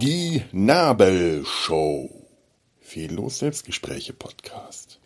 Die 0.00 0.44
Nabelshow. 0.52 2.08
Fehllos 2.80 3.40
Selbstgespräche 3.40 4.12
Podcast. 4.12 5.00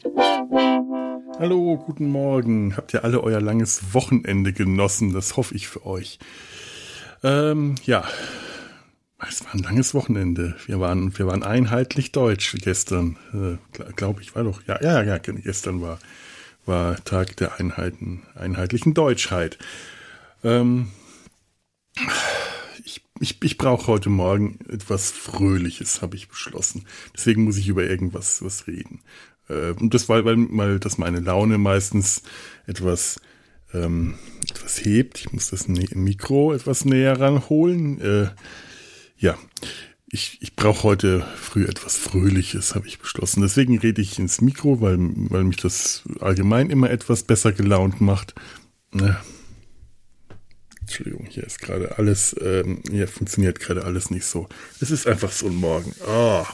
Hallo, 1.38 1.79
guten 1.79 2.11
Morgen. 2.11 2.76
Habt 2.76 2.93
ihr 2.93 3.04
alle 3.04 3.22
euer 3.22 3.40
langes 3.40 3.94
Wochenende 3.94 4.52
genossen? 4.52 5.14
Das 5.14 5.39
hoffe 5.39 5.54
ich 5.54 5.66
für 5.66 5.86
euch. 5.86 6.18
Ähm, 7.22 7.76
ja, 7.86 8.04
es 9.26 9.46
war 9.46 9.54
ein 9.54 9.61
langes 9.61 9.94
Wochenende. 9.94 10.57
Wir 10.66 10.79
waren, 10.79 11.16
wir 11.16 11.26
waren 11.26 11.43
einheitlich 11.43 12.12
deutsch 12.12 12.54
gestern. 12.61 13.16
Äh, 13.32 13.57
Glaube 13.96 14.20
ich, 14.20 14.34
war 14.34 14.44
doch. 14.44 14.62
Ja, 14.66 14.79
ja, 14.82 15.02
ja, 15.02 15.16
gestern 15.16 15.80
war, 15.80 15.98
war 16.66 17.02
Tag 17.04 17.36
der 17.36 17.58
Einheiten, 17.58 18.22
einheitlichen 18.34 18.94
Deutschheit. 18.94 19.58
Ähm, 20.44 20.90
ich 22.85 23.02
ich, 23.22 23.40
ich 23.40 23.57
brauche 23.57 23.86
heute 23.86 24.08
Morgen 24.08 24.58
etwas 24.68 25.12
Fröhliches, 25.12 26.02
habe 26.02 26.16
ich 26.16 26.29
beschlossen. 26.29 26.86
Deswegen 27.14 27.44
muss 27.44 27.57
ich 27.57 27.68
über 27.68 27.85
irgendwas 27.85 28.43
was 28.43 28.66
reden. 28.66 29.00
Äh, 29.48 29.71
und 29.71 29.94
das 29.94 30.08
war, 30.08 30.25
weil, 30.25 30.36
weil 30.50 30.80
das 30.80 30.98
meine 30.98 31.21
Laune 31.21 31.57
meistens 31.57 32.22
etwas, 32.66 33.20
ähm, 33.72 34.19
etwas 34.50 34.84
hebt. 34.84 35.20
Ich 35.20 35.33
muss 35.33 35.50
das 35.50 35.69
Mikro 35.69 36.52
etwas 36.52 36.84
näher 36.84 37.20
ranholen. 37.20 38.00
Äh, 38.00 38.30
ja, 39.19 39.38
ich, 40.12 40.36
ich 40.42 40.55
brauche 40.55 40.83
heute 40.83 41.27
früh 41.36 41.64
etwas 41.64 41.97
Fröhliches, 41.97 42.75
habe 42.75 42.86
ich 42.86 42.98
beschlossen. 42.98 43.41
Deswegen 43.41 43.78
rede 43.78 44.02
ich 44.02 44.19
ins 44.19 44.42
Mikro, 44.42 44.83
weil, 44.83 44.98
weil 44.98 45.42
mich 45.42 45.56
das 45.56 46.02
allgemein 46.20 46.68
immer 46.68 46.91
etwas 46.91 47.22
besser 47.22 47.52
gelaunt 47.52 48.02
macht. 48.02 48.34
Ne? 48.92 49.16
Entschuldigung, 50.83 51.27
hier 51.30 51.44
ist 51.44 51.60
gerade 51.60 51.96
alles, 51.96 52.36
ähm, 52.42 52.83
hier 52.90 53.08
funktioniert 53.08 53.58
gerade 53.58 53.86
alles 53.86 54.10
nicht 54.10 54.27
so. 54.27 54.48
Es 54.80 54.90
ist 54.90 55.06
einfach 55.06 55.33
so 55.33 55.46
ein 55.46 55.56
Morgen. 55.56 55.94
Oh. 56.06 56.44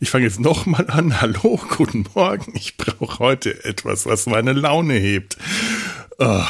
Ich 0.00 0.10
fange 0.10 0.24
jetzt 0.24 0.40
nochmal 0.40 0.90
an. 0.90 1.20
Hallo, 1.20 1.60
guten 1.76 2.06
Morgen. 2.14 2.54
Ich 2.56 2.76
brauche 2.76 3.20
heute 3.20 3.64
etwas, 3.64 4.04
was 4.04 4.26
meine 4.26 4.52
Laune 4.52 4.94
hebt. 4.94 5.36
Oh. 6.18 6.42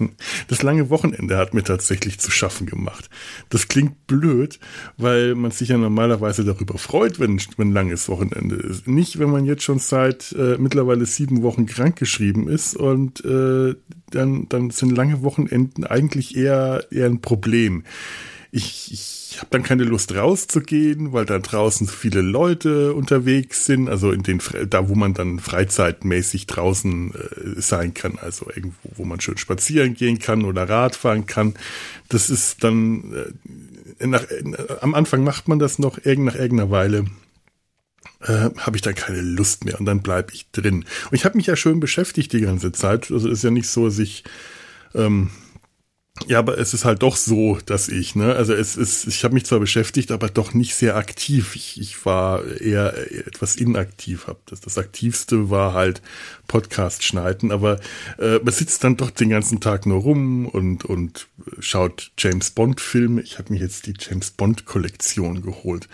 Das 0.48 0.62
lange 0.62 0.90
Wochenende 0.90 1.36
hat 1.36 1.54
mir 1.54 1.62
tatsächlich 1.62 2.18
zu 2.18 2.30
schaffen 2.30 2.66
gemacht. 2.66 3.08
Das 3.50 3.68
klingt 3.68 4.06
blöd, 4.06 4.58
weil 4.96 5.34
man 5.34 5.50
sich 5.50 5.68
ja 5.68 5.78
normalerweise 5.78 6.44
darüber 6.44 6.78
freut, 6.78 7.20
wenn, 7.20 7.40
wenn 7.56 7.72
langes 7.72 8.08
Wochenende 8.08 8.56
ist. 8.56 8.86
Nicht, 8.88 9.18
wenn 9.18 9.30
man 9.30 9.44
jetzt 9.44 9.62
schon 9.62 9.78
seit 9.78 10.32
äh, 10.32 10.56
mittlerweile 10.58 11.06
sieben 11.06 11.42
Wochen 11.42 11.66
krankgeschrieben 11.66 12.48
ist 12.48 12.76
und 12.76 13.24
äh, 13.24 13.74
dann, 14.10 14.48
dann 14.48 14.70
sind 14.70 14.96
lange 14.96 15.22
Wochenenden 15.22 15.84
eigentlich 15.84 16.36
eher, 16.36 16.84
eher 16.90 17.06
ein 17.06 17.20
Problem. 17.20 17.84
Ich, 18.52 18.92
ich 18.92 19.38
habe 19.38 19.48
dann 19.50 19.62
keine 19.62 19.84
Lust 19.84 20.14
rauszugehen, 20.14 21.12
weil 21.12 21.24
da 21.24 21.38
draußen 21.38 21.86
so 21.86 21.92
viele 21.92 22.20
Leute 22.20 22.94
unterwegs 22.94 23.64
sind, 23.64 23.88
also 23.88 24.10
in 24.10 24.24
den 24.24 24.40
da 24.68 24.88
wo 24.88 24.96
man 24.96 25.14
dann 25.14 25.38
freizeitmäßig 25.38 26.46
draußen 26.46 27.14
äh, 27.14 27.60
sein 27.60 27.94
kann, 27.94 28.18
also 28.18 28.48
irgendwo, 28.48 28.90
wo 28.96 29.04
man 29.04 29.20
schön 29.20 29.38
spazieren 29.38 29.94
gehen 29.94 30.18
kann 30.18 30.44
oder 30.44 30.68
Radfahren 30.68 31.26
kann. 31.26 31.54
Das 32.08 32.28
ist 32.28 32.64
dann 32.64 33.32
äh, 34.00 34.06
nach, 34.06 34.24
äh, 34.24 34.42
am 34.80 34.94
Anfang 34.94 35.22
macht 35.22 35.46
man 35.46 35.60
das 35.60 35.78
noch 35.78 36.04
irgend 36.04 36.26
nach 36.26 36.34
irgendeiner 36.34 36.70
Weile 36.70 37.04
äh, 38.22 38.50
habe 38.58 38.76
ich 38.76 38.82
dann 38.82 38.94
keine 38.94 39.20
Lust 39.20 39.64
mehr 39.64 39.78
und 39.78 39.86
dann 39.86 40.02
bleibe 40.02 40.32
ich 40.32 40.50
drin. 40.50 40.84
Und 41.10 41.12
ich 41.12 41.24
habe 41.24 41.36
mich 41.36 41.46
ja 41.46 41.56
schön 41.56 41.80
beschäftigt 41.80 42.32
die 42.32 42.40
ganze 42.40 42.72
Zeit. 42.72 43.10
Also 43.10 43.28
ist 43.28 43.44
ja 43.44 43.50
nicht 43.50 43.68
so, 43.68 43.86
dass 43.86 43.98
ich 43.98 44.24
ähm, 44.94 45.30
ja, 46.26 46.38
aber 46.38 46.58
es 46.58 46.74
ist 46.74 46.84
halt 46.84 47.02
doch 47.02 47.16
so, 47.16 47.58
dass 47.64 47.88
ich, 47.88 48.14
ne, 48.14 48.34
also 48.34 48.52
es 48.52 48.76
ist, 48.76 49.06
ich 49.06 49.24
habe 49.24 49.34
mich 49.34 49.46
zwar 49.46 49.58
beschäftigt, 49.58 50.10
aber 50.10 50.28
doch 50.28 50.54
nicht 50.54 50.74
sehr 50.74 50.96
aktiv. 50.96 51.56
Ich, 51.56 51.80
ich 51.80 52.04
war 52.04 52.44
eher 52.60 52.94
etwas 53.26 53.56
inaktiv. 53.56 54.26
Hab 54.26 54.44
das, 54.46 54.60
das 54.60 54.76
aktivste 54.76 55.50
war 55.50 55.72
halt 55.72 56.02
Podcast 56.46 57.04
schneiden, 57.04 57.52
aber 57.52 57.80
äh, 58.18 58.38
man 58.42 58.52
sitzt 58.52 58.84
dann 58.84 58.96
doch 58.96 59.10
den 59.10 59.30
ganzen 59.30 59.60
Tag 59.60 59.86
nur 59.86 60.00
rum 60.00 60.46
und 60.46 60.84
und 60.84 61.28
schaut 61.58 62.12
James 62.18 62.50
Bond 62.50 62.80
Filme. 62.80 63.22
Ich 63.22 63.38
habe 63.38 63.52
mir 63.52 63.60
jetzt 63.60 63.86
die 63.86 63.94
James 63.98 64.30
Bond 64.30 64.66
Kollektion 64.66 65.42
geholt 65.42 65.88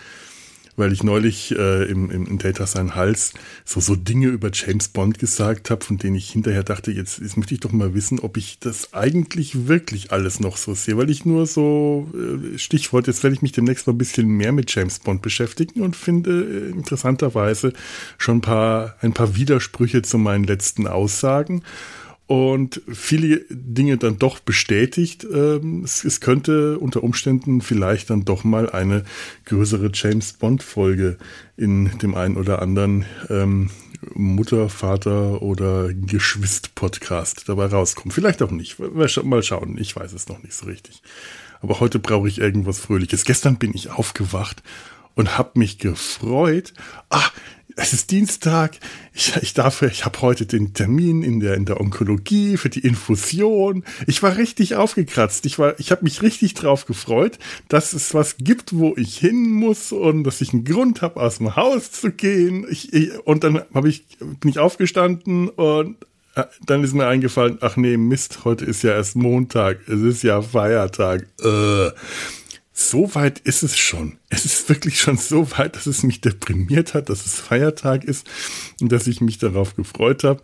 weil 0.77 0.93
ich 0.93 1.03
neulich 1.03 1.53
äh, 1.57 1.83
im, 1.89 2.09
im, 2.09 2.27
im 2.27 2.37
Data 2.37 2.65
Sein 2.65 2.95
Hals 2.95 3.33
so, 3.65 3.81
so 3.81 3.95
Dinge 3.95 4.27
über 4.27 4.51
James 4.53 4.87
Bond 4.87 5.19
gesagt 5.19 5.69
habe, 5.69 5.83
von 5.83 5.97
denen 5.97 6.15
ich 6.15 6.29
hinterher 6.29 6.63
dachte, 6.63 6.91
jetzt, 6.91 7.19
jetzt 7.19 7.35
möchte 7.35 7.55
ich 7.55 7.59
doch 7.59 7.71
mal 7.71 7.93
wissen, 7.93 8.19
ob 8.19 8.37
ich 8.37 8.59
das 8.59 8.93
eigentlich 8.93 9.67
wirklich 9.67 10.11
alles 10.11 10.39
noch 10.39 10.55
so 10.55 10.73
sehe, 10.75 10.95
weil 10.95 11.09
ich 11.09 11.25
nur 11.25 11.47
so, 11.47 12.09
äh, 12.13 12.57
Stichwort, 12.57 13.07
jetzt 13.07 13.23
werde 13.23 13.35
ich 13.35 13.41
mich 13.41 13.51
demnächst 13.51 13.87
mal 13.87 13.93
ein 13.93 13.97
bisschen 13.97 14.27
mehr 14.27 14.51
mit 14.51 14.73
James 14.73 14.99
Bond 14.99 15.21
beschäftigen 15.21 15.81
und 15.81 15.95
finde 15.95 16.43
äh, 16.43 16.69
interessanterweise 16.69 17.73
schon 18.17 18.37
ein 18.37 18.41
paar, 18.41 18.95
ein 19.01 19.13
paar 19.13 19.35
Widersprüche 19.35 20.03
zu 20.03 20.17
meinen 20.17 20.43
letzten 20.43 20.87
Aussagen 20.87 21.63
und 22.27 22.81
viele 22.91 23.45
Dinge 23.49 23.97
dann 23.97 24.19
doch 24.19 24.39
bestätigt. 24.39 25.25
Ähm, 25.33 25.83
es, 25.83 26.19
könnte 26.19 26.77
unter 26.77 27.03
Umständen 27.03 27.61
vielleicht 27.61 28.09
dann 28.09 28.25
doch 28.25 28.43
mal 28.43 28.69
eine 28.69 29.03
größere 29.45 29.89
James 29.93 30.33
Bond 30.33 30.61
Folge 30.61 31.17
in 31.55 31.97
dem 31.99 32.15
einen 32.15 32.35
oder 32.35 32.61
anderen 32.61 33.05
ähm, 33.29 33.69
Mutter, 34.13 34.69
Vater 34.69 35.41
oder 35.41 35.93
Geschwister 35.93 36.69
Podcast 36.75 37.45
dabei 37.47 37.67
rauskommen. 37.67 38.11
Vielleicht 38.11 38.43
auch 38.43 38.51
nicht. 38.51 38.77
Mal 38.79 39.43
schauen. 39.43 39.77
Ich 39.79 39.95
weiß 39.95 40.11
es 40.13 40.27
noch 40.27 40.43
nicht 40.43 40.53
so 40.53 40.65
richtig. 40.65 41.01
Aber 41.61 41.79
heute 41.79 41.97
brauche 41.97 42.27
ich 42.27 42.39
irgendwas 42.39 42.79
Fröhliches. 42.79 43.23
Gestern 43.23 43.57
bin 43.57 43.73
ich 43.73 43.89
aufgewacht 43.89 44.61
und 45.15 45.37
habe 45.37 45.57
mich 45.59 45.79
gefreut. 45.79 46.73
Ah, 47.09 47.29
es 47.77 47.93
ist 47.93 48.09
Dienstag, 48.09 48.79
ich, 49.13 49.35
ich 49.37 49.53
darf, 49.53 49.83
ich 49.83 50.03
habe 50.03 50.21
heute 50.21 50.47
den 50.47 50.73
Termin 50.73 51.21
in 51.21 51.39
der, 51.39 51.53
in 51.53 51.65
der 51.65 51.79
Onkologie 51.79 52.57
für 52.57 52.69
die 52.69 52.79
Infusion. 52.79 53.83
Ich 54.07 54.23
war 54.23 54.35
richtig 54.35 54.75
aufgekratzt. 54.75 55.45
Ich 55.45 55.59
war, 55.59 55.79
ich 55.79 55.91
habe 55.91 56.03
mich 56.03 56.23
richtig 56.23 56.55
drauf 56.55 56.85
gefreut, 56.85 57.37
dass 57.69 57.93
es 57.93 58.15
was 58.15 58.37
gibt, 58.39 58.75
wo 58.75 58.95
ich 58.97 59.17
hin 59.17 59.51
muss 59.51 59.91
und 59.91 60.23
dass 60.23 60.41
ich 60.41 60.53
einen 60.53 60.65
Grund 60.65 61.03
habe, 61.03 61.21
aus 61.21 61.37
dem 61.37 61.55
Haus 61.55 61.91
zu 61.91 62.11
gehen. 62.11 62.65
Ich, 62.69 62.93
ich, 62.93 63.11
und 63.25 63.43
dann 63.43 63.61
habe 63.73 63.89
ich, 63.89 64.05
bin 64.17 64.49
ich 64.49 64.57
aufgestanden 64.57 65.49
und 65.49 65.97
äh, 66.35 66.45
dann 66.65 66.83
ist 66.83 66.95
mir 66.95 67.05
eingefallen, 67.05 67.59
ach 67.61 67.77
nee, 67.77 67.95
Mist, 67.95 68.43
heute 68.43 68.65
ist 68.65 68.81
ja 68.81 68.93
erst 68.93 69.15
Montag, 69.15 69.87
es 69.87 70.01
ist 70.01 70.23
ja 70.23 70.41
Feiertag. 70.41 71.27
Äh 71.43 71.91
so 72.79 73.15
weit 73.15 73.39
ist 73.39 73.63
es 73.63 73.75
schon. 73.75 74.19
Es 74.29 74.45
ist 74.45 74.69
wirklich 74.69 75.01
schon 75.01 75.17
so 75.17 75.49
weit, 75.57 75.75
dass 75.75 75.87
es 75.87 76.03
mich 76.03 76.21
deprimiert 76.21 76.93
hat, 76.93 77.09
dass 77.09 77.25
es 77.25 77.39
Feiertag 77.39 78.03
ist 78.03 78.27
und 78.79 78.91
dass 78.91 79.07
ich 79.07 79.19
mich 79.19 79.39
darauf 79.39 79.75
gefreut 79.75 80.23
habe, 80.23 80.43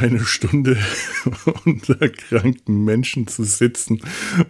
eine 0.00 0.20
Stunde 0.20 0.76
unter 1.64 2.08
kranken 2.08 2.84
Menschen 2.84 3.26
zu 3.26 3.44
sitzen 3.44 4.00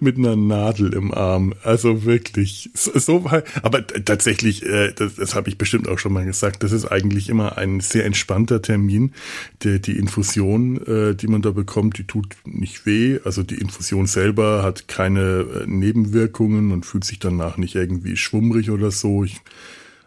mit 0.00 0.16
einer 0.16 0.36
Nadel 0.36 0.94
im 0.94 1.12
Arm. 1.12 1.54
Also 1.62 2.04
wirklich, 2.04 2.70
so, 2.74 2.98
so 2.98 3.30
aber 3.62 3.86
tatsächlich, 3.86 4.64
äh, 4.64 4.92
das, 4.92 5.16
das 5.16 5.34
habe 5.34 5.48
ich 5.48 5.58
bestimmt 5.58 5.88
auch 5.88 5.98
schon 5.98 6.12
mal 6.12 6.25
gesagt, 6.25 6.62
das 6.62 6.72
ist 6.72 6.86
eigentlich 6.86 7.28
immer 7.28 7.58
ein 7.58 7.80
sehr 7.80 8.04
entspannter 8.04 8.62
Termin. 8.62 9.12
Der, 9.62 9.78
die 9.78 9.96
Infusion, 9.96 10.84
äh, 10.86 11.14
die 11.14 11.26
man 11.26 11.42
da 11.42 11.50
bekommt, 11.50 11.98
die 11.98 12.04
tut 12.04 12.36
nicht 12.44 12.86
weh. 12.86 13.19
Also 13.25 13.42
die 13.42 13.56
Infusion 13.56 14.06
selber 14.06 14.62
hat 14.62 14.88
keine 14.88 15.41
äh, 15.62 15.66
Nebenwirkungen 15.66 16.72
und 16.72 16.86
fühlt 16.86 17.04
sich 17.04 17.19
danach 17.19 17.58
nicht 17.58 17.75
irgendwie 17.75 18.16
schwummrig 18.16 18.70
oder 18.70 18.91
so. 18.91 19.25
Ich, 19.25 19.36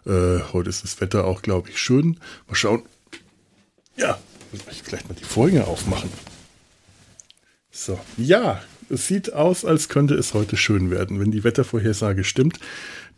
äh, 0.06 0.40
heute 0.54 0.70
ist 0.70 0.84
das 0.84 1.00
Wetter 1.02 1.26
auch, 1.26 1.42
glaube 1.42 1.70
ich, 1.70 1.80
schön. 1.80 2.18
Mal 2.48 2.56
schauen. 2.56 2.82
Ja, 3.96 4.18
vielleicht 4.84 5.10
mal 5.10 5.16
die 5.16 5.24
Folge 5.24 5.66
aufmachen. 5.68 6.10
So, 7.72 8.00
ja, 8.18 8.62
es 8.90 9.08
sieht 9.08 9.34
aus, 9.34 9.66
als 9.66 9.90
könnte 9.90 10.16
es 10.16 10.34
heute 10.34 10.58
schön 10.58 10.92
werden. 10.92 11.20
Wenn 11.20 11.32
die 11.32 11.44
Wettervorhersage 11.44 12.24
stimmt, 12.24 12.60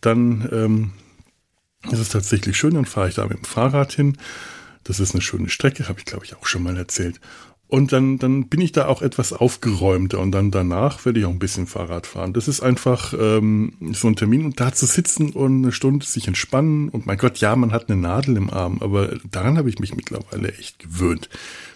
dann 0.01 0.48
ähm, 0.51 0.94
ist 1.89 2.00
es 2.00 2.10
tatsächlich 2.10 2.57
schön. 2.57 2.74
Dann 2.74 2.86
fahre 2.86 3.10
ich 3.10 3.16
da 3.16 3.25
mit 3.25 3.38
dem 3.38 3.45
Fahrrad 3.45 3.94
hin. 3.94 4.18
Das 4.83 5.00
ist 5.00 5.13
eine 5.13 5.22
schöne 5.22 5.50
Strecke, 5.50 5.88
habe 5.88 6.00
ich 6.00 6.06
glaube 6.06 6.25
ich 6.25 6.36
auch 6.36 6.45
schon 6.45 6.63
mal 6.63 6.78
erzählt. 6.78 7.19
Und 7.71 7.94
dann, 7.94 8.18
dann 8.18 8.50
bin 8.50 8.59
ich 8.59 8.73
da 8.73 8.88
auch 8.88 9.01
etwas 9.01 9.31
aufgeräumter 9.31 10.19
und 10.19 10.33
dann 10.33 10.51
danach 10.51 11.06
werde 11.06 11.21
ich 11.21 11.25
auch 11.25 11.29
ein 11.31 11.39
bisschen 11.39 11.68
Fahrrad 11.68 12.06
fahren. 12.06 12.33
Das 12.33 12.50
ist 12.50 12.59
einfach 12.59 13.13
ähm, 13.18 13.71
so 13.94 14.09
ein 14.09 14.18
Termin 14.18 14.44
und 14.44 14.59
da 14.59 14.73
zu 14.73 14.85
sitzen 14.85 15.29
und 15.29 15.63
eine 15.63 15.71
Stunde 15.71 16.06
sich 16.06 16.27
entspannen 16.27 16.89
und 16.89 17.06
mein 17.06 17.18
Gott, 17.18 17.38
ja, 17.38 17.56
man 17.56 17.71
hat 17.71 17.89
eine 17.89 18.01
Nadel 18.01 18.35
im 18.35 18.50
Arm, 18.50 18.79
aber 18.81 19.18
daran 19.31 19.57
habe 19.57 19.69
ich 19.69 19.79
mich 19.79 19.95
mittlerweile 19.95 20.51
echt 20.51 20.79
gewöhnt. 20.79 21.29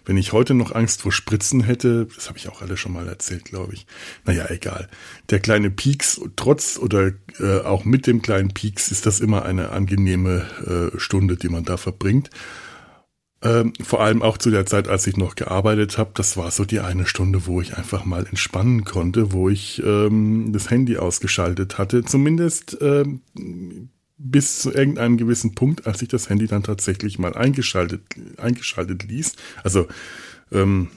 Wenn 0.04 0.18
ich 0.18 0.34
heute 0.34 0.54
noch 0.54 0.76
Angst 0.76 1.02
vor 1.02 1.14
Spritzen 1.14 1.64
hätte, 1.64 2.10
das 2.14 2.28
habe 2.28 2.40
ich 2.40 2.50
auch 2.50 2.62
alle 2.62 2.76
schon 2.76 2.92
mal 2.92 3.08
erzählt, 3.08 3.46
glaube 3.46 3.74
ich. 3.74 3.88
Naja, 4.26 4.50
egal. 4.50 4.90
Der 5.30 5.40
kleine 5.40 5.72
Pieks, 5.72 6.20
trotz 6.36 6.78
oder 6.78 7.14
äh, 7.40 7.62
auch 7.64 7.86
mit 7.86 8.06
dem 8.06 8.22
kleinen 8.22 8.50
Pieks, 8.50 8.92
ist 8.92 9.06
das 9.06 9.22
immer 9.22 9.46
eine 9.46 9.70
angenehme 9.70 10.92
äh, 10.94 11.00
Stunde, 11.00 11.38
die 11.38 11.48
man 11.48 11.64
da 11.64 11.78
verbringt. 11.78 12.32
Ähm, 13.46 13.74
vor 13.84 14.02
allem 14.02 14.24
auch 14.24 14.40
zu 14.40 14.50
der 14.50 14.66
Zeit, 14.66 14.88
als 14.88 15.06
ich 15.06 15.18
noch 15.18 15.36
gearbeitet 15.36 16.00
habe, 16.00 16.10
das 16.16 16.36
war 16.36 16.50
so 16.50 16.66
die 16.66 16.80
eine 16.80 17.06
Stunde, 17.06 17.46
wo 17.46 17.62
ich 17.62 17.78
einfach 17.78 18.04
mal 18.04 18.26
entspannen 18.26 18.86
konnte, 18.86 19.34
wo 19.34 19.50
ich 19.50 19.84
ähm, 19.86 20.52
das 20.52 20.72
Handy 20.72 20.98
ausgeschaltet 20.98 21.78
hatte. 21.78 22.04
Zumindest 22.04 22.76
ähm, 22.82 23.22
bis 24.18 24.60
zu 24.60 24.74
irgendeinem 24.74 25.18
gewissen 25.18 25.54
Punkt, 25.54 25.86
als 25.86 26.02
ich 26.02 26.08
das 26.08 26.28
Handy 26.28 26.48
dann 26.48 26.64
tatsächlich 26.64 27.20
mal 27.20 27.36
eingeschaltet, 27.36 28.02
eingeschaltet 28.38 29.04
ließ. 29.04 29.34
Also 29.64 29.88
ähm, 30.52 30.88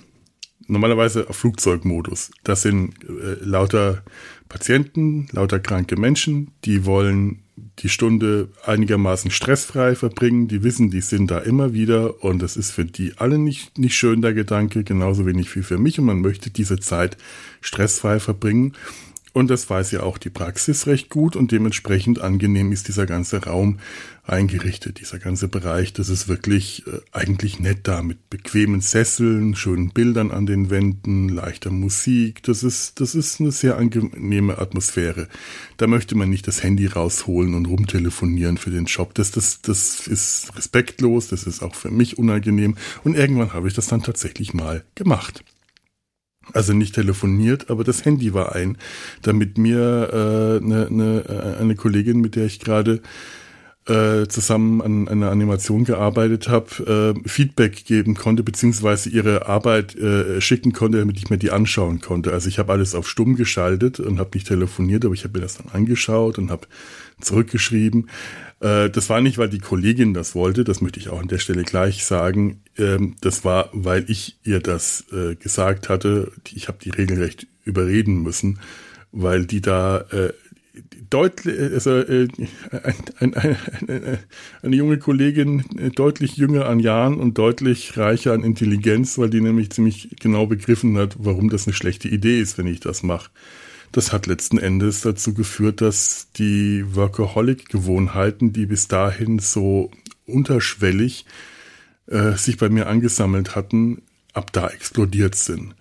normalerweise 0.69 1.29
auf 1.29 1.37
Flugzeugmodus. 1.37 2.31
Das 2.45 2.63
sind 2.63 2.95
äh, 3.05 3.45
lauter 3.45 4.03
Patienten, 4.49 5.29
lauter 5.33 5.61
kranke 5.61 5.97
Menschen, 5.97 6.53
die 6.65 6.87
wollen 6.87 7.43
die 7.79 7.89
Stunde 7.89 8.49
einigermaßen 8.65 9.31
stressfrei 9.31 9.95
verbringen. 9.95 10.49
Die 10.49 10.63
wissen, 10.63 10.91
die 10.91 11.01
sind 11.01 11.31
da 11.31 11.39
immer 11.39 11.73
wieder 11.73 12.23
und 12.23 12.41
das 12.41 12.57
ist 12.57 12.71
für 12.71 12.85
die 12.85 13.13
alle 13.17 13.39
nicht, 13.39 13.79
nicht 13.79 13.97
schön, 13.97 14.23
der 14.23 14.35
Gedanke, 14.35 14.85
genauso 14.85 15.27
wenig 15.27 15.55
wie 15.57 15.63
für 15.63 15.79
mich 15.79 15.99
und 15.99 16.07
man 16.07 16.21
möchte 16.21 16.51
diese 16.51 16.79
Zeit 16.79 17.17
stressfrei 17.61 18.21
verbringen. 18.21 18.75
Und 19.39 19.51
das 19.51 19.71
weiß 19.71 19.93
ja 19.93 20.03
auch 20.03 20.19
die 20.19 20.31
Praxis 20.31 20.89
recht 20.89 21.11
gut 21.11 21.37
und 21.37 21.53
dementsprechend 21.53 22.21
angenehm 22.21 22.73
ist 22.73 22.89
dieser 22.89 23.07
ganze 23.07 23.45
Raum 23.45 23.79
eingerichtet, 24.25 24.99
dieser 24.99 25.21
ganze 25.21 25.47
Bereich. 25.47 25.93
Das 25.93 26.09
ist 26.09 26.27
wirklich 26.27 26.85
äh, 26.89 26.99
eigentlich 27.13 27.61
nett 27.61 27.87
da 27.87 28.03
mit 28.03 28.31
bequemen 28.31 28.81
Sesseln, 28.81 29.55
schönen 29.55 29.91
Bildern 29.91 30.33
an 30.33 30.47
den 30.47 30.71
Wänden, 30.71 31.29
leichter 31.29 31.71
Musik. 31.71 32.43
Das 32.43 32.65
ist, 32.65 32.99
das 32.99 33.15
ist 33.15 33.39
eine 33.39 33.53
sehr 33.53 33.77
angenehme 33.77 34.59
Atmosphäre. 34.59 35.29
Da 35.77 35.87
möchte 35.87 36.17
man 36.17 36.31
nicht 36.31 36.49
das 36.49 36.65
Handy 36.65 36.87
rausholen 36.87 37.55
und 37.55 37.67
rumtelefonieren 37.67 38.59
für 38.59 38.71
den 38.71 38.87
Job. 38.87 39.15
Das, 39.15 39.31
das, 39.31 39.63
das 39.63 40.09
ist 40.09 40.51
respektlos, 40.57 41.29
das 41.29 41.45
ist 41.45 41.63
auch 41.63 41.77
für 41.77 41.93
mich 41.93 42.19
unangenehm. 42.19 42.77
Und 43.05 43.15
irgendwann 43.15 43.53
habe 43.53 43.69
ich 43.69 43.75
das 43.75 43.87
dann 43.87 44.03
tatsächlich 44.03 44.53
mal 44.53 44.83
gemacht. 44.97 45.45
Also 46.53 46.73
nicht 46.73 46.95
telefoniert, 46.95 47.71
aber 47.71 47.85
das 47.85 48.05
Handy 48.05 48.33
war 48.35 48.55
ein, 48.55 48.79
damit 49.23 49.59
mir 49.59 50.61
äh, 50.61 50.65
ne, 50.65 50.87
ne, 50.91 51.25
äh, 51.29 51.61
eine 51.61 51.75
Kollegin, 51.75 52.21
mit 52.21 52.37
der 52.37 52.47
ich 52.47 52.59
gerade 52.61 53.01
äh, 53.89 54.29
zusammen 54.29 54.83
an 54.83 55.09
einer 55.09 55.31
Animation 55.31 55.85
gearbeitet 55.85 56.49
habe, 56.49 57.15
äh, 57.25 57.29
Feedback 57.29 57.85
geben 57.87 58.15
konnte, 58.15 58.43
beziehungsweise 58.43 59.09
ihre 59.09 59.47
Arbeit 59.47 59.97
äh, 59.97 60.41
schicken 60.41 60.73
konnte, 60.73 60.99
damit 60.99 61.17
ich 61.17 61.31
mir 61.31 61.39
die 61.39 61.51
anschauen 61.51 62.01
konnte. 62.01 62.33
Also 62.33 62.49
ich 62.49 62.59
habe 62.59 62.73
alles 62.73 62.95
auf 62.95 63.09
stumm 63.09 63.35
geschaltet 63.35 63.99
und 63.99 64.19
habe 64.19 64.31
nicht 64.35 64.47
telefoniert, 64.47 65.05
aber 65.05 65.15
ich 65.15 65.25
habe 65.25 65.39
mir 65.39 65.43
das 65.43 65.57
dann 65.57 65.73
angeschaut 65.73 66.39
und 66.39 66.51
habe 66.51 66.67
zurückgeschrieben. 67.21 68.09
Äh, 68.61 68.91
das 68.91 69.09
war 69.09 69.21
nicht, 69.21 69.39
weil 69.39 69.49
die 69.49 69.59
Kollegin 69.59 70.15
das 70.15 70.35
wollte, 70.35 70.65
das 70.65 70.81
möchte 70.81 71.01
ich 71.01 71.09
auch 71.09 71.21
an 71.21 71.29
der 71.29 71.39
Stelle 71.39 71.65
gleich 71.65 72.05
sagen. 72.05 72.63
Ähm, 72.77 73.17
das 73.21 73.45
war, 73.45 73.71
weil 73.73 74.05
ich 74.09 74.39
ihr 74.45 74.61
das 74.61 75.05
äh, 75.13 75.35
gesagt 75.37 75.89
hatte. 75.89 76.33
Ich 76.53 76.69
habe 76.69 76.79
die 76.83 76.91
regelrecht 76.91 77.47
überreden 77.65 78.23
müssen, 78.23 78.59
weil 79.13 79.47
die 79.47 79.61
da 79.61 80.01
äh, 80.11 80.33
deutlich, 81.11 81.59
also 81.59 81.91
äh, 81.99 82.29
ein, 82.71 82.95
ein, 83.19 83.35
ein, 83.35 84.19
eine 84.63 84.77
junge 84.77 84.99
Kollegin, 84.99 85.65
deutlich 85.95 86.37
jünger 86.37 86.67
an 86.67 86.81
Jahren 86.81 87.19
und 87.19 87.39
deutlich 87.39 87.97
reicher 87.97 88.33
an 88.33 88.43
Intelligenz, 88.43 89.19
weil 89.19 89.31
die 89.31 89.41
nämlich 89.41 89.71
ziemlich 89.71 90.17
genau 90.21 90.47
begriffen 90.47 90.97
hat, 90.99 91.17
warum 91.19 91.49
das 91.49 91.67
eine 91.67 91.75
schlechte 91.75 92.09
Idee 92.09 92.41
ist, 92.41 92.59
wenn 92.59 92.67
ich 92.67 92.81
das 92.81 93.03
mache. 93.03 93.31
Das 93.93 94.13
hat 94.13 94.27
letzten 94.27 94.59
Endes 94.59 95.01
dazu 95.01 95.35
geführt, 95.35 95.81
dass 95.81 96.29
die 96.37 96.85
Workaholic-Gewohnheiten, 96.95 98.53
die 98.53 98.67
bis 98.67 98.89
dahin 98.89 99.39
so 99.39 99.91
unterschwellig 100.27 101.25
äh, 102.07 102.33
sich 102.33 102.59
bei 102.59 102.69
mir 102.69 102.87
angesammelt 102.87 103.55
hatten, 103.57 104.03
ab 104.35 104.53
da 104.53 104.69
explodiert 104.69 105.35
sind. 105.35 105.75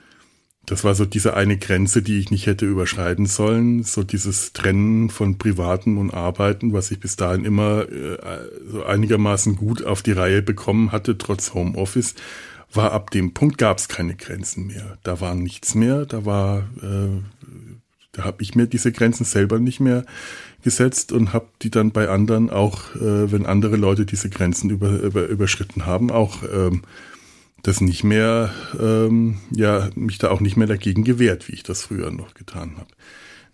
Das 0.67 0.83
war 0.83 0.95
so 0.95 1.05
diese 1.05 1.33
eine 1.33 1.57
Grenze, 1.57 2.01
die 2.01 2.19
ich 2.19 2.29
nicht 2.29 2.45
hätte 2.45 2.65
überschreiten 2.65 3.25
sollen. 3.25 3.83
So 3.83 4.03
dieses 4.03 4.51
Trennen 4.51 5.09
von 5.09 5.37
Privaten 5.37 5.97
und 5.97 6.13
Arbeiten, 6.13 6.73
was 6.73 6.91
ich 6.91 6.99
bis 6.99 7.15
dahin 7.15 7.45
immer 7.45 7.89
äh, 7.89 8.17
so 8.69 8.83
einigermaßen 8.83 9.55
gut 9.55 9.85
auf 9.85 10.01
die 10.01 10.11
Reihe 10.11 10.41
bekommen 10.41 10.91
hatte, 10.91 11.17
trotz 11.17 11.53
Homeoffice, 11.53 12.15
war 12.73 12.91
ab 12.91 13.11
dem 13.11 13.33
Punkt 13.33 13.57
gab 13.57 13.77
es 13.77 13.87
keine 13.87 14.15
Grenzen 14.15 14.67
mehr. 14.67 14.97
Da 15.03 15.21
war 15.21 15.35
nichts 15.35 15.73
mehr. 15.73 16.05
Da 16.05 16.25
war, 16.25 16.67
äh, 16.81 17.21
da 18.17 18.23
habe 18.23 18.41
ich 18.41 18.55
mir 18.55 18.65
diese 18.65 18.91
Grenzen 18.91 19.25
selber 19.25 19.59
nicht 19.59 19.79
mehr 19.79 20.03
gesetzt 20.63 21.11
und 21.11 21.33
habe 21.33 21.47
die 21.61 21.69
dann 21.69 21.91
bei 21.91 22.09
anderen 22.09 22.49
auch, 22.49 22.95
äh, 22.95 23.31
wenn 23.31 23.45
andere 23.45 23.77
Leute 23.77 24.05
diese 24.05 24.29
Grenzen 24.29 24.71
über, 24.71 24.89
über, 24.99 25.27
überschritten 25.27 25.85
haben, 25.85 26.09
auch 26.09 26.41
ähm, 26.51 26.81
das 27.61 27.79
nicht 27.79 28.03
mehr, 28.03 28.51
ähm, 28.79 29.37
ja, 29.51 29.89
mich 29.95 30.17
da 30.17 30.31
auch 30.31 30.39
nicht 30.39 30.57
mehr 30.57 30.67
dagegen 30.67 31.03
gewehrt, 31.03 31.47
wie 31.47 31.53
ich 31.53 31.63
das 31.63 31.83
früher 31.83 32.09
noch 32.09 32.33
getan 32.33 32.77
habe. 32.77 32.89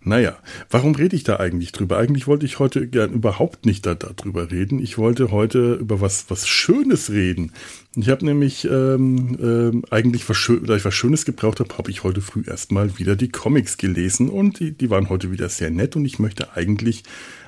Naja, 0.06 0.36
warum 0.70 0.94
rede 0.94 1.16
ich 1.16 1.24
da 1.24 1.36
eigentlich 1.36 1.72
drüber? 1.72 1.96
Eigentlich 1.96 2.26
wollte 2.26 2.44
ich 2.44 2.58
heute 2.58 2.86
gern 2.86 3.12
überhaupt 3.12 3.64
nicht 3.64 3.86
da, 3.86 3.94
darüber 3.94 4.50
reden. 4.50 4.78
Ich 4.78 4.98
wollte 4.98 5.30
heute 5.30 5.74
über 5.74 6.02
was, 6.02 6.26
was 6.28 6.46
Schönes 6.46 7.10
reden. 7.10 7.52
Ich 7.96 8.10
habe 8.10 8.24
nämlich 8.24 8.66
ähm, 8.66 9.38
ähm, 9.40 9.84
eigentlich, 9.90 10.28
was, 10.28 10.36
schön, 10.36 10.66
da 10.66 10.76
ich 10.76 10.84
was 10.84 10.94
Schönes 10.94 11.24
gebraucht 11.24 11.60
habe, 11.60 11.76
habe 11.78 11.90
ich 11.90 12.04
heute 12.04 12.20
früh 12.20 12.42
erstmal 12.46 12.98
wieder 12.98 13.16
die 13.16 13.30
Comics 13.30 13.78
gelesen 13.78 14.28
und 14.28 14.60
die, 14.60 14.72
die 14.72 14.90
waren 14.90 15.08
heute 15.08 15.30
wieder 15.32 15.48
sehr 15.48 15.70
nett 15.70 15.96
und 15.96 16.04
ich 16.04 16.18
möchte 16.18 16.54
eigentlich 16.54 17.04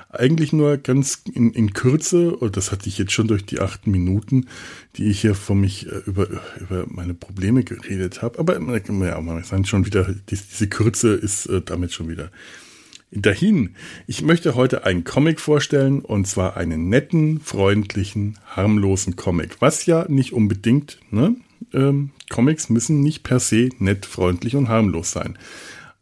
eigentlich 0.09 0.53
nur 0.53 0.77
ganz 0.77 1.23
in, 1.31 1.51
in 1.51 1.73
Kürze, 1.73 2.35
und 2.35 2.57
das 2.57 2.71
hatte 2.71 2.87
ich 2.87 2.97
jetzt 2.97 3.11
schon 3.11 3.27
durch 3.27 3.45
die 3.45 3.59
acht 3.59 3.87
Minuten, 3.87 4.47
die 4.95 5.05
ich 5.09 5.21
hier 5.21 5.35
von 5.35 5.59
mich 5.59 5.87
äh, 5.87 6.01
über, 6.05 6.27
über 6.59 6.85
meine 6.87 7.13
Probleme 7.13 7.63
geredet 7.63 8.21
habe. 8.21 8.39
Aber 8.39 8.53
ja, 8.59 9.21
man 9.21 9.43
sagen 9.43 9.65
schon 9.65 9.85
wieder, 9.85 10.13
diese 10.29 10.67
Kürze 10.67 11.13
ist 11.13 11.47
äh, 11.47 11.61
damit 11.61 11.93
schon 11.93 12.09
wieder 12.09 12.31
dahin. 13.11 13.75
Ich 14.05 14.21
möchte 14.21 14.55
heute 14.55 14.85
einen 14.85 15.03
Comic 15.03 15.39
vorstellen 15.39 16.01
und 16.01 16.27
zwar 16.27 16.57
einen 16.57 16.89
netten, 16.89 17.39
freundlichen, 17.39 18.37
harmlosen 18.45 19.15
Comic. 19.15 19.57
Was 19.61 19.85
ja 19.85 20.05
nicht 20.09 20.33
unbedingt, 20.33 20.99
ne? 21.11 21.35
Ähm, 21.73 22.11
Comics 22.29 22.69
müssen 22.69 23.01
nicht 23.01 23.23
per 23.23 23.39
se 23.39 23.69
nett, 23.79 24.05
freundlich 24.05 24.55
und 24.55 24.69
harmlos 24.69 25.11
sein. 25.11 25.37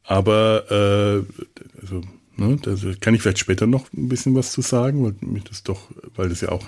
Aber 0.04 1.26
äh, 1.26 1.80
also 1.82 2.02
Ne, 2.38 2.58
da 2.62 2.76
kann 3.00 3.16
ich 3.16 3.22
vielleicht 3.22 3.40
später 3.40 3.66
noch 3.66 3.94
ein 3.94 4.10
bisschen 4.10 4.36
was 4.36 4.52
zu 4.52 4.62
sagen, 4.62 5.04
weil 5.06 5.16
mich 5.22 5.46
das 5.46 5.64
doch, 5.64 5.90
weil 6.16 6.28
das 6.28 6.42
ja 6.42 6.50
auch 6.50 6.68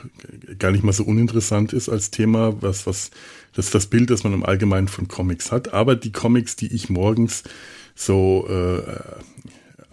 gar 0.60 0.72
nicht 0.72 0.84
mal 0.84 0.94
so 0.94 1.04
uninteressant 1.04 1.74
ist 1.74 1.90
als 1.90 2.10
Thema, 2.10 2.62
was, 2.62 2.88
was, 2.88 3.12
das 3.54 3.66
ist 3.66 3.76
das 3.76 3.88
Bild, 3.88 4.10
das 4.10 4.24
man 4.24 4.32
im 4.32 4.46
Allgemeinen 4.46 4.88
von 4.88 5.10
Comics 5.10 5.52
hat. 5.52 5.74
Aber 5.74 5.98
die 5.98 6.14
Comics, 6.14 6.56
die 6.56 6.74
ich 6.74 6.90
morgens 6.90 7.44
so 7.96 8.48
äh, 8.50 8.82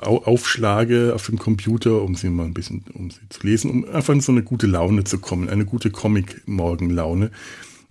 aufschlage 0.04 1.12
auf 1.12 1.26
dem 1.26 1.38
Computer, 1.38 2.02
um 2.02 2.14
sie 2.14 2.30
mal 2.30 2.44
ein 2.44 2.54
bisschen, 2.54 2.84
um 2.92 3.10
sie 3.10 3.28
zu 3.28 3.44
lesen, 3.44 3.70
um 3.70 3.84
einfach 3.86 4.14
in 4.14 4.20
so 4.20 4.30
eine 4.30 4.44
gute 4.44 4.68
Laune 4.68 5.02
zu 5.02 5.18
kommen, 5.18 5.48
eine 5.48 5.64
gute 5.64 5.90
Comic-Morgenlaune. 5.90 7.32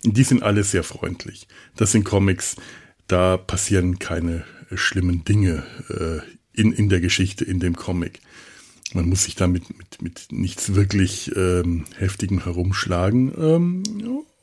Die 0.04 0.24
sind 0.24 0.42
alle 0.42 0.64
sehr 0.64 0.84
freundlich. 0.84 1.48
Das 1.76 1.92
sind 1.92 2.06
Comics, 2.06 2.56
da 3.08 3.36
passieren 3.36 4.00
keine 4.00 4.46
schlimmen 4.74 5.26
Dinge 5.26 5.64
äh, 5.90 6.43
in, 6.54 6.72
in 6.72 6.90
der 6.90 7.02
Geschichte, 7.02 7.46
in 7.46 7.60
dem 7.60 7.76
Comic. 7.76 8.20
Man 8.94 9.10
muss 9.10 9.24
sich 9.24 9.36
damit 9.36 9.76
mit, 9.78 10.02
mit 10.02 10.28
nichts 10.32 10.76
wirklich 10.76 11.36
ähm, 11.36 11.86
heftigem 11.98 12.44
herumschlagen. 12.44 13.34
Ähm, 13.38 13.84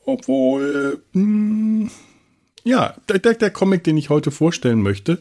obwohl, 0.05 1.01
mh, 1.13 1.21
hm, 1.21 1.91
ja, 2.63 2.95
der, 3.07 3.33
der 3.33 3.49
Comic, 3.49 3.83
den 3.83 3.97
ich 3.97 4.09
heute 4.09 4.29
vorstellen 4.29 4.81
möchte, 4.81 5.19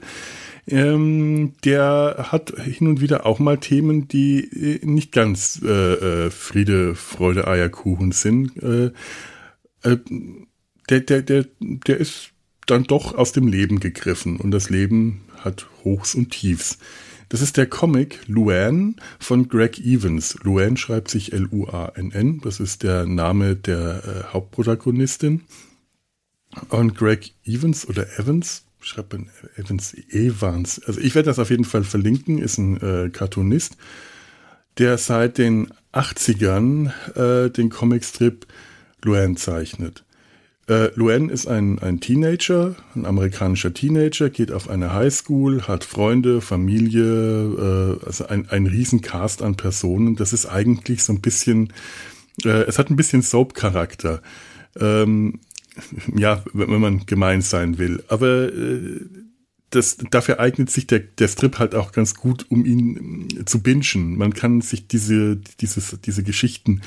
ähm, 0.66 1.54
der 1.64 2.28
hat 2.30 2.52
hin 2.60 2.86
und 2.86 3.00
wieder 3.00 3.24
auch 3.26 3.38
mal 3.38 3.58
Themen, 3.58 4.08
die 4.08 4.44
äh, 4.44 4.84
nicht 4.84 5.12
ganz 5.12 5.60
äh, 5.64 6.26
äh, 6.26 6.30
Friede, 6.30 6.94
Freude, 6.94 7.46
Eierkuchen 7.48 8.12
sind. 8.12 8.56
Äh, 8.62 8.92
äh, 9.82 9.96
der, 10.90 11.00
der, 11.00 11.22
der, 11.22 11.46
der 11.60 11.96
ist 11.96 12.30
dann 12.66 12.84
doch 12.84 13.14
aus 13.14 13.32
dem 13.32 13.48
Leben 13.48 13.80
gegriffen 13.80 14.36
und 14.36 14.50
das 14.50 14.70
Leben 14.70 15.22
hat 15.44 15.66
Hochs 15.84 16.14
und 16.14 16.30
Tiefs. 16.30 16.78
Das 17.30 17.42
ist 17.42 17.56
der 17.56 17.66
Comic 17.66 18.18
Luann 18.26 18.96
von 19.20 19.48
Greg 19.48 19.78
Evans. 19.78 20.36
Luann 20.42 20.76
schreibt 20.76 21.10
sich 21.10 21.32
L-U-A-N-N. 21.32 22.40
Das 22.40 22.58
ist 22.58 22.82
der 22.82 23.06
Name 23.06 23.54
der 23.54 24.02
äh, 24.04 24.32
Hauptprotagonistin. 24.32 25.42
Und 26.70 26.96
Greg 26.96 27.32
Evans 27.44 27.88
oder 27.88 28.18
Evans, 28.18 28.64
schreibt 28.80 29.12
man 29.12 29.30
Evans, 29.56 29.94
Evans. 30.10 30.82
Also 30.84 31.00
ich 31.00 31.14
werde 31.14 31.26
das 31.26 31.38
auf 31.38 31.50
jeden 31.50 31.64
Fall 31.64 31.84
verlinken, 31.84 32.38
ist 32.38 32.58
ein 32.58 32.76
äh, 32.78 33.10
Cartoonist, 33.10 33.76
der 34.78 34.98
seit 34.98 35.38
den 35.38 35.72
80ern 35.92 36.90
äh, 37.14 37.50
den 37.50 37.70
Comicstrip 37.70 38.46
Luann 39.02 39.36
zeichnet. 39.36 40.04
Äh, 40.70 40.92
Luen 40.94 41.30
ist 41.30 41.48
ein, 41.48 41.80
ein 41.80 41.98
Teenager, 41.98 42.76
ein 42.94 43.04
amerikanischer 43.04 43.74
Teenager, 43.74 44.30
geht 44.30 44.52
auf 44.52 44.70
eine 44.70 44.94
Highschool, 44.94 45.62
hat 45.62 45.82
Freunde, 45.82 46.40
Familie, 46.40 47.98
äh, 48.00 48.06
also 48.06 48.28
ein, 48.28 48.48
ein 48.50 48.68
Riesencast 48.68 49.42
an 49.42 49.56
Personen. 49.56 50.14
Das 50.14 50.32
ist 50.32 50.46
eigentlich 50.46 51.02
so 51.02 51.12
ein 51.12 51.20
bisschen, 51.20 51.72
äh, 52.44 52.62
es 52.68 52.78
hat 52.78 52.88
ein 52.88 52.94
bisschen 52.94 53.22
Soap-Charakter. 53.22 54.22
Ähm, 54.78 55.40
ja, 56.14 56.44
wenn 56.52 56.80
man 56.80 57.04
gemein 57.04 57.42
sein 57.42 57.78
will. 57.78 58.04
Aber 58.06 58.52
äh, 58.54 59.00
das, 59.70 59.96
dafür 60.12 60.38
eignet 60.38 60.70
sich 60.70 60.86
der, 60.86 61.00
der 61.00 61.26
Strip 61.26 61.58
halt 61.58 61.74
auch 61.74 61.90
ganz 61.90 62.14
gut, 62.14 62.46
um 62.48 62.64
ihn 62.64 63.26
äh, 63.40 63.44
zu 63.44 63.60
bingen. 63.60 64.16
Man 64.16 64.34
kann 64.34 64.60
sich 64.60 64.86
diese, 64.86 65.36
dieses, 65.60 65.96
diese 66.04 66.22
Geschichten 66.22 66.82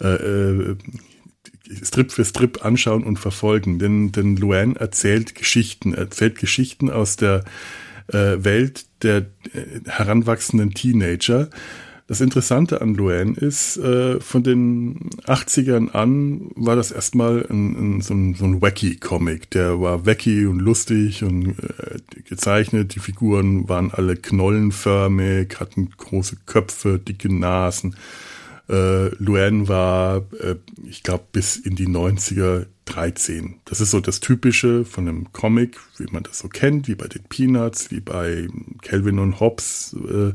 äh, 0.00 0.14
äh, 0.14 0.76
Strip 1.82 2.12
für 2.12 2.24
Strip 2.24 2.64
anschauen 2.64 3.04
und 3.04 3.18
verfolgen. 3.18 3.78
Denn, 3.78 4.12
denn 4.12 4.36
Luan 4.36 4.76
erzählt 4.76 5.34
Geschichten, 5.34 5.94
erzählt 5.94 6.38
Geschichten 6.38 6.90
aus 6.90 7.16
der 7.16 7.44
äh, 8.08 8.44
Welt 8.44 8.86
der 9.02 9.26
äh, 9.52 9.80
heranwachsenden 9.86 10.74
Teenager 10.74 11.50
das 12.08 12.22
Interessante 12.22 12.80
an 12.80 12.94
Luan 12.94 13.34
ist, 13.34 13.76
äh, 13.76 14.18
von 14.18 14.42
den 14.42 15.10
80ern 15.26 15.90
an 15.90 16.50
war 16.56 16.74
das 16.74 16.90
erstmal 16.90 17.46
ein, 17.50 17.96
ein, 17.96 18.00
so 18.00 18.14
ein, 18.14 18.34
so 18.34 18.46
ein 18.46 18.62
Wacky-Comic. 18.62 19.50
Der 19.50 19.78
war 19.78 20.06
wacky 20.06 20.46
und 20.46 20.58
lustig 20.58 21.22
und 21.22 21.50
äh, 21.58 21.98
gezeichnet. 22.26 22.94
Die 22.94 23.00
Figuren 23.00 23.68
waren 23.68 23.90
alle 23.92 24.16
knollenförmig, 24.16 25.60
hatten 25.60 25.90
große 25.98 26.38
Köpfe, 26.46 26.98
dicke 26.98 27.30
Nasen. 27.30 27.94
Äh, 28.68 29.08
Luan 29.16 29.68
war, 29.68 30.24
äh, 30.40 30.56
ich 30.86 31.02
glaube, 31.02 31.24
bis 31.32 31.56
in 31.56 31.74
die 31.74 31.88
90er 31.88 32.66
13. 32.84 33.60
Das 33.64 33.80
ist 33.80 33.90
so 33.90 34.00
das 34.00 34.20
Typische 34.20 34.84
von 34.84 35.08
einem 35.08 35.32
Comic, 35.32 35.78
wie 35.98 36.10
man 36.10 36.22
das 36.22 36.38
so 36.38 36.48
kennt, 36.48 36.88
wie 36.88 36.94
bei 36.94 37.06
den 37.06 37.22
Peanuts, 37.24 37.90
wie 37.90 38.00
bei 38.00 38.48
Calvin 38.82 39.18
und 39.18 39.40
Hobbes. 39.40 39.96
Äh, 40.08 40.32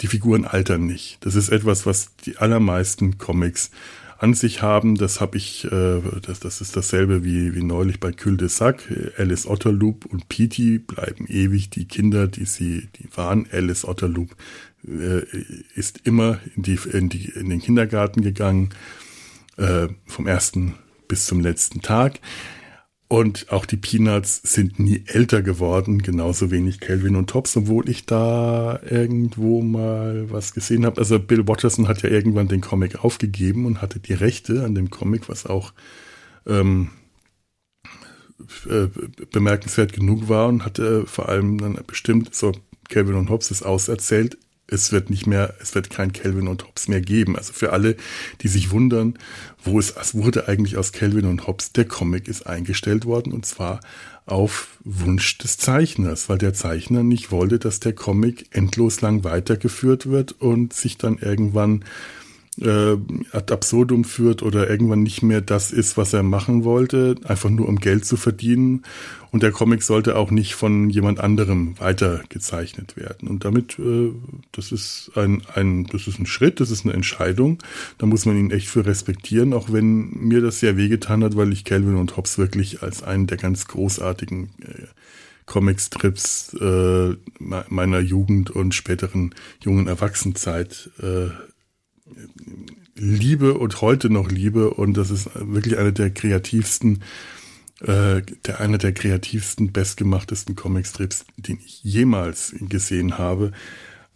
die 0.00 0.06
Figuren 0.08 0.44
altern 0.44 0.86
nicht. 0.86 1.18
Das 1.24 1.34
ist 1.34 1.50
etwas, 1.50 1.86
was 1.86 2.16
die 2.26 2.36
allermeisten 2.36 3.16
Comics 3.16 3.70
an 4.18 4.34
sich 4.34 4.62
haben. 4.62 4.96
Das 4.96 5.20
habe 5.20 5.36
ich, 5.36 5.64
äh, 5.66 6.00
das, 6.22 6.40
das 6.40 6.60
ist 6.60 6.76
dasselbe 6.76 7.24
wie, 7.24 7.54
wie 7.54 7.62
neulich 7.62 8.00
bei 8.00 8.12
Cul 8.12 8.36
de 8.36 8.48
Sac. 8.48 8.82
Alice 9.16 9.46
Otterloop 9.46 10.06
und 10.06 10.28
Petey 10.28 10.78
bleiben 10.78 11.26
ewig 11.28 11.70
die 11.70 11.86
Kinder, 11.86 12.26
die 12.26 12.44
sie, 12.44 12.88
die 12.96 13.08
waren. 13.16 13.46
Alice 13.52 13.84
Otterloop 13.84 14.36
ist 14.84 16.00
immer 16.04 16.40
in, 16.56 16.62
die, 16.62 16.78
in, 16.92 17.08
die, 17.08 17.30
in 17.30 17.48
den 17.48 17.60
Kindergarten 17.60 18.22
gegangen, 18.22 18.70
äh, 19.56 19.88
vom 20.06 20.26
ersten 20.26 20.74
bis 21.08 21.26
zum 21.26 21.40
letzten 21.40 21.80
Tag. 21.82 22.20
Und 23.06 23.52
auch 23.52 23.66
die 23.66 23.76
Peanuts 23.76 24.40
sind 24.42 24.78
nie 24.78 25.04
älter 25.06 25.42
geworden, 25.42 26.02
genauso 26.02 26.50
wenig 26.50 26.80
Calvin 26.80 27.16
und 27.16 27.30
Tops, 27.30 27.56
obwohl 27.56 27.88
ich 27.88 28.06
da 28.06 28.80
irgendwo 28.82 29.62
mal 29.62 30.30
was 30.30 30.54
gesehen 30.54 30.84
habe. 30.84 30.98
Also 31.00 31.18
Bill 31.18 31.46
Watterson 31.46 31.86
hat 31.86 32.02
ja 32.02 32.08
irgendwann 32.08 32.48
den 32.48 32.62
Comic 32.62 33.04
aufgegeben 33.04 33.66
und 33.66 33.82
hatte 33.82 34.00
die 34.00 34.14
Rechte 34.14 34.64
an 34.64 34.74
dem 34.74 34.90
Comic, 34.90 35.28
was 35.28 35.46
auch 35.46 35.72
ähm, 36.46 36.90
äh, 38.68 38.88
bemerkenswert 39.30 39.92
genug 39.92 40.28
war 40.28 40.48
und 40.48 40.64
hatte 40.64 41.06
vor 41.06 41.28
allem 41.28 41.58
dann 41.58 41.78
bestimmt 41.86 42.34
so 42.34 42.52
Calvin 42.88 43.14
und 43.14 43.30
Hobbes 43.30 43.50
ist 43.50 43.62
auserzählt 43.62 44.38
es 44.66 44.92
wird 44.92 45.10
nicht 45.10 45.26
mehr, 45.26 45.54
es 45.60 45.74
wird 45.74 45.90
kein 45.90 46.12
Kelvin 46.12 46.48
und 46.48 46.66
Hobbes 46.66 46.88
mehr 46.88 47.00
geben. 47.00 47.36
Also 47.36 47.52
für 47.52 47.72
alle, 47.72 47.96
die 48.40 48.48
sich 48.48 48.70
wundern, 48.70 49.18
wo 49.62 49.78
es, 49.78 49.90
es 49.90 50.14
wurde 50.14 50.48
eigentlich 50.48 50.76
aus 50.76 50.92
Kelvin 50.92 51.26
und 51.26 51.46
Hobbes, 51.46 51.72
der 51.72 51.84
Comic 51.84 52.28
ist 52.28 52.46
eingestellt 52.46 53.04
worden 53.04 53.32
und 53.32 53.46
zwar 53.46 53.80
auf 54.26 54.78
Wunsch 54.84 55.38
des 55.38 55.58
Zeichners, 55.58 56.28
weil 56.28 56.38
der 56.38 56.54
Zeichner 56.54 57.02
nicht 57.02 57.30
wollte, 57.30 57.58
dass 57.58 57.80
der 57.80 57.92
Comic 57.92 58.46
endlos 58.52 59.00
lang 59.02 59.22
weitergeführt 59.22 60.06
wird 60.06 60.32
und 60.32 60.72
sich 60.72 60.96
dann 60.96 61.18
irgendwann 61.18 61.84
äh, 62.60 62.96
ad 63.32 63.52
absurdum 63.52 64.04
führt 64.04 64.42
oder 64.42 64.68
irgendwann 64.68 65.02
nicht 65.02 65.22
mehr 65.22 65.40
das 65.40 65.70
ist, 65.72 65.96
was 65.96 66.12
er 66.12 66.22
machen 66.22 66.64
wollte, 66.64 67.16
einfach 67.24 67.50
nur 67.50 67.68
um 67.68 67.76
Geld 67.76 68.04
zu 68.04 68.16
verdienen. 68.16 68.82
Und 69.30 69.42
der 69.42 69.50
Comic 69.50 69.82
sollte 69.82 70.16
auch 70.16 70.30
nicht 70.30 70.54
von 70.54 70.90
jemand 70.90 71.18
anderem 71.18 71.78
weitergezeichnet 71.80 72.96
werden. 72.96 73.28
Und 73.28 73.44
damit, 73.44 73.78
äh, 73.78 74.12
das 74.52 74.70
ist 74.70 75.10
ein, 75.16 75.42
ein, 75.54 75.86
das 75.86 76.06
ist 76.06 76.20
ein 76.20 76.26
Schritt, 76.26 76.60
das 76.60 76.70
ist 76.70 76.84
eine 76.84 76.94
Entscheidung. 76.94 77.62
Da 77.98 78.06
muss 78.06 78.26
man 78.26 78.36
ihn 78.36 78.50
echt 78.50 78.68
für 78.68 78.86
respektieren, 78.86 79.52
auch 79.52 79.72
wenn 79.72 80.10
mir 80.10 80.40
das 80.40 80.60
sehr 80.60 80.76
wehgetan 80.76 81.24
hat, 81.24 81.36
weil 81.36 81.52
ich 81.52 81.64
Calvin 81.64 81.96
und 81.96 82.16
Hobbes 82.16 82.38
wirklich 82.38 82.82
als 82.82 83.02
einen 83.02 83.26
der 83.26 83.38
ganz 83.38 83.66
großartigen 83.66 84.50
äh, 84.62 84.86
Comicstrips 85.46 86.54
äh, 86.54 87.16
meiner 87.38 88.00
Jugend 88.00 88.50
und 88.50 88.74
späteren 88.74 89.34
jungen 89.60 89.88
Erwachsenenzeit 89.88 90.90
äh, 91.02 91.28
liebe 92.96 93.54
und 93.54 93.80
heute 93.80 94.10
noch 94.10 94.30
liebe 94.30 94.70
und 94.70 94.96
das 94.96 95.10
ist 95.10 95.30
wirklich 95.34 95.78
einer 95.78 95.92
der 95.92 96.10
kreativsten, 96.10 97.02
äh, 97.80 98.22
der 98.46 98.60
einer 98.60 98.78
der 98.78 98.92
kreativsten, 98.92 99.72
bestgemachtesten 99.72 100.54
Comicstrips, 100.54 101.24
den 101.36 101.58
ich 101.64 101.82
jemals 101.82 102.54
gesehen 102.60 103.18
habe. 103.18 103.52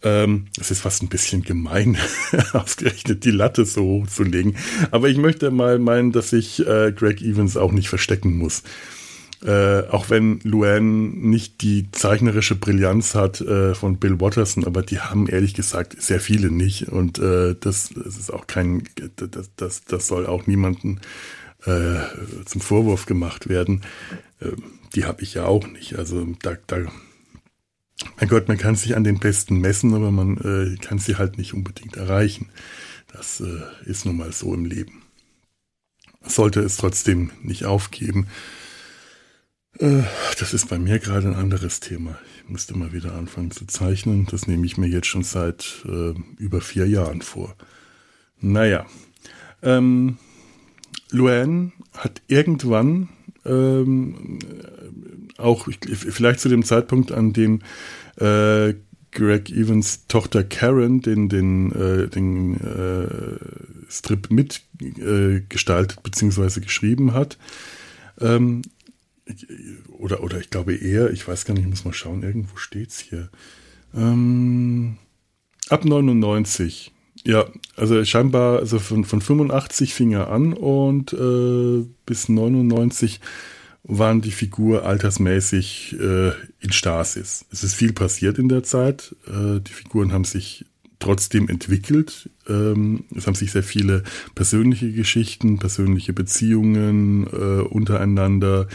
Ähm, 0.01 0.45
es 0.57 0.71
ist 0.71 0.79
fast 0.79 1.03
ein 1.03 1.09
bisschen 1.09 1.43
gemein, 1.43 1.97
ausgerechnet 2.53 3.25
die 3.25 3.31
Latte 3.31 3.65
so 3.65 3.83
hoch 3.83 4.07
zu 4.07 4.23
legen. 4.23 4.55
Aber 4.91 5.09
ich 5.09 5.17
möchte 5.17 5.51
mal 5.51 5.77
meinen, 5.77 6.13
dass 6.13 6.31
ich 6.31 6.65
äh, 6.65 6.93
Greg 6.93 7.21
Evans 7.21 7.57
auch 7.57 7.73
nicht 7.73 7.89
verstecken 7.89 8.37
muss. 8.37 8.63
Äh, 9.41 9.87
auch 9.87 10.09
wenn 10.09 10.41
Luan 10.43 11.11
nicht 11.11 11.61
die 11.61 11.89
zeichnerische 11.91 12.55
Brillanz 12.55 13.15
hat 13.15 13.39
äh, 13.39 13.73
von 13.73 13.97
Bill 13.97 14.19
Watterson, 14.19 14.65
aber 14.65 14.81
die 14.81 14.99
haben 14.99 15.27
ehrlich 15.27 15.53
gesagt 15.53 16.01
sehr 16.01 16.19
viele 16.19 16.51
nicht. 16.51 16.89
Und 16.89 17.19
äh, 17.19 17.55
das, 17.57 17.89
das 17.95 18.17
ist 18.17 18.33
auch 18.33 18.47
kein, 18.47 18.83
das, 19.15 19.49
das, 19.55 19.85
das 19.85 20.07
soll 20.07 20.25
auch 20.25 20.45
niemanden 20.45 20.99
äh, 21.65 21.99
zum 22.45 22.59
Vorwurf 22.59 23.05
gemacht 23.05 23.47
werden. 23.47 23.81
Äh, 24.41 24.51
die 24.93 25.05
habe 25.05 25.21
ich 25.23 25.35
ja 25.35 25.45
auch 25.45 25.67
nicht. 25.67 25.95
Also 25.97 26.27
da, 26.41 26.57
da, 26.67 26.79
mein 28.19 28.27
Gott, 28.27 28.49
man 28.49 28.57
kann 28.57 28.75
sich 28.75 28.97
an 28.97 29.05
den 29.05 29.19
Besten 29.19 29.59
messen, 29.59 29.93
aber 29.93 30.09
man 30.11 30.77
kann 30.81 30.99
sie 30.99 31.17
halt 31.17 31.37
nicht 31.37 31.53
unbedingt 31.53 31.97
erreichen. 31.97 32.47
Das 33.11 33.43
ist 33.85 34.05
nun 34.05 34.15
mal 34.15 34.31
so 34.31 34.53
im 34.53 34.63
Leben. 34.63 35.03
Sollte 36.25 36.61
es 36.61 36.77
trotzdem 36.77 37.31
nicht 37.43 37.65
aufgeben. 37.65 38.27
Äh, 39.77 40.03
das 40.39 40.53
ist 40.53 40.69
bei 40.69 40.79
mir 40.79 40.99
gerade 40.99 41.27
ein 41.27 41.35
anderes 41.35 41.79
Thema. 41.79 42.17
Ich 42.43 42.49
müsste 42.49 42.77
mal 42.77 42.93
wieder 42.93 43.13
anfangen 43.13 43.51
zu 43.51 43.65
zeichnen. 43.65 44.27
Das 44.29 44.47
nehme 44.47 44.65
ich 44.65 44.77
mir 44.77 44.87
jetzt 44.87 45.07
schon 45.07 45.23
seit 45.23 45.85
äh, 45.85 46.13
über 46.37 46.61
vier 46.61 46.87
Jahren 46.87 47.21
vor. 47.21 47.55
Naja. 48.39 48.85
Ähm, 49.61 50.17
Luan 51.11 51.73
hat 51.93 52.21
irgendwann 52.27 53.09
ähm, 53.45 54.39
auch, 55.37 55.67
vielleicht 55.91 56.39
zu 56.39 56.49
dem 56.49 56.63
Zeitpunkt, 56.63 57.11
an 57.11 57.33
dem 57.33 57.61
äh, 58.17 58.73
Greg 59.11 59.49
Evans 59.49 60.05
Tochter 60.07 60.43
Karen 60.43 61.01
den, 61.01 61.29
den, 61.29 61.71
äh, 61.71 62.07
den 62.07 62.55
äh, 62.61 63.91
Strip 63.91 64.29
mitgestaltet 64.29 65.97
äh, 65.97 66.01
bzw. 66.03 66.59
geschrieben 66.61 67.13
hat, 67.13 67.37
ähm, 68.21 68.61
oder, 69.97 70.23
oder 70.23 70.39
ich 70.39 70.49
glaube 70.49 70.75
eher, 70.75 71.11
ich 71.11 71.27
weiß 71.27 71.45
gar 71.45 71.53
nicht, 71.53 71.63
ich 71.63 71.69
muss 71.69 71.85
mal 71.85 71.93
schauen, 71.93 72.23
irgendwo 72.23 72.57
steht 72.57 72.89
es 72.89 72.99
hier. 72.99 73.29
Ähm, 73.95 74.97
ab 75.69 75.85
99. 75.85 76.91
Ja, 77.25 77.45
also 77.75 78.03
scheinbar, 78.05 78.59
also 78.59 78.79
von, 78.79 79.03
von 79.03 79.21
85 79.21 79.93
fing 79.93 80.11
er 80.11 80.29
an 80.29 80.53
und 80.53 81.13
äh, 81.13 81.85
bis 82.05 82.29
99 82.29 83.19
waren 83.83 84.21
die 84.21 84.31
Figur 84.31 84.85
altersmäßig 84.85 85.97
äh, 85.99 86.29
in 86.59 86.71
Stasis. 86.71 87.45
Es 87.51 87.63
ist 87.63 87.73
viel 87.73 87.93
passiert 87.93 88.37
in 88.37 88.49
der 88.49 88.63
Zeit. 88.63 89.15
Äh, 89.27 89.59
die 89.61 89.71
Figuren 89.71 90.13
haben 90.13 90.25
sich 90.25 90.65
trotzdem 90.99 91.49
entwickelt. 91.49 92.29
Ähm, 92.47 93.05
es 93.15 93.25
haben 93.25 93.35
sich 93.35 93.51
sehr 93.51 93.63
viele 93.63 94.03
persönliche 94.35 94.91
Geschichten, 94.91 95.57
persönliche 95.57 96.13
Beziehungen 96.13 97.25
äh, 97.27 97.61
untereinander 97.61 98.67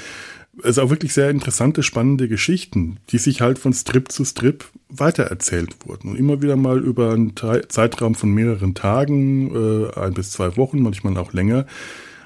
es 0.62 0.78
auch 0.78 0.90
wirklich 0.90 1.12
sehr 1.12 1.30
interessante, 1.30 1.82
spannende 1.82 2.28
Geschichten, 2.28 2.99
die 3.11 3.18
sich 3.18 3.40
halt 3.40 3.58
von 3.58 3.73
Strip 3.73 4.12
zu 4.12 4.25
Strip 4.25 4.64
weitererzählt 4.88 5.75
wurden. 5.87 6.11
Und 6.11 6.16
immer 6.16 6.42
wieder 6.42 6.56
mal 6.56 6.78
über 6.78 7.12
einen 7.12 7.34
Zeitraum 7.68 8.14
von 8.14 8.30
mehreren 8.30 8.75
Tagen, 8.75 9.50
äh, 9.54 9.99
ein 9.99 10.14
bis 10.14 10.30
zwei 10.30 10.56
Wochen, 10.56 10.82
manchmal 10.82 11.16
auch 11.18 11.32
länger, 11.32 11.66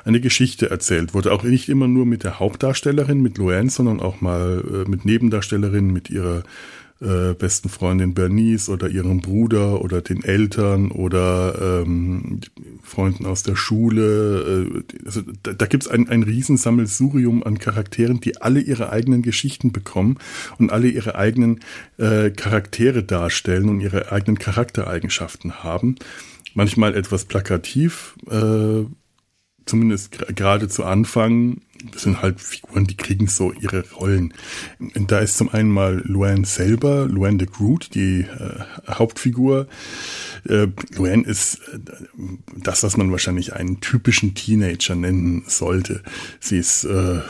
eine 0.05 0.21
Geschichte 0.21 0.71
erzählt 0.71 1.15
wurde. 1.15 1.33
Auch 1.33 1.43
nicht 1.43 1.69
immer 1.69 1.89
nur 1.89 2.07
mit 2.07 2.25
der 2.25 2.39
Hauptdarstellerin, 2.39 3.21
mit 3.21 3.39
Luann, 3.39 3.69
sondern 3.69 4.01
auch 4.01 4.21
mal 4.21 4.65
äh, 4.87 4.89
mit 4.89 5.05
Nebendarstellerinnen, 5.05 5.93
mit 5.93 6.11
ihrer 6.11 6.43
äh, 7.01 7.35
besten 7.35 7.69
Freundin 7.69 8.15
Bernice 8.15 8.69
oder 8.69 8.89
ihrem 8.89 9.21
Bruder 9.21 9.83
oder 9.83 10.01
den 10.03 10.25
Eltern 10.25 10.91
oder 10.91 11.83
ähm, 11.83 12.41
Freunden 12.83 13.27
aus 13.27 13.43
der 13.43 13.57
Schule. 13.57 14.71
Äh, 14.71 15.07
also 15.07 15.23
da, 15.43 15.53
da 15.53 15.67
gibt 15.67 15.85
es 15.85 15.89
ein, 15.89 16.09
ein 16.09 16.23
Riesensammelsurium 16.23 17.43
an 17.45 17.59
Charakteren, 17.59 18.21
die 18.21 18.41
alle 18.41 18.61
ihre 18.61 18.91
eigenen 18.91 19.23
Geschichten 19.23 19.73
bekommen 19.73 20.19
und 20.59 20.73
alle 20.73 20.89
ihre 20.89 21.15
eigenen 21.15 21.61
äh, 21.99 22.31
Charaktere 22.31 23.05
darstellen 23.05 23.69
und 23.69 23.81
ihre 23.81 24.11
eigenen 24.11 24.39
Charaktereigenschaften 24.39 25.63
haben. 25.63 25.97
Manchmal 26.55 26.97
etwas 26.97 27.27
plakativ, 27.27 28.17
äh, 28.29 28.85
zumindest 29.69 30.13
gerade 30.35 30.69
zu 30.69 30.85
Anfang, 30.85 31.61
das 31.93 32.03
sind 32.03 32.23
halt 32.23 32.41
Figuren, 32.41 32.87
die 32.87 32.97
kriegen 32.97 33.29
so 33.29 33.53
ihre 33.53 33.85
Rollen. 33.93 34.35
Da 34.79 35.19
ist 35.19 35.37
zum 35.37 35.49
einen 35.51 35.71
mal 35.71 36.03
Luann 36.05 36.45
selber, 36.45 37.07
Luann 37.07 37.39
de 37.39 37.47
Groot, 37.47 37.95
die 37.95 38.21
äh, 38.21 38.91
Hauptfigur. 38.91 39.69
Äh, 40.49 40.69
Luann 40.97 41.25
ist 41.25 41.61
äh, 41.73 41.79
das, 42.57 42.83
was 42.83 42.97
man 42.97 43.13
wahrscheinlich 43.13 43.55
einen 43.55 43.81
typischen 43.81 44.35
Teenager 44.35 44.97
nennen 44.97 45.45
sollte. 45.47 46.03
Sie 46.41 46.59
ist 46.59 46.85
äh, 46.85 47.21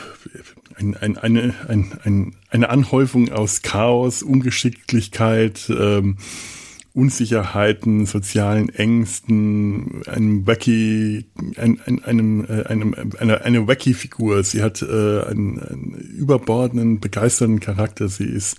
ein, 0.75 0.95
ein, 0.97 1.17
eine, 1.17 1.53
ein, 1.67 1.99
ein, 2.03 2.35
eine 2.49 2.69
Anhäufung 2.69 3.31
aus 3.31 3.61
Chaos, 3.61 4.23
Ungeschicklichkeit, 4.23 5.69
ähm, 5.69 6.17
Unsicherheiten, 6.93 8.05
sozialen 8.05 8.69
Ängsten, 8.69 10.01
einem 10.07 10.47
wacky, 10.47 11.25
ein, 11.55 11.79
ein, 11.85 12.03
einem, 12.03 12.45
äh, 12.45 12.63
einem, 12.63 12.95
eine, 13.19 13.41
eine 13.43 13.67
wacky 13.67 13.93
Figur. 13.93 14.43
Sie 14.43 14.61
hat 14.61 14.81
äh, 14.81 15.21
einen, 15.23 15.59
einen 15.59 15.93
überbordenden, 16.17 16.99
begeisternden 16.99 17.59
Charakter. 17.59 18.09
Sie 18.09 18.25
ist 18.25 18.57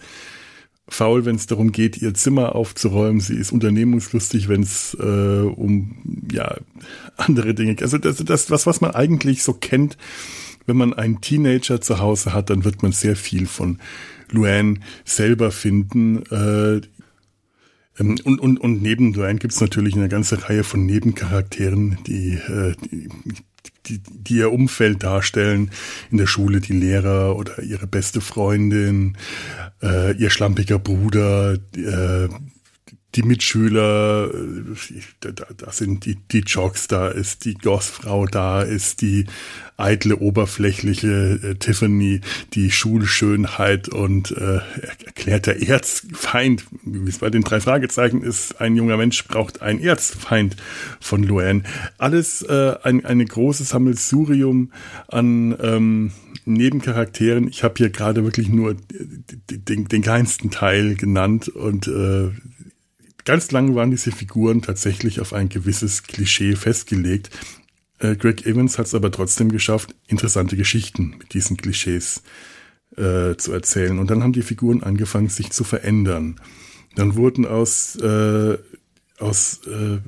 faul, 0.88 1.24
wenn 1.24 1.36
es 1.36 1.46
darum 1.46 1.72
geht, 1.72 2.00
ihr 2.00 2.14
Zimmer 2.14 2.54
aufzuräumen. 2.54 3.20
Sie 3.20 3.34
ist 3.34 3.52
unternehmungslustig, 3.52 4.48
wenn 4.48 4.62
es 4.62 4.96
äh, 5.00 5.42
um 5.42 6.26
ja 6.30 6.56
andere 7.16 7.54
Dinge 7.54 7.74
geht. 7.74 7.82
Also 7.82 7.98
das, 7.98 8.16
das 8.16 8.50
was, 8.50 8.66
was 8.66 8.80
man 8.80 8.92
eigentlich 8.92 9.42
so 9.42 9.54
kennt, 9.54 9.96
wenn 10.66 10.76
man 10.76 10.92
einen 10.92 11.20
Teenager 11.20 11.80
zu 11.80 11.98
Hause 11.98 12.32
hat, 12.32 12.50
dann 12.50 12.64
wird 12.64 12.82
man 12.82 12.92
sehr 12.92 13.16
viel 13.16 13.46
von 13.46 13.78
Luann 14.30 14.80
selber 15.04 15.50
finden. 15.50 16.22
Äh, 16.30 16.80
und, 18.00 18.40
und, 18.40 18.58
und 18.58 18.82
neben 18.82 19.12
Duane 19.12 19.38
gibt 19.38 19.52
es 19.52 19.60
natürlich 19.60 19.94
eine 19.94 20.08
ganze 20.08 20.48
Reihe 20.48 20.64
von 20.64 20.86
Nebencharakteren, 20.86 21.98
die, 22.06 22.32
äh, 22.34 22.74
die, 22.90 23.08
die, 23.86 24.00
die 24.02 24.34
ihr 24.36 24.52
Umfeld 24.52 25.02
darstellen. 25.02 25.70
In 26.10 26.18
der 26.18 26.26
Schule 26.26 26.60
die 26.60 26.72
Lehrer 26.72 27.36
oder 27.36 27.62
ihre 27.62 27.86
beste 27.86 28.20
Freundin, 28.20 29.16
äh, 29.82 30.16
ihr 30.16 30.30
schlampiger 30.30 30.78
Bruder, 30.78 31.58
äh, 31.76 32.28
die 33.14 33.22
Mitschüler, 33.22 34.30
äh, 34.32 35.32
da, 35.32 35.46
da 35.56 35.72
sind 35.72 36.04
die, 36.04 36.16
die 36.30 36.44
Jocks, 36.46 36.86
da 36.88 37.08
ist 37.08 37.44
die 37.44 37.54
Gossfrau, 37.54 38.26
da 38.26 38.62
ist 38.62 39.00
die 39.00 39.26
eitle, 39.76 40.18
oberflächliche 40.18 41.40
äh, 41.42 41.54
Tiffany, 41.56 42.20
die 42.52 42.70
Schulschönheit 42.70 43.88
und 43.88 44.30
äh, 44.32 44.60
erklärter 45.06 45.56
Erzfeind, 45.56 46.66
wie 46.84 47.08
es 47.08 47.18
bei 47.18 47.30
den 47.30 47.42
drei 47.42 47.60
Fragezeichen 47.60 48.22
ist, 48.22 48.60
ein 48.60 48.76
junger 48.76 48.96
Mensch 48.96 49.26
braucht 49.26 49.62
einen 49.62 49.80
Erzfeind 49.80 50.56
von 51.00 51.22
Luann. 51.22 51.64
Alles 51.98 52.42
äh, 52.42 52.74
ein, 52.82 53.04
eine 53.04 53.24
große 53.24 53.64
Sammelsurium 53.64 54.72
an 55.08 55.56
ähm, 55.60 56.12
Nebencharakteren. 56.44 57.48
Ich 57.48 57.64
habe 57.64 57.74
hier 57.76 57.90
gerade 57.90 58.24
wirklich 58.24 58.48
nur 58.48 58.76
den, 59.50 59.88
den 59.88 60.02
kleinsten 60.02 60.50
Teil 60.50 60.94
genannt 60.94 61.48
und 61.48 61.86
äh, 61.86 62.30
Ganz 63.30 63.52
lange 63.52 63.76
waren 63.76 63.92
diese 63.92 64.10
Figuren 64.10 64.60
tatsächlich 64.60 65.20
auf 65.20 65.32
ein 65.32 65.48
gewisses 65.48 66.02
Klischee 66.02 66.56
festgelegt. 66.56 67.30
Äh, 68.00 68.16
Greg 68.16 68.44
Evans 68.44 68.76
hat 68.76 68.86
es 68.86 68.94
aber 68.96 69.12
trotzdem 69.12 69.52
geschafft, 69.52 69.94
interessante 70.08 70.56
Geschichten 70.56 71.14
mit 71.16 71.32
diesen 71.32 71.56
Klischees 71.56 72.24
äh, 72.96 73.36
zu 73.36 73.52
erzählen. 73.52 74.00
Und 74.00 74.10
dann 74.10 74.24
haben 74.24 74.32
die 74.32 74.42
Figuren 74.42 74.82
angefangen, 74.82 75.28
sich 75.28 75.50
zu 75.50 75.62
verändern. 75.62 76.40
Dann 76.96 77.14
wurden 77.14 77.46
aus, 77.46 77.94
äh, 78.00 78.58
aus 79.20 79.64
äh, 79.64 79.98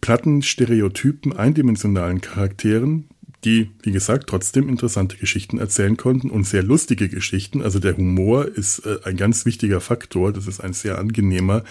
platten 0.00 0.42
Stereotypen 0.42 1.32
eindimensionalen 1.32 2.20
Charakteren 2.20 3.08
die, 3.44 3.70
wie 3.82 3.92
gesagt, 3.92 4.28
trotzdem 4.28 4.68
interessante 4.68 5.16
Geschichten 5.16 5.58
erzählen 5.58 5.96
konnten 5.96 6.30
und 6.30 6.44
sehr 6.44 6.62
lustige 6.62 7.08
Geschichten. 7.08 7.62
Also 7.62 7.78
der 7.78 7.96
Humor 7.96 8.46
ist 8.46 8.80
äh, 8.86 8.98
ein 9.04 9.16
ganz 9.16 9.46
wichtiger 9.46 9.80
Faktor. 9.80 10.32
Das 10.32 10.46
ist 10.46 10.60
ein 10.60 10.72
sehr 10.72 10.98
angenehmer 10.98 11.64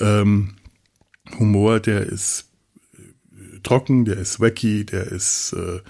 ähm, 0.00 0.54
Humor, 1.38 1.80
der 1.80 2.02
ist 2.02 2.46
äh, 2.94 3.60
trocken, 3.62 4.04
der 4.04 4.16
ist 4.16 4.40
wacky, 4.40 4.84
der 4.84 5.06
ist 5.06 5.52
äh, 5.52 5.80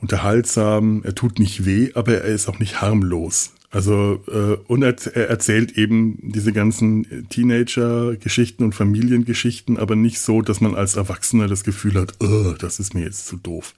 unterhaltsam, 0.00 1.02
er 1.04 1.14
tut 1.14 1.38
nicht 1.38 1.64
weh, 1.64 1.90
aber 1.94 2.22
er 2.22 2.24
ist 2.24 2.48
auch 2.48 2.58
nicht 2.58 2.80
harmlos. 2.80 3.52
Also 3.70 4.22
äh, 4.28 4.56
und 4.68 4.82
er, 4.82 4.94
er 5.14 5.28
erzählt 5.28 5.76
eben 5.76 6.18
diese 6.22 6.52
ganzen 6.52 7.28
Teenager-Geschichten 7.28 8.62
und 8.62 8.74
Familiengeschichten, 8.74 9.78
aber 9.78 9.96
nicht 9.96 10.20
so, 10.20 10.42
dass 10.42 10.60
man 10.60 10.74
als 10.74 10.96
Erwachsener 10.96 11.48
das 11.48 11.64
Gefühl 11.64 11.94
hat, 11.94 12.14
oh, 12.20 12.54
das 12.58 12.78
ist 12.78 12.94
mir 12.94 13.02
jetzt 13.02 13.26
zu 13.26 13.36
doof. 13.36 13.74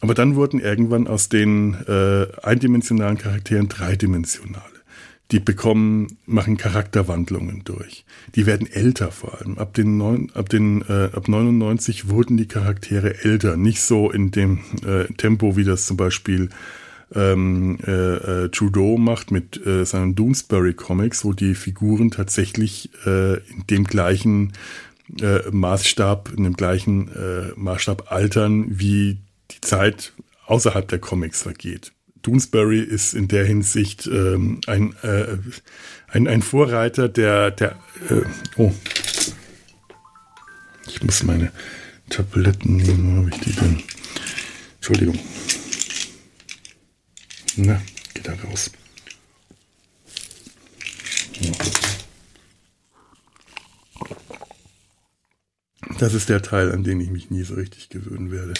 Aber 0.00 0.14
dann 0.14 0.34
wurden 0.34 0.60
irgendwann 0.60 1.06
aus 1.06 1.28
den 1.28 1.74
äh, 1.86 2.26
eindimensionalen 2.42 3.18
Charakteren 3.18 3.68
dreidimensionale. 3.68 4.64
Die 5.30 5.38
bekommen, 5.38 6.18
machen 6.26 6.56
Charakterwandlungen 6.56 7.62
durch. 7.64 8.04
Die 8.34 8.46
werden 8.46 8.66
älter 8.66 9.12
vor 9.12 9.38
allem. 9.38 9.58
Ab 9.58 9.74
den 9.74 9.96
neun, 9.96 10.30
ab 10.34 10.48
den 10.48 10.82
äh, 10.82 11.10
ab 11.12 11.28
99 11.28 12.08
wurden 12.08 12.36
die 12.36 12.48
Charaktere 12.48 13.22
älter, 13.22 13.56
nicht 13.56 13.82
so 13.82 14.10
in 14.10 14.32
dem 14.32 14.60
äh, 14.84 15.04
Tempo, 15.14 15.56
wie 15.56 15.64
das 15.64 15.86
zum 15.86 15.96
Beispiel 15.96 16.48
ähm, 17.14 17.78
äh, 17.86 18.44
äh, 18.44 18.48
Trudeau 18.48 18.96
macht 18.96 19.30
mit 19.30 19.64
äh, 19.64 19.84
seinen 19.84 20.14
Doonesbury 20.14 20.74
Comics, 20.74 21.24
wo 21.24 21.32
die 21.32 21.54
Figuren 21.54 22.10
tatsächlich 22.10 22.90
äh, 23.06 23.34
in 23.34 23.66
dem 23.68 23.84
gleichen 23.84 24.52
äh, 25.20 25.48
Maßstab, 25.50 26.32
in 26.36 26.44
dem 26.44 26.54
gleichen 26.54 27.08
äh, 27.08 27.52
Maßstab 27.56 28.10
altern 28.10 28.66
wie 28.68 29.18
Zeit 29.60 30.12
außerhalb 30.46 30.88
der 30.88 30.98
Comics 30.98 31.42
vergeht. 31.42 31.92
Doonesbury 32.22 32.80
ist 32.80 33.14
in 33.14 33.28
der 33.28 33.44
Hinsicht 33.44 34.06
ähm, 34.06 34.60
ein, 34.66 34.94
äh, 35.02 35.38
ein, 36.08 36.28
ein 36.28 36.42
Vorreiter 36.42 37.08
der, 37.08 37.50
der 37.50 37.78
äh, 38.10 38.22
oh, 38.56 38.74
ich 40.86 41.02
muss 41.02 41.22
meine 41.22 41.52
Tabletten 42.10 42.76
nehmen, 42.76 43.16
wo 43.16 43.20
habe 43.20 43.30
ich 43.30 43.40
die 43.40 43.52
denn? 43.52 43.82
Entschuldigung. 44.76 45.18
Na, 47.56 47.80
geht 48.14 48.28
da 48.28 48.34
raus. 48.34 48.70
Das 55.98 56.14
ist 56.14 56.28
der 56.28 56.42
Teil, 56.42 56.72
an 56.72 56.82
den 56.82 57.00
ich 57.00 57.10
mich 57.10 57.30
nie 57.30 57.42
so 57.42 57.54
richtig 57.54 57.88
gewöhnen 57.88 58.30
werde. 58.30 58.54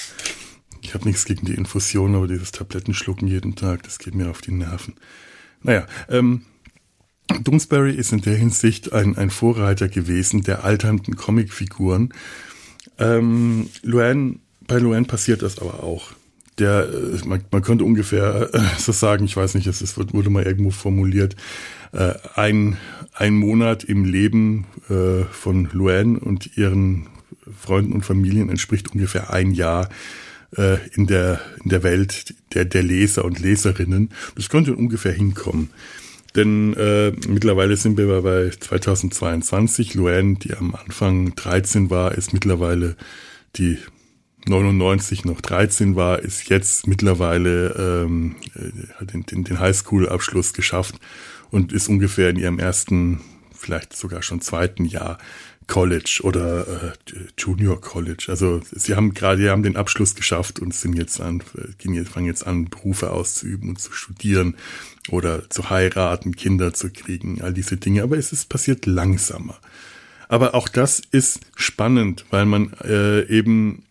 Ich 0.83 0.95
habe 0.95 1.05
nichts 1.05 1.25
gegen 1.25 1.47
die 1.47 1.55
Infusion, 1.55 2.15
aber 2.15 2.27
dieses 2.27 2.53
Tablettenschlucken 2.53 3.29
jeden 3.29 3.55
Tag, 3.55 3.83
das 3.83 3.99
geht 3.99 4.15
mir 4.15 4.31
auf 4.31 4.41
die 4.41 4.53
Nerven. 4.53 4.95
Naja, 5.63 5.87
ähm, 6.09 6.43
Doonesbury 7.43 7.95
ist 7.95 8.13
in 8.13 8.23
der 8.23 8.35
Hinsicht 8.35 8.93
ein, 8.93 9.17
ein 9.17 9.31
Vorreiter 9.31 9.89
gewesen 9.89 10.43
der 10.43 10.65
alternden 10.65 11.17
Comicfiguren. 11.17 12.13
Ähm, 12.99 13.69
Luan, 13.83 14.41
bei 14.67 14.79
Luan 14.79 15.07
passiert 15.07 15.43
das 15.43 15.59
aber 15.59 15.83
auch. 15.83 16.13
Der, 16.59 16.89
äh, 16.89 17.27
man, 17.27 17.45
man 17.51 17.63
könnte 17.63 17.85
ungefähr 17.85 18.51
äh, 18.53 18.61
so 18.79 18.93
sagen, 18.93 19.25
ich 19.25 19.37
weiß 19.37 19.55
nicht, 19.55 19.67
es 19.67 19.83
ist, 19.83 19.97
wurde 19.97 20.31
mal 20.31 20.45
irgendwo 20.45 20.71
formuliert, 20.71 21.37
äh, 21.93 22.15
ein, 22.35 22.77
ein 23.15 23.35
Monat 23.35 23.85
im 23.85 24.05
Leben 24.05 24.67
äh, 24.89 25.25
von 25.31 25.69
Luan 25.73 26.17
und 26.17 26.57
ihren 26.57 27.07
Freunden 27.59 27.93
und 27.93 28.05
Familien 28.05 28.49
entspricht 28.49 28.93
ungefähr 28.93 29.33
ein 29.33 29.53
Jahr 29.53 29.89
äh, 30.57 30.79
in, 30.95 31.07
der, 31.07 31.41
in 31.63 31.71
der 31.71 31.83
Welt 31.83 32.35
der, 32.55 32.65
der 32.65 32.83
Leser 32.83 33.25
und 33.25 33.39
Leserinnen. 33.39 34.11
Das 34.37 34.49
könnte 34.49 34.75
ungefähr 34.75 35.13
hinkommen. 35.13 35.71
Denn 36.37 36.75
äh, 36.75 37.13
mittlerweile 37.29 37.77
sind 37.77 37.99
wir 37.99 38.23
bei 38.23 38.51
2022. 38.51 39.95
Luann, 39.95 40.37
die 40.37 40.55
am 40.55 40.75
Anfang 40.75 41.35
13 41.35 41.91
war, 41.91 42.13
ist 42.13 42.33
mittlerweile 42.33 42.97
die 43.57 43.79
99 44.47 45.25
noch 45.25 45.41
13 45.41 45.97
war, 45.97 46.21
ist 46.21 46.49
jetzt 46.49 46.87
mittlerweile 46.87 48.05
ähm, 48.05 48.37
äh, 48.55 48.95
hat 48.99 49.13
den, 49.13 49.27
den, 49.27 49.45
den 49.45 49.61
Highschool-Abschluss 49.61 50.55
geschafft 50.55 50.97
und 51.51 51.73
ist 51.73 51.89
ungefähr 51.89 52.31
in 52.31 52.37
ihrem 52.37 52.59
ersten, 52.59 53.21
vielleicht 53.55 53.95
sogar 53.95 54.23
schon 54.23 54.41
zweiten 54.41 54.85
Jahr 54.85 55.19
College 55.71 56.21
oder 56.25 56.67
äh, 56.67 56.93
Junior 57.39 57.81
College. 57.81 58.27
Also 58.29 58.61
sie 58.73 58.97
haben 58.97 59.15
gerade, 59.15 59.51
haben 59.51 59.63
den 59.63 59.77
Abschluss 59.77 60.17
geschafft 60.17 60.59
und 60.59 60.75
sind 60.75 60.99
jetzt 60.99 61.21
an, 61.21 61.45
gehen 61.79 61.95
jetzt, 61.95 62.11
fangen 62.11 62.27
jetzt 62.27 62.45
an, 62.45 62.65
Berufe 62.65 63.13
auszuüben 63.13 63.71
und 63.71 63.81
zu 63.81 63.93
studieren 63.93 64.57
oder 65.11 65.49
zu 65.49 65.71
heiraten, 65.71 66.35
Kinder 66.35 66.75
zu 66.75 66.91
kriegen, 66.91 67.41
all 67.41 67.55
diese 67.55 67.77
Dinge. 67.77 68.03
Aber 68.03 68.19
es 68.19 68.33
ist 68.33 68.49
passiert 68.49 68.85
langsamer. 68.85 69.59
Aber 70.29 70.57
auch 70.57 70.69
das 70.69 71.01
ist 71.13 71.39
spannend, 71.55 72.25
weil 72.31 72.47
man 72.47 72.73
äh, 72.83 73.23
eben 73.29 73.85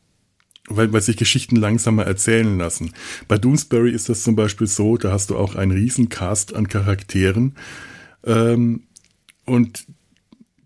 weil, 0.67 0.91
weil 0.91 1.01
sich 1.01 1.15
Geschichten 1.15 1.55
langsamer 1.55 2.05
erzählen 2.05 2.57
lassen. 2.57 2.93
Bei 3.27 3.37
Doonesbury 3.37 3.91
ist 3.91 4.09
das 4.09 4.21
zum 4.21 4.35
Beispiel 4.35 4.67
so, 4.67 4.97
da 4.97 5.11
hast 5.13 5.29
du 5.29 5.37
auch 5.37 5.55
einen 5.55 5.71
Riesencast 5.71 6.53
an 6.53 6.67
Charakteren 6.67 7.55
ähm, 8.23 8.83
und 9.45 9.85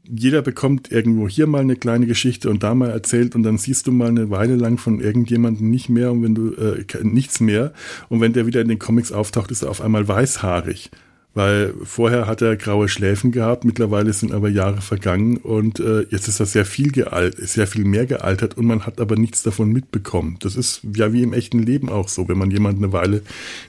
jeder 0.04 0.42
bekommt 0.42 0.92
irgendwo 0.92 1.28
hier 1.28 1.48
mal 1.48 1.62
eine 1.62 1.76
kleine 1.76 2.06
Geschichte 2.06 2.50
und 2.50 2.63
da 2.63 2.76
mal 2.76 2.89
erzählt 2.89 3.36
und 3.36 3.44
dann 3.44 3.58
siehst 3.58 3.88
du 3.88 3.92
mal 3.92 4.10
eine 4.10 4.30
Weile 4.30 4.56
lang 4.56 4.78
von 4.78 5.00
irgendjemandem 5.00 5.70
nicht 5.70 5.89
mehr 5.89 6.12
und 6.12 6.24
wenn 6.24 6.36
du 6.36 6.54
äh, 6.54 6.84
nichts 7.04 7.39
mehr. 7.39 7.74
Und 8.10 8.22
wenn 8.22 8.34
der 8.34 8.46
wieder 8.46 8.62
in 8.62 8.68
den 8.68 8.80
Comics 8.80 9.12
auftaucht, 9.12 9.52
ist 9.52 9.63
er 9.63 9.70
auf 9.70 9.82
einmal 9.82 10.08
weißhaarig 10.08 10.92
weil 11.34 11.74
vorher 11.84 12.28
hat 12.28 12.41
er 12.41 12.56
graue 12.56 12.88
Schläfen 12.88 13.32
gehabt, 13.32 13.65
mittlerweile 13.65 14.13
sind 14.13 14.32
aber 14.32 14.50
Jahre 14.50 14.82
vergangen 14.82 15.38
und 15.38 15.80
äh, 15.80 16.06
jetzt 16.10 16.28
ist 16.28 16.39
er 16.39 16.46
sehr 16.46 16.65
viel 16.65 16.91
gealtert, 16.91 17.48
sehr 17.48 17.67
viel 17.67 17.86
mehr 17.86 18.06
gealtert 18.06 18.58
und 18.58 18.65
man 18.65 18.86
hat 18.86 19.02
aber 19.02 19.15
nichts 19.15 19.43
davon 19.43 19.72
mitbekommen. 19.72 20.38
Das 20.39 20.56
ist 20.56 20.82
ja 20.96 21.12
wie 21.12 21.24
im 21.24 21.34
echten 21.34 21.60
Leben 21.60 21.89
auch 21.89 22.08
so. 22.08 22.28
Wenn 22.28 22.38
man 22.38 22.52
jemanden 22.52 22.84
eine 22.84 22.93
Weile 22.93 23.22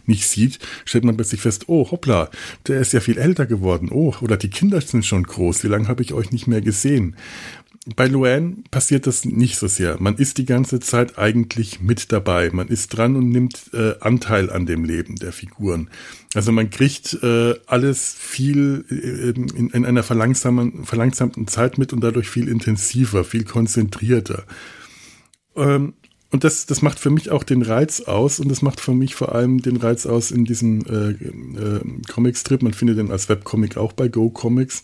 nicht 0.06 0.26
sieht, 0.26 0.58
stellt 0.84 1.04
man 1.04 1.16
plötzlich 1.16 1.40
fest, 1.40 1.64
oh 1.68 1.90
hoppla, 1.90 2.30
der 2.66 2.80
ist 2.80 2.92
ja 2.92 3.00
viel 3.00 3.18
älter 3.18 3.46
geworden. 3.46 3.88
Oh, 3.90 4.14
oder 4.20 4.36
die 4.36 4.50
Kinder 4.50 4.80
sind 4.80 5.06
schon 5.06 5.22
groß. 5.22 5.64
Wie 5.64 5.68
lange 5.68 5.88
habe 5.88 6.02
ich 6.02 6.12
euch 6.12 6.32
nicht 6.32 6.46
mehr 6.46 6.60
gesehen? 6.60 7.16
bei 7.96 8.06
Luann 8.06 8.64
passiert 8.70 9.06
das 9.06 9.24
nicht 9.24 9.56
so 9.56 9.68
sehr. 9.68 10.00
Man 10.00 10.16
ist 10.16 10.38
die 10.38 10.46
ganze 10.46 10.80
Zeit 10.80 11.18
eigentlich 11.18 11.80
mit 11.80 12.12
dabei. 12.12 12.50
Man 12.50 12.68
ist 12.68 12.96
dran 12.96 13.14
und 13.14 13.28
nimmt 13.28 13.70
äh, 13.74 13.94
Anteil 14.00 14.50
an 14.50 14.64
dem 14.64 14.84
Leben 14.84 15.16
der 15.16 15.32
Figuren. 15.32 15.90
Also 16.34 16.52
man 16.52 16.70
kriegt 16.70 17.14
äh, 17.22 17.54
alles 17.66 18.14
viel 18.18 18.84
äh, 18.90 19.30
in, 19.30 19.70
in 19.70 19.84
einer 19.84 20.02
verlangsamen, 20.02 20.84
verlangsamten 20.84 21.46
Zeit 21.46 21.78
mit 21.78 21.92
und 21.92 22.00
dadurch 22.02 22.28
viel 22.28 22.48
intensiver, 22.48 23.24
viel 23.24 23.44
konzentrierter. 23.44 24.44
Ähm, 25.56 25.94
und 26.30 26.42
das, 26.42 26.66
das 26.66 26.82
macht 26.82 26.98
für 26.98 27.10
mich 27.10 27.30
auch 27.30 27.44
den 27.44 27.62
Reiz 27.62 28.00
aus 28.00 28.40
und 28.40 28.48
das 28.48 28.60
macht 28.60 28.80
für 28.80 28.92
mich 28.92 29.14
vor 29.14 29.34
allem 29.34 29.62
den 29.62 29.76
Reiz 29.76 30.04
aus 30.04 30.32
in 30.32 30.44
diesem 30.44 30.84
äh, 30.86 31.10
äh, 31.10 31.80
Comicstrip. 32.12 32.62
Man 32.62 32.74
findet 32.74 32.98
den 32.98 33.12
als 33.12 33.28
Webcomic 33.28 33.76
auch 33.76 33.92
bei 33.92 34.08
Go 34.08 34.30
Comics 34.30 34.82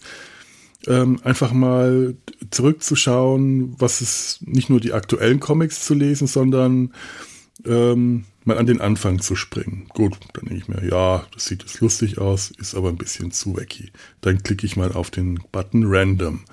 ähm, 0.86 1.20
einfach 1.24 1.52
mal 1.52 2.14
zurückzuschauen, 2.50 3.74
was 3.78 4.00
es 4.00 4.38
nicht 4.42 4.70
nur 4.70 4.80
die 4.80 4.92
aktuellen 4.92 5.40
Comics 5.40 5.84
zu 5.84 5.94
lesen, 5.94 6.26
sondern 6.26 6.94
ähm, 7.66 8.24
mal 8.44 8.58
an 8.58 8.66
den 8.66 8.80
Anfang 8.80 9.20
zu 9.20 9.36
springen. 9.36 9.86
Gut, 9.90 10.18
dann 10.32 10.46
denke 10.46 10.62
ich 10.62 10.68
mir, 10.68 10.88
ja, 10.88 11.26
das 11.32 11.46
sieht 11.46 11.62
jetzt 11.62 11.80
lustig 11.80 12.18
aus, 12.18 12.50
ist 12.50 12.74
aber 12.74 12.88
ein 12.88 12.96
bisschen 12.96 13.30
zu 13.32 13.56
wacky. 13.56 13.90
Dann 14.20 14.42
klicke 14.42 14.66
ich 14.66 14.76
mal 14.76 14.92
auf 14.92 15.10
den 15.10 15.40
Button 15.52 15.84
Random, 15.86 16.44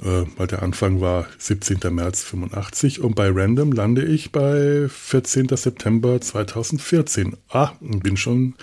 äh, 0.00 0.24
weil 0.36 0.46
der 0.46 0.62
Anfang 0.62 1.00
war 1.00 1.26
17. 1.38 1.78
März 1.94 2.22
85 2.22 3.00
und 3.00 3.14
bei 3.14 3.30
Random 3.30 3.72
lande 3.72 4.04
ich 4.04 4.32
bei 4.32 4.88
14. 4.88 5.48
September 5.56 6.20
2014. 6.20 7.36
Ah, 7.48 7.72
bin 7.80 8.16
schon 8.16 8.54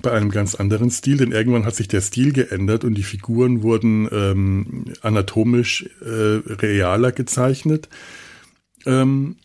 bei 0.00 0.12
einem 0.12 0.30
ganz 0.30 0.54
anderen 0.54 0.90
Stil, 0.90 1.16
denn 1.16 1.32
irgendwann 1.32 1.64
hat 1.64 1.74
sich 1.74 1.88
der 1.88 2.00
Stil 2.00 2.32
geändert 2.32 2.84
und 2.84 2.94
die 2.94 3.02
Figuren 3.02 3.62
wurden 3.62 4.08
ähm, 4.12 4.84
anatomisch 5.02 5.88
äh, 6.00 6.40
realer 6.54 7.12
gezeichnet, 7.12 7.88
ähm, 8.86 9.36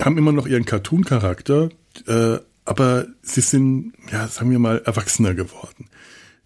haben 0.00 0.18
immer 0.18 0.32
noch 0.32 0.46
ihren 0.46 0.64
Cartoon-Charakter, 0.64 1.70
äh, 2.06 2.38
aber 2.64 3.06
sie 3.22 3.40
sind, 3.40 3.94
ja, 4.12 4.28
sagen 4.28 4.50
wir 4.50 4.58
mal, 4.58 4.82
erwachsener 4.84 5.34
geworden. 5.34 5.88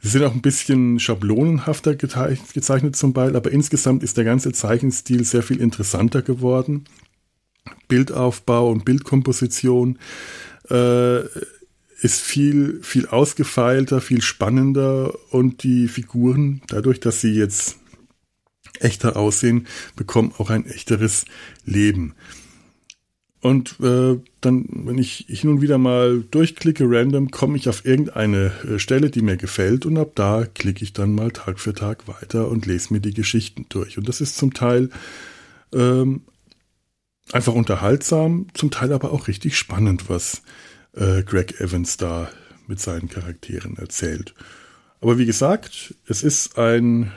Sie 0.01 0.09
sind 0.11 0.25
auch 0.25 0.35
ein 0.35 0.43
bisschen 0.43 1.01
schablonenhafter 1.01 1.95
gezeichnet 1.95 2.95
zum 2.95 3.15
Teil, 3.15 3.37
aber 3.37 3.51
insgesamt 3.53 4.03
ist 4.03 4.17
der 4.19 4.25
ganze 4.25 4.53
Zeichenstil 4.53 5.25
sehr 5.25 5.43
viel 5.43 5.61
interessanter 5.61 6.21
geworden. 6.21 6.85
Bildaufbau 7.89 8.71
und 8.71 8.85
Bildkomposition 8.85 9.99
äh, 10.69 11.21
ist 12.01 12.21
viel, 12.21 12.81
viel 12.83 13.07
ausgefeilter, 13.07 14.03
viel 14.03 14.21
spannender 14.21 15.15
und 15.31 15.63
die 15.63 15.89
Figuren, 15.89 16.61
dadurch, 16.69 17.01
dass 17.01 17.23
sie 17.23 17.33
jetzt 17.33 17.79
echter 18.81 19.17
aussehen, 19.17 19.67
bekommen 19.97 20.35
auch 20.37 20.51
ein 20.51 20.67
echteres 20.67 21.25
Leben. 21.65 22.15
Und 23.45 23.79
äh, 23.81 24.19
dann, 24.41 24.65
wenn 24.87 24.97
ich 24.97 25.27
hin 25.29 25.51
und 25.51 25.61
wieder 25.61 25.77
mal 25.77 26.25
durchklicke 26.31 26.87
random, 26.89 27.31
komme 27.31 27.59
ich 27.59 27.69
auf 27.69 27.85
irgendeine 27.85 28.53
äh, 28.67 28.79
Stelle, 28.79 29.11
die 29.11 29.21
mir 29.21 29.37
gefällt 29.37 29.85
und 29.85 29.99
ab 29.99 30.13
da 30.15 30.47
klicke 30.47 30.83
ich 30.83 30.95
dann 30.95 31.15
mal 31.15 31.31
Tag 31.31 31.61
für 31.61 31.75
Tag 31.75 32.09
weiter 32.09 32.49
und 32.49 32.65
lese 32.65 32.95
mir 32.95 33.01
die 33.01 33.13
Geschichten 33.13 33.67
durch. 33.69 33.99
Und 33.99 34.09
das 34.09 34.23
ist 34.23 34.39
zum 34.39 34.55
Teil 34.55 34.89
ähm, 35.75 36.23
einfach 37.33 37.53
unterhaltsam, 37.53 38.47
zum 38.55 38.71
Teil 38.71 38.95
aber 38.95 39.13
auch 39.13 39.29
richtig 39.29 39.59
spannend, 39.59 40.09
was 40.09 40.41
äh, 40.95 41.23
Greg 41.23 41.61
Evans 41.61 41.99
da 41.99 42.31
mit 42.67 42.81
seinen 42.81 43.11
Charakteren 43.11 43.77
erzählt. 43.77 44.35
Aber 45.03 45.19
wie 45.19 45.27
gesagt, 45.27 45.95
es 46.07 46.23
ist 46.23 46.59
ein, 46.59 47.13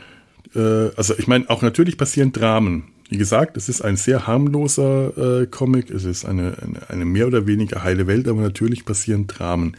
äh, 0.54 0.90
also 0.98 1.18
ich 1.18 1.28
meine, 1.28 1.50
auch 1.50 1.62
natürlich 1.62 1.98
passieren 1.98 2.34
Dramen. 2.34 2.92
Wie 3.10 3.18
gesagt, 3.18 3.56
es 3.56 3.70
ist 3.70 3.82
ein 3.82 3.96
sehr 3.96 4.28
harmloser 4.28 5.42
äh, 5.42 5.48
Comic, 5.48 5.90
es 5.90 6.04
ist 6.04 6.26
eine, 6.26 6.58
eine, 6.62 6.90
eine, 6.90 7.06
mehr 7.06 7.28
oder 7.28 7.48
weniger 7.48 7.84
heile 7.84 8.06
Welt, 8.06 8.28
aber 8.28 8.42
natürlich 8.42 8.84
passieren 8.84 9.28
Dramen. 9.28 9.78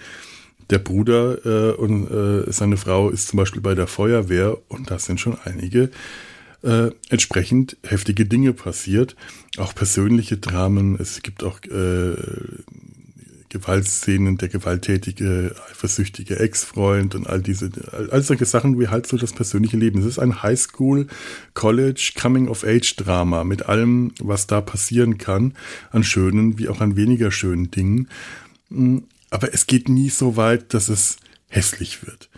Der 0.71 0.79
Bruder 0.79 1.45
äh, 1.45 1.75
und 1.75 2.11
äh, 2.11 2.51
seine 2.53 2.77
Frau 2.77 3.11
ist 3.11 3.29
zum 3.29 3.39
Beispiel 3.39 3.61
bei 3.61 3.75
der 3.75 3.87
Feuerwehr 3.87 4.59
und 4.69 4.91
da 4.91 4.99
sind 4.99 5.21
schon 5.21 5.37
einige 5.45 5.91
äh, 6.63 6.91
entsprechend 7.09 7.77
heftige 7.85 8.27
Dinge 8.27 8.53
passiert. 8.53 9.15
Auch 9.59 9.75
persönliche 9.75 10.39
Dramen. 10.39 10.99
Es 11.01 11.23
gibt 11.23 11.45
auch 11.45 11.61
äh, 11.65 12.15
Gewaltszenen, 13.49 14.37
der 14.37 14.49
gewalttätige, 14.49 15.55
eifersüchtige 15.71 16.39
Ex-Freund 16.39 17.15
und 17.15 17.27
all 17.27 17.41
diese, 17.41 17.71
all 18.11 18.23
solche 18.23 18.45
Sachen 18.45 18.79
wie 18.79 18.89
halt 18.89 19.07
so 19.07 19.17
das 19.17 19.33
persönliche 19.33 19.77
Leben. 19.77 20.01
Es 20.01 20.07
ist 20.07 20.19
ein 20.19 20.43
Highschool, 20.43 21.07
College, 21.55 22.13
Coming-of-Age-Drama 22.21 23.45
mit 23.45 23.67
allem, 23.67 24.13
was 24.21 24.47
da 24.47 24.61
passieren 24.61 25.19
kann, 25.19 25.55
an 25.91 26.05
schönen 26.05 26.59
wie 26.59 26.69
auch 26.69 26.81
an 26.81 26.97
weniger 26.97 27.31
schönen 27.31 27.71
Dingen. 27.71 28.09
Mm, 28.69 28.99
aber 29.31 29.53
es 29.55 29.67
geht 29.67 29.89
nie 29.89 30.11
so 30.11 30.37
weit, 30.37 30.75
dass 30.75 30.89
es 30.89 31.17
hässlich 31.49 32.07
wird. 32.07 32.29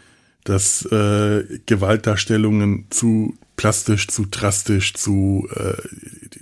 Dass 0.45 0.85
äh, 0.87 1.45
Gewaltdarstellungen 1.67 2.87
zu 2.91 3.37
plastisch, 3.57 4.09
zu 4.09 4.25
drastisch, 4.25 4.95
zu, 4.95 5.49
äh, 5.55 5.75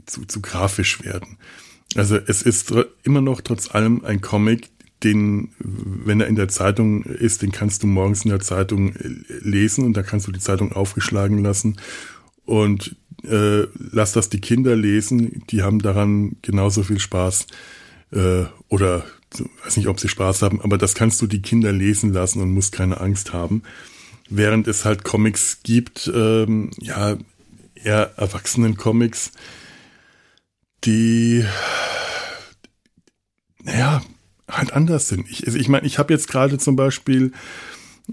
zu, 0.07 0.25
zu 0.25 0.41
grafisch 0.41 1.03
werden. 1.03 1.39
Also 1.95 2.17
es 2.17 2.43
ist 2.43 2.73
immer 3.03 3.21
noch 3.21 3.41
trotz 3.41 3.75
allem 3.75 4.05
ein 4.05 4.21
Comic, 4.21 4.69
den, 5.05 5.51
wenn 5.59 6.21
er 6.21 6.27
in 6.27 6.35
der 6.35 6.49
Zeitung 6.49 7.05
ist, 7.05 7.43
den 7.43 7.53
kannst 7.53 7.83
du 7.83 7.87
morgens 7.87 8.25
in 8.25 8.31
der 8.31 8.41
Zeitung 8.41 8.97
äh, 8.97 9.09
lesen 9.41 9.85
und 9.85 9.97
da 9.97 10.03
kannst 10.03 10.27
du 10.27 10.33
die 10.33 10.41
Zeitung 10.41 10.73
aufgeschlagen 10.73 11.43
lassen 11.43 11.77
und 12.45 12.97
äh, 13.25 13.67
lass 13.75 14.13
das 14.13 14.29
die 14.29 14.41
Kinder 14.41 14.75
lesen, 14.75 15.45
die 15.51 15.63
haben 15.63 15.81
daran 15.81 16.37
genauso 16.43 16.83
viel 16.83 16.99
Spaß 16.99 17.47
äh, 18.13 18.45
oder 18.69 19.05
weiß 19.65 19.77
nicht, 19.77 19.89
ob 19.89 20.01
sie 20.01 20.09
Spaß 20.09 20.43
haben, 20.43 20.61
aber 20.61 20.79
das 20.79 20.95
kannst 20.95 21.21
du 21.21 21.27
die 21.27 21.43
Kinder 21.43 21.73
lesen 21.73 22.13
lassen 22.13 22.41
und 22.41 22.53
musst 22.53 22.73
keine 22.73 23.01
Angst 23.01 23.33
haben. 23.33 23.63
Während 24.31 24.67
es 24.69 24.85
halt 24.85 25.05
Comics 25.05 25.61
gibt, 25.63 26.11
ähm, 26.15 26.71
ja, 26.81 27.17
eher 27.75 28.13
Erwachsenen-Comics, 28.17 29.33
die, 30.85 31.45
naja, 33.63 34.03
halt 34.51 34.73
anders 34.73 35.09
sind. 35.09 35.29
Ich, 35.29 35.47
also 35.47 35.59
ich 35.59 35.69
meine, 35.69 35.87
ich 35.87 35.99
habe 35.99 36.13
jetzt 36.13 36.29
gerade 36.29 36.59
zum 36.59 36.77
Beispiel 36.77 37.33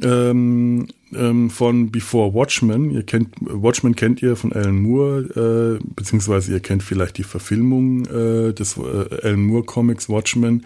ähm, 0.01 0.87
ähm, 1.13 1.49
von 1.49 1.91
Before 1.91 2.33
Watchmen, 2.33 2.91
ihr 2.91 3.03
kennt, 3.03 3.29
Watchmen 3.39 3.95
kennt 3.95 4.21
ihr 4.21 4.35
von 4.35 4.51
Alan 4.51 4.77
Moore, 4.77 5.79
äh, 5.79 5.85
beziehungsweise 5.95 6.51
ihr 6.51 6.59
kennt 6.59 6.83
vielleicht 6.83 7.17
die 7.17 7.23
Verfilmung 7.23 8.05
äh, 8.05 8.53
des 8.53 8.77
äh, 8.77 8.81
Alan 9.23 9.43
Moore 9.43 9.63
Comics 9.63 10.09
Watchmen. 10.09 10.65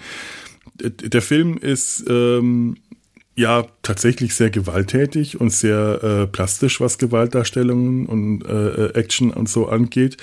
Der 0.81 1.21
Film 1.21 1.57
ist 1.57 2.05
ähm, 2.09 2.77
ja 3.35 3.65
tatsächlich 3.83 4.33
sehr 4.33 4.49
gewalttätig 4.49 5.39
und 5.39 5.51
sehr 5.51 6.03
äh, 6.03 6.27
plastisch, 6.27 6.79
was 6.81 6.97
Gewaltdarstellungen 6.97 8.05
und 8.05 8.45
äh, 8.45 8.93
Action 8.93 9.31
und 9.31 9.49
so 9.49 9.67
angeht. 9.67 10.17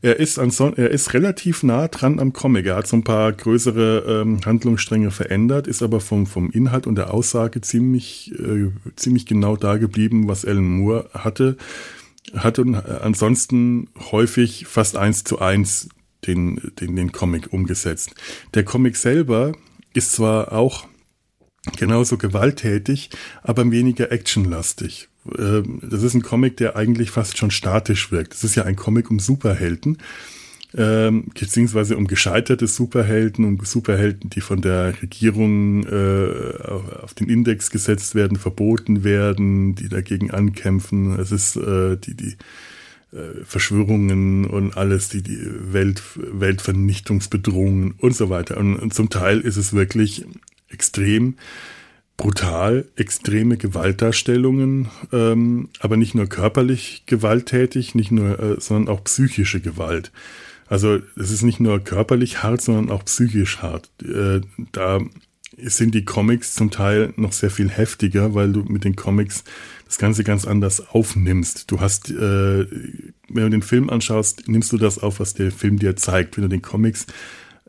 Er 0.00 0.16
ist, 0.20 0.38
er 0.38 0.90
ist 0.90 1.14
relativ 1.14 1.62
nah 1.62 1.88
dran 1.88 2.20
am 2.20 2.32
Comic. 2.32 2.66
Er 2.66 2.76
hat 2.76 2.86
so 2.86 2.96
ein 2.96 3.04
paar 3.04 3.32
größere 3.32 4.22
ähm, 4.22 4.40
Handlungsstränge 4.44 5.10
verändert, 5.10 5.66
ist 5.66 5.82
aber 5.82 6.00
vom, 6.00 6.26
vom 6.26 6.50
Inhalt 6.50 6.86
und 6.86 6.94
der 6.94 7.12
Aussage 7.12 7.60
ziemlich, 7.60 8.32
äh, 8.38 8.70
ziemlich 8.94 9.26
genau 9.26 9.56
da 9.56 9.76
geblieben, 9.76 10.28
was 10.28 10.44
Alan 10.44 10.64
Moore 10.64 11.10
hatte. 11.14 11.56
Hat 12.34 12.58
und 12.58 12.74
äh, 12.74 12.82
ansonsten 13.02 13.88
häufig 14.12 14.66
fast 14.66 14.96
eins 14.96 15.24
zu 15.24 15.40
eins 15.40 15.88
den, 16.26 16.72
den, 16.80 16.94
den 16.94 17.12
Comic 17.12 17.52
umgesetzt. 17.52 18.14
Der 18.54 18.64
Comic 18.64 18.96
selber 18.96 19.52
ist 19.94 20.12
zwar 20.12 20.52
auch 20.52 20.86
genauso 21.76 22.18
gewalttätig, 22.18 23.10
aber 23.42 23.70
weniger 23.70 24.12
actionlastig. 24.12 25.08
Ähm, 25.38 25.80
das 25.82 26.02
ist 26.02 26.14
ein 26.14 26.22
Comic, 26.22 26.56
der 26.56 26.76
eigentlich 26.76 27.10
fast 27.10 27.38
schon 27.38 27.50
statisch 27.50 28.12
wirkt. 28.12 28.32
Das 28.32 28.44
ist 28.44 28.54
ja 28.54 28.64
ein 28.64 28.76
Comic 28.76 29.10
um 29.10 29.18
Superhelden. 29.18 29.98
ähm, 30.76 31.28
beziehungsweise 31.38 31.96
um 31.96 32.06
gescheiterte 32.06 32.66
Superhelden, 32.66 33.44
um 33.44 33.58
Superhelden, 33.64 34.28
die 34.30 34.42
von 34.42 34.60
der 34.60 35.00
Regierung 35.00 35.86
äh, 35.86 36.62
auf 37.02 37.14
den 37.14 37.28
Index 37.28 37.70
gesetzt 37.70 38.14
werden, 38.14 38.36
verboten 38.36 39.02
werden, 39.02 39.74
die 39.74 39.88
dagegen 39.88 40.30
ankämpfen. 40.30 41.18
Es 41.18 41.32
ist 41.32 41.56
äh, 41.56 41.96
die, 41.96 42.14
die 42.14 42.36
äh, 43.12 43.44
Verschwörungen 43.44 44.44
und 44.44 44.76
alles, 44.76 45.08
die, 45.08 45.22
die 45.22 45.40
Welt, 45.72 46.02
Weltvernichtungsbedrohungen 46.16 47.94
und 47.96 48.14
so 48.14 48.28
weiter. 48.28 48.58
Und, 48.58 48.76
und 48.76 48.92
zum 48.92 49.08
Teil 49.08 49.40
ist 49.40 49.56
es 49.56 49.72
wirklich 49.72 50.26
extrem 50.68 51.36
brutal, 52.18 52.84
extreme 52.96 53.56
Gewaltdarstellungen, 53.56 54.88
ähm, 55.12 55.70
aber 55.78 55.96
nicht 55.96 56.14
nur 56.14 56.26
körperlich 56.26 57.04
gewalttätig, 57.06 57.94
nicht 57.94 58.10
nur, 58.10 58.38
äh, 58.38 58.60
sondern 58.60 58.94
auch 58.94 59.04
psychische 59.04 59.60
Gewalt. 59.60 60.12
Also 60.66 60.98
es 61.16 61.30
ist 61.30 61.44
nicht 61.44 61.60
nur 61.60 61.78
körperlich 61.78 62.42
hart, 62.42 62.60
sondern 62.60 62.90
auch 62.90 63.04
psychisch 63.04 63.58
hart. 63.58 63.88
Äh, 64.02 64.42
da 64.72 65.00
sind 65.56 65.94
die 65.94 66.04
Comics 66.04 66.54
zum 66.54 66.70
Teil 66.70 67.14
noch 67.16 67.32
sehr 67.32 67.50
viel 67.50 67.70
heftiger, 67.70 68.34
weil 68.34 68.52
du 68.52 68.64
mit 68.64 68.84
den 68.84 68.96
Comics 68.96 69.44
das 69.86 69.98
Ganze 69.98 70.24
ganz 70.24 70.44
anders 70.44 70.88
aufnimmst. 70.88 71.70
Du 71.70 71.80
hast, 71.80 72.10
äh, 72.10 72.66
wenn 73.28 73.44
du 73.44 73.50
den 73.50 73.62
Film 73.62 73.90
anschaust, 73.90 74.48
nimmst 74.48 74.72
du 74.72 74.76
das 74.76 74.98
auf, 74.98 75.20
was 75.20 75.34
der 75.34 75.52
Film 75.52 75.78
dir 75.78 75.96
zeigt. 75.96 76.36
Wenn 76.36 76.42
du 76.42 76.48
den 76.48 76.62
Comics 76.62 77.06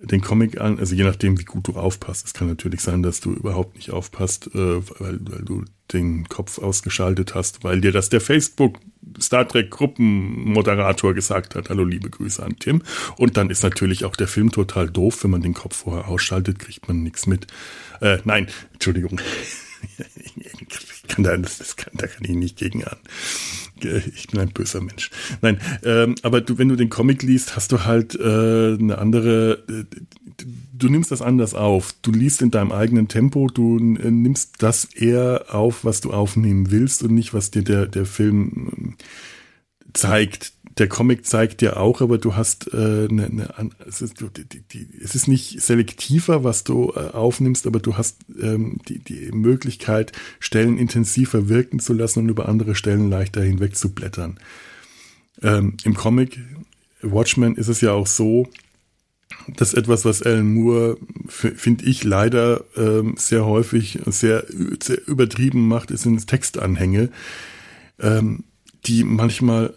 den 0.02 0.22
Comic 0.22 0.60
an, 0.60 0.80
also 0.80 0.96
je 0.96 1.04
nachdem, 1.04 1.40
wie 1.40 1.46
gut 1.46 1.68
du 1.68 1.74
aufpasst. 1.74 2.26
Es 2.26 2.34
kann 2.34 2.48
natürlich 2.48 2.82
sein, 2.82 3.04
dass 3.04 3.20
du 3.20 3.32
überhaupt 3.34 3.76
nicht 3.76 3.92
aufpasst, 3.92 4.48
äh, 4.54 4.82
weil, 5.00 5.20
weil 5.22 5.44
du 5.44 5.66
den 5.94 6.30
Kopf 6.30 6.60
ausgeschaltet 6.60 7.36
hast, 7.36 7.64
weil 7.64 7.82
dir 7.82 7.92
das 7.92 8.10
der 8.10 8.22
Facebook 8.22 8.80
Star 9.20 9.48
Trek 9.48 9.72
Gruppenmoderator 9.72 11.14
gesagt 11.14 11.56
hat. 11.56 11.70
Hallo, 11.70 11.84
liebe 11.84 12.10
Grüße 12.10 12.44
an 12.44 12.58
Tim. 12.60 12.84
Und 13.18 13.38
dann 13.38 13.50
ist 13.50 13.64
natürlich 13.64 14.06
auch 14.06 14.16
der 14.16 14.28
Film 14.28 14.52
total 14.52 14.90
doof. 14.90 15.24
Wenn 15.24 15.32
man 15.32 15.42
den 15.42 15.54
Kopf 15.54 15.78
vorher 15.78 16.08
ausschaltet, 16.08 16.60
kriegt 16.60 16.88
man 16.88 17.02
nichts 17.04 17.26
mit. 17.26 17.48
Äh, 18.02 18.20
nein, 18.24 18.48
Entschuldigung. 18.74 19.20
kann 21.10 21.24
da, 21.24 21.36
das, 21.36 21.58
das 21.58 21.76
kann, 21.76 21.94
da 21.96 22.08
kann 22.08 22.24
ich 22.24 22.32
nicht 22.32 22.58
gegen 22.58 22.84
an. 22.86 22.98
Ich 24.16 24.28
bin 24.28 24.40
ein 24.40 24.50
böser 24.50 24.82
Mensch. 24.82 25.10
Nein, 25.42 25.60
ähm, 25.84 26.16
aber 26.22 26.42
du, 26.42 26.58
wenn 26.58 26.70
du 26.70 26.76
den 26.76 26.90
Comic 26.90 27.24
liest, 27.24 27.56
hast 27.56 27.72
du 27.72 27.86
halt 27.86 28.16
äh, 28.16 28.76
eine 28.76 28.98
andere. 28.98 29.64
Äh, 29.70 29.86
du 30.74 30.90
nimmst 30.90 31.12
das 31.12 31.22
anders 31.22 31.54
auf. 31.54 31.94
Du 32.02 32.12
liest 32.12 32.42
in 32.42 32.52
deinem 32.52 32.72
eigenen 32.72 33.08
Tempo. 33.08 33.48
Du 33.48 33.78
äh, 33.78 34.12
nimmst 34.12 34.56
das 34.60 34.86
eher 34.86 35.46
auf, 35.50 35.86
was 35.86 36.02
du 36.02 36.12
aufnehmen 36.12 36.72
willst 36.72 37.04
und 37.04 37.14
nicht, 37.14 37.34
was 37.34 37.52
dir 37.52 37.64
der 37.64 37.88
der 37.88 38.06
Film 38.06 38.96
äh, 39.00 39.04
zeigt 39.94 40.54
der 40.80 40.88
Comic 40.88 41.26
zeigt 41.26 41.62
dir 41.62 41.78
auch, 41.78 42.02
aber 42.02 42.18
du 42.18 42.36
hast 42.36 42.74
äh, 42.74 43.08
eine, 43.10 43.54
eine 43.58 43.70
es, 43.86 44.02
ist, 44.02 44.16
es 45.04 45.16
ist 45.16 45.28
nicht 45.28 45.62
selektiver, 45.62 46.44
was 46.44 46.64
du 46.64 46.94
äh, 46.96 47.10
aufnimmst, 47.12 47.68
aber 47.68 47.80
du 47.80 47.98
hast 47.98 48.18
ähm, 48.42 48.80
die, 48.88 49.00
die 49.00 49.32
Möglichkeit, 49.32 50.14
Stellen 50.40 50.78
intensiver 50.78 51.50
wirken 51.50 51.80
zu 51.80 51.94
lassen 51.94 52.20
und 52.20 52.30
über 52.30 52.48
andere 52.48 52.76
Stellen 52.76 53.10
leichter 53.10 53.42
hinweg 53.42 53.76
zu 53.76 53.94
blättern. 53.94 54.40
Ähm, 55.42 55.76
Im 55.84 55.96
Comic 55.96 56.40
Watchmen 57.02 57.56
ist 57.56 57.68
es 57.68 57.82
ja 57.82 57.92
auch 57.92 58.08
so, 58.08 58.48
dass 59.48 59.74
etwas, 59.74 60.06
was 60.06 60.22
Alan 60.22 60.54
Moore, 60.54 60.98
finde 61.28 61.86
ich, 61.86 62.04
leider 62.04 62.64
ähm, 62.76 63.16
sehr 63.18 63.46
häufig 63.46 64.00
sehr, 64.06 64.46
sehr 64.82 65.08
übertrieben 65.08 65.68
macht, 65.68 65.92
ist 65.92 66.04
sind 66.04 66.26
Textanhänge, 66.26 67.10
ähm, 68.00 68.44
die 68.86 69.04
manchmal 69.04 69.74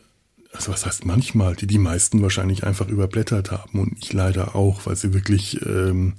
also 0.52 0.72
was 0.72 0.84
heißt 0.86 1.06
manchmal, 1.06 1.56
die 1.56 1.66
die 1.66 1.78
meisten 1.78 2.22
wahrscheinlich 2.22 2.64
einfach 2.64 2.88
überblättert 2.88 3.50
haben 3.50 3.78
und 3.78 3.96
ich 4.00 4.12
leider 4.12 4.54
auch, 4.54 4.86
weil 4.86 4.96
sie 4.96 5.14
wirklich, 5.14 5.64
ähm, 5.64 6.14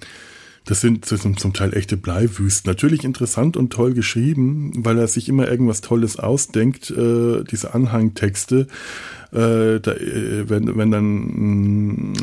das 0.65 0.81
sind, 0.81 1.11
das 1.11 1.21
sind 1.21 1.39
zum 1.39 1.53
Teil 1.53 1.75
echte 1.75 1.97
Bleiwüsten. 1.97 2.69
Natürlich 2.69 3.03
interessant 3.03 3.57
und 3.57 3.71
toll 3.71 3.93
geschrieben, 3.93 4.71
weil 4.77 4.97
er 4.97 5.07
sich 5.07 5.29
immer 5.29 5.47
irgendwas 5.49 5.81
Tolles 5.81 6.17
ausdenkt, 6.17 6.89
äh, 6.89 7.43
diese 7.43 7.73
Anhangtexte. 7.73 8.67
Äh, 9.31 9.79
da, 9.79 9.91
äh, 9.91 10.49
wenn, 10.49 10.77
wenn 10.77 10.91
dann 10.91 12.11
mm, 12.11 12.13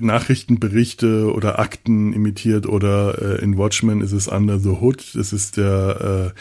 Nachrichtenberichte 0.00 1.32
oder 1.32 1.58
Akten 1.58 2.12
imitiert 2.12 2.66
oder 2.66 3.38
äh, 3.38 3.42
in 3.42 3.56
Watchmen 3.56 4.00
ist 4.00 4.12
es 4.12 4.26
Under 4.28 4.58
the 4.58 4.70
Hood, 4.80 5.14
das 5.14 5.32
ist 5.32 5.56
der 5.56 6.32
äh, 6.34 6.40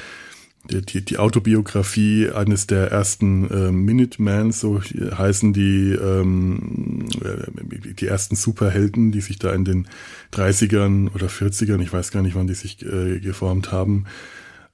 die, 0.67 1.03
die 1.03 1.17
Autobiografie 1.17 2.29
eines 2.29 2.67
der 2.67 2.91
ersten 2.91 3.49
äh, 3.49 3.71
Minutemen, 3.71 4.51
so 4.51 4.81
heißen 4.81 5.53
die, 5.53 5.91
ähm, 5.91 7.07
äh, 7.23 7.93
die 7.93 8.07
ersten 8.07 8.35
Superhelden, 8.35 9.11
die 9.11 9.21
sich 9.21 9.39
da 9.39 9.53
in 9.53 9.65
den 9.65 9.87
30ern 10.33 11.13
oder 11.13 11.27
40ern, 11.27 11.81
ich 11.81 11.93
weiß 11.93 12.11
gar 12.11 12.21
nicht, 12.21 12.35
wann 12.35 12.47
die 12.47 12.53
sich 12.53 12.85
äh, 12.85 13.19
geformt 13.19 13.71
haben, 13.71 14.05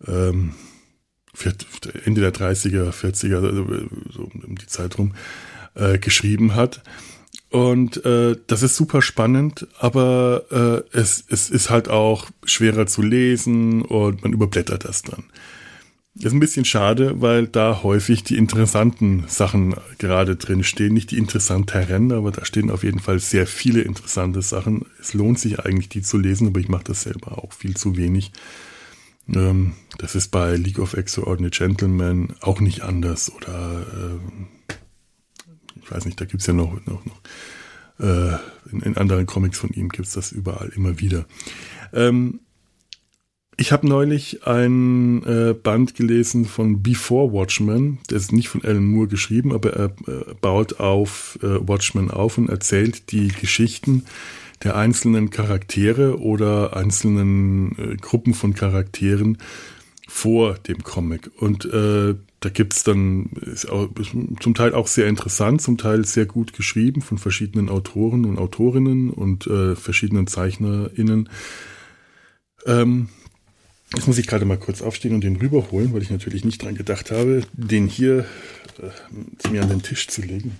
ähm, 0.07 0.53
Ende 2.05 2.21
der 2.21 2.33
30er, 2.33 2.91
40er, 2.91 3.35
also 3.35 3.65
so 4.11 4.29
um 4.45 4.57
die 4.57 4.67
Zeit 4.67 4.97
rum, 4.97 5.13
äh, 5.75 5.97
geschrieben 5.97 6.55
hat. 6.55 6.83
Und 7.49 8.05
äh, 8.05 8.37
das 8.47 8.63
ist 8.63 8.77
super 8.77 9.01
spannend, 9.01 9.67
aber 9.77 10.85
äh, 10.93 10.97
es, 10.97 11.23
es 11.27 11.49
ist 11.49 11.69
halt 11.69 11.89
auch 11.89 12.27
schwerer 12.45 12.87
zu 12.87 13.01
lesen 13.01 13.81
und 13.81 14.23
man 14.23 14.31
überblättert 14.31 14.85
das 14.85 15.01
dann. 15.01 15.25
Das 16.13 16.25
ist 16.25 16.33
ein 16.33 16.41
bisschen 16.41 16.65
schade, 16.65 17.21
weil 17.21 17.47
da 17.47 17.83
häufig 17.83 18.23
die 18.23 18.37
interessanten 18.37 19.23
Sachen 19.27 19.75
gerade 19.97 20.35
drin 20.35 20.63
stehen. 20.63 20.93
Nicht 20.93 21.11
die 21.11 21.17
interessanteren, 21.17 22.11
aber 22.11 22.31
da 22.31 22.43
stehen 22.43 22.69
auf 22.69 22.83
jeden 22.83 22.99
Fall 22.99 23.19
sehr 23.19 23.47
viele 23.47 23.81
interessante 23.81 24.41
Sachen. 24.41 24.85
Es 24.99 25.13
lohnt 25.13 25.39
sich 25.39 25.61
eigentlich, 25.61 25.87
die 25.87 26.01
zu 26.01 26.17
lesen, 26.17 26.47
aber 26.47 26.59
ich 26.59 26.67
mache 26.67 26.83
das 26.83 27.03
selber 27.03 27.37
auch 27.41 27.53
viel 27.53 27.77
zu 27.77 27.95
wenig. 27.95 28.33
Ähm, 29.33 29.73
das 29.99 30.15
ist 30.15 30.29
bei 30.29 30.57
League 30.57 30.79
of 30.79 30.95
Extraordinary 30.95 31.51
Gentlemen 31.51 32.33
auch 32.41 32.59
nicht 32.59 32.81
anders. 32.81 33.31
Oder 33.33 34.19
äh, 34.69 34.75
ich 35.81 35.91
weiß 35.91 36.03
nicht, 36.03 36.19
da 36.19 36.25
gibt's 36.25 36.47
ja 36.47 36.53
noch, 36.53 36.73
noch, 36.85 37.05
noch 37.05 37.21
äh, 37.99 38.37
in, 38.71 38.97
anderen 38.97 39.25
Comics 39.27 39.59
von 39.59 39.69
ihm 39.69 39.87
gibt's 39.87 40.13
das 40.13 40.33
überall 40.33 40.69
immer 40.75 40.99
wieder. 40.99 41.25
Ähm, 41.93 42.41
ich 43.57 43.71
habe 43.71 43.87
neulich 43.87 44.47
ein 44.47 45.23
äh, 45.23 45.53
Band 45.53 45.95
gelesen 45.95 46.45
von 46.45 46.81
Before 46.81 47.31
Watchmen. 47.33 47.99
Der 48.09 48.17
ist 48.17 48.31
nicht 48.31 48.49
von 48.49 48.63
Alan 48.63 48.85
Moore 48.85 49.07
geschrieben, 49.07 49.53
aber 49.53 49.73
er 49.73 49.85
äh, 50.07 50.33
baut 50.39 50.79
auf 50.79 51.37
äh, 51.43 51.67
Watchmen 51.67 52.09
auf 52.09 52.37
und 52.37 52.49
erzählt 52.49 53.11
die 53.11 53.27
Geschichten 53.27 54.05
der 54.63 54.75
einzelnen 54.75 55.29
Charaktere 55.29 56.19
oder 56.19 56.75
einzelnen 56.75 57.77
äh, 57.77 57.95
Gruppen 57.97 58.33
von 58.33 58.53
Charakteren 58.53 59.37
vor 60.07 60.55
dem 60.55 60.83
Comic. 60.83 61.31
Und 61.37 61.65
äh, 61.65 62.15
da 62.39 62.49
gibt's 62.49 62.83
dann 62.83 63.27
ist 63.41 63.69
auch, 63.69 63.89
ist 63.99 64.11
zum 64.39 64.55
Teil 64.55 64.73
auch 64.73 64.87
sehr 64.87 65.07
interessant, 65.07 65.61
zum 65.61 65.77
Teil 65.77 66.05
sehr 66.05 66.25
gut 66.25 66.53
geschrieben 66.53 67.01
von 67.01 67.17
verschiedenen 67.17 67.69
Autoren 67.69 68.25
und 68.25 68.37
Autorinnen 68.37 69.09
und 69.09 69.47
äh, 69.47 69.75
verschiedenen 69.75 70.27
ZeichnerInnen. 70.27 71.29
Ähm, 72.65 73.09
Jetzt 73.93 74.07
muss 74.07 74.17
ich 74.17 74.27
gerade 74.27 74.45
mal 74.45 74.57
kurz 74.57 74.81
aufstehen 74.81 75.13
und 75.13 75.23
den 75.23 75.35
rüberholen, 75.35 75.93
weil 75.93 76.01
ich 76.01 76.09
natürlich 76.09 76.45
nicht 76.45 76.63
dran 76.63 76.75
gedacht 76.75 77.11
habe, 77.11 77.43
den 77.53 77.87
hier 77.87 78.25
äh, 78.79 79.49
mir 79.49 79.61
an 79.61 79.69
den 79.69 79.81
Tisch 79.81 80.07
zu 80.07 80.21
legen. 80.21 80.57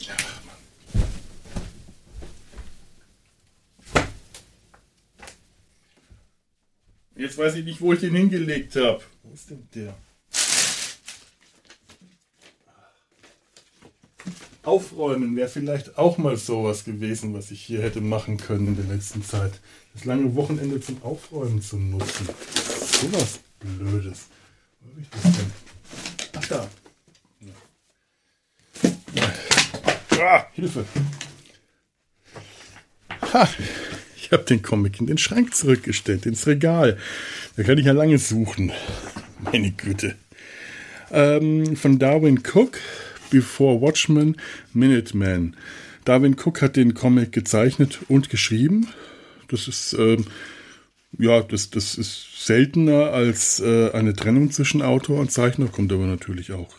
Ja, 0.00 0.14
Jetzt 7.16 7.38
weiß 7.38 7.54
ich 7.54 7.64
nicht, 7.64 7.80
wo 7.80 7.94
ich 7.94 8.00
den 8.00 8.14
hingelegt 8.14 8.76
habe. 8.76 9.00
Wo 9.22 9.32
ist 9.32 9.48
denn 9.48 9.66
der? 9.74 9.96
Aufräumen 14.64 15.34
wäre 15.34 15.48
vielleicht 15.48 15.98
auch 15.98 16.18
mal 16.18 16.36
sowas 16.36 16.84
gewesen, 16.84 17.34
was 17.34 17.50
ich 17.50 17.62
hier 17.62 17.82
hätte 17.82 18.00
machen 18.00 18.36
können 18.36 18.68
in 18.68 18.76
der 18.76 18.94
letzten 18.94 19.24
Zeit. 19.24 19.60
Das 19.94 20.04
lange 20.04 20.34
Wochenende 20.34 20.80
zum 20.80 21.02
Aufräumen 21.02 21.60
zu 21.60 21.76
nutzen. 21.76 22.28
Sowas 22.54 23.40
Blödes. 23.60 24.26
Wo 24.80 24.90
habe 24.90 25.00
ich 25.00 25.08
das 25.10 25.22
denn? 25.22 25.52
Ach 26.34 26.48
da. 26.48 26.68
Ah, 30.20 30.46
Hilfe. 30.52 30.84
Ha, 33.32 33.48
ich 34.16 34.30
habe 34.30 34.44
den 34.44 34.62
Comic 34.62 35.00
in 35.00 35.06
den 35.06 35.18
Schrank 35.18 35.54
zurückgestellt, 35.54 36.26
ins 36.26 36.46
Regal. 36.46 36.98
Da 37.56 37.62
kann 37.62 37.78
ich 37.78 37.86
ja 37.86 37.92
lange 37.92 38.18
suchen. 38.18 38.72
Meine 39.40 39.72
Güte. 39.72 40.16
Ähm, 41.10 41.76
von 41.76 41.98
Darwin 41.98 42.42
Cook 42.42 42.78
Before 43.30 43.80
Watchmen, 43.80 44.36
Minuteman. 44.72 45.56
Darwin 46.04 46.36
Cook 46.38 46.62
hat 46.62 46.76
den 46.76 46.94
Comic 46.94 47.32
gezeichnet 47.32 48.00
und 48.08 48.30
geschrieben. 48.30 48.88
Das 49.52 49.68
ist, 49.68 49.92
äh, 49.92 50.16
ja, 51.18 51.42
das, 51.42 51.68
das 51.68 51.94
ist 51.94 52.46
seltener 52.46 53.12
als 53.12 53.60
äh, 53.60 53.90
eine 53.92 54.14
Trennung 54.14 54.50
zwischen 54.50 54.80
Autor 54.80 55.20
und 55.20 55.30
Zeichner, 55.30 55.66
kommt 55.66 55.92
aber 55.92 56.06
natürlich 56.06 56.52
auch 56.52 56.74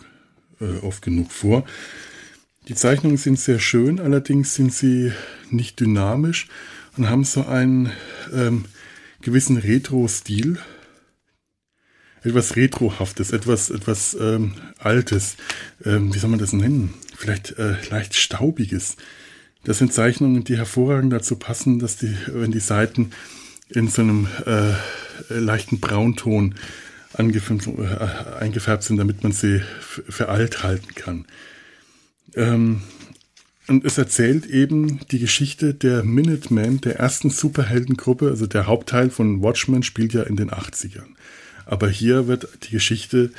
äh, 0.59 0.79
oft 0.79 1.03
genug 1.03 1.31
vor. 1.31 1.65
Die 2.67 2.73
Zeichnungen 2.73 3.17
sind 3.17 3.39
sehr 3.39 3.59
schön, 3.59 3.99
allerdings 3.99 4.55
sind 4.55 4.73
sie 4.73 5.11
nicht 5.51 5.79
dynamisch 5.79 6.47
und 6.97 7.09
haben 7.09 7.23
so 7.25 7.45
einen 7.45 7.91
ähm, 8.33 8.65
gewissen 9.21 9.57
Retro-Stil. 9.57 10.57
Etwas 12.23 12.55
Retrohaftes, 12.55 13.31
etwas, 13.31 13.69
etwas 13.69 14.17
ähm, 14.19 14.53
Altes. 14.79 15.35
Ähm, 15.85 16.11
wie 16.13 16.17
soll 16.17 16.29
man 16.31 16.39
das 16.39 16.53
nennen? 16.53 16.93
Vielleicht 17.15 17.59
äh, 17.59 17.75
leicht 17.89 18.15
Staubiges. 18.15 18.95
Das 19.63 19.77
sind 19.77 19.93
Zeichnungen, 19.93 20.43
die 20.43 20.57
hervorragend 20.57 21.13
dazu 21.13 21.37
passen, 21.37 21.79
dass 21.79 21.95
die, 21.95 22.15
wenn 22.27 22.51
die 22.51 22.59
Seiten 22.59 23.11
in 23.69 23.87
so 23.87 24.01
einem 24.01 24.27
äh, 24.45 24.73
leichten 25.29 25.79
Braunton 25.79 26.55
äh, 27.17 27.23
eingefärbt 28.39 28.83
sind, 28.83 28.97
damit 28.97 29.23
man 29.23 29.31
sie 29.31 29.61
für 29.81 30.29
alt 30.29 30.63
halten 30.63 30.93
kann. 30.95 31.25
Ähm, 32.35 32.81
und 33.67 33.85
es 33.85 33.97
erzählt 33.97 34.45
eben 34.47 34.99
die 35.11 35.19
Geschichte 35.19 35.73
der 35.73 36.03
Minutemen, 36.03 36.81
der 36.81 36.97
ersten 36.97 37.29
Superheldengruppe. 37.29 38.27
Also 38.27 38.45
der 38.45 38.67
Hauptteil 38.67 39.09
von 39.09 39.41
Watchmen 39.41 39.83
spielt 39.83 40.13
ja 40.13 40.23
in 40.23 40.35
den 40.35 40.51
80ern. 40.51 41.15
Aber 41.65 41.87
hier 41.87 42.27
wird 42.27 42.49
die 42.63 42.71
Geschichte 42.71 43.31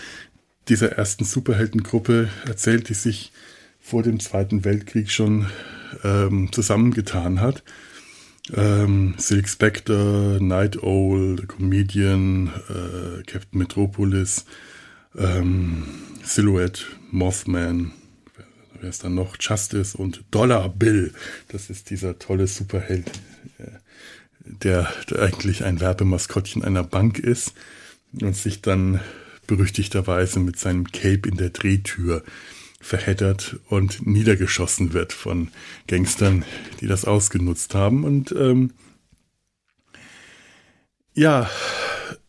dieser 0.68 0.92
ersten 0.92 1.26
Superheldengruppe 1.26 2.30
erzählt, 2.46 2.88
die 2.88 2.94
sich 2.94 3.32
vor 3.82 4.02
dem 4.02 4.18
Zweiten 4.18 4.64
Weltkrieg 4.64 5.10
schon 5.10 5.46
ähm, 6.02 6.50
zusammengetan 6.52 7.40
hat. 7.40 7.62
Ähm, 8.52 9.14
Silk 9.16 9.48
Spectre, 9.48 10.38
Night 10.40 10.82
Owl, 10.82 11.38
The 11.40 11.46
Comedian, 11.46 12.48
äh, 12.68 13.22
Captain 13.22 13.58
Metropolis, 13.58 14.44
ähm, 15.16 15.84
Silhouette, 16.22 16.84
Mothman, 17.10 17.92
wer 18.80 18.90
ist 18.90 19.02
dann 19.04 19.14
noch? 19.14 19.36
Justice 19.40 19.96
und 19.96 20.24
Dollar 20.30 20.68
Bill. 20.68 21.14
Das 21.48 21.70
ist 21.70 21.88
dieser 21.88 22.18
tolle 22.18 22.46
Superheld, 22.46 23.06
äh, 23.58 23.70
der, 24.40 24.92
der 25.08 25.22
eigentlich 25.22 25.64
ein 25.64 25.80
Werbemaskottchen 25.80 26.62
einer 26.62 26.84
Bank 26.84 27.18
ist 27.18 27.54
und 28.20 28.36
sich 28.36 28.60
dann 28.60 29.00
berüchtigterweise 29.46 30.40
mit 30.40 30.58
seinem 30.58 30.90
Cape 30.90 31.28
in 31.28 31.36
der 31.36 31.50
Drehtür 31.50 32.22
verheddert 32.84 33.56
und 33.70 34.06
niedergeschossen 34.06 34.92
wird 34.92 35.14
von 35.14 35.48
Gangstern, 35.86 36.44
die 36.80 36.86
das 36.86 37.06
ausgenutzt 37.06 37.74
haben. 37.74 38.04
Und 38.04 38.32
ähm, 38.32 38.72
ja, 41.14 41.48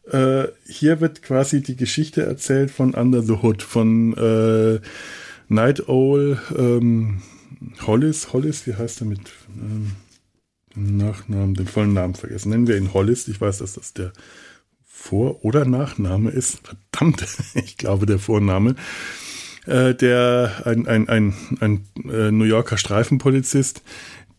äh, 0.09 0.45
hier 0.65 1.01
wird 1.01 1.21
quasi 1.21 1.61
die 1.61 1.75
Geschichte 1.75 2.23
erzählt 2.23 2.71
von 2.71 2.93
Under 2.93 3.21
the 3.21 3.33
Hood, 3.33 3.63
von 3.63 4.15
äh, 4.15 4.79
Night 5.49 5.89
Owl, 5.89 6.39
ähm, 6.57 7.21
Hollis, 7.85 8.31
Hollis, 8.31 8.65
wie 8.65 8.75
heißt 8.75 9.01
er 9.01 9.07
mit 9.07 9.33
ähm, 9.57 9.91
Nachnamen, 10.75 11.55
den 11.55 11.67
vollen 11.67 11.93
Namen 11.93 12.15
vergessen. 12.15 12.49
Nennen 12.49 12.67
wir 12.67 12.77
ihn 12.77 12.93
Hollis. 12.93 13.27
Ich 13.27 13.41
weiß, 13.41 13.57
dass 13.57 13.73
das 13.73 13.93
der 13.93 14.13
Vor- 14.85 15.43
oder 15.43 15.65
Nachname 15.65 16.29
ist. 16.29 16.61
Verdammt, 16.63 17.25
ich 17.55 17.75
glaube 17.75 18.05
der 18.05 18.19
Vorname. 18.19 18.75
Äh, 19.65 19.95
der 19.95 20.63
ein, 20.65 20.87
ein, 20.87 21.09
ein, 21.09 21.33
ein 21.59 21.85
äh, 22.07 22.31
New 22.31 22.43
Yorker 22.43 22.77
Streifenpolizist, 22.77 23.81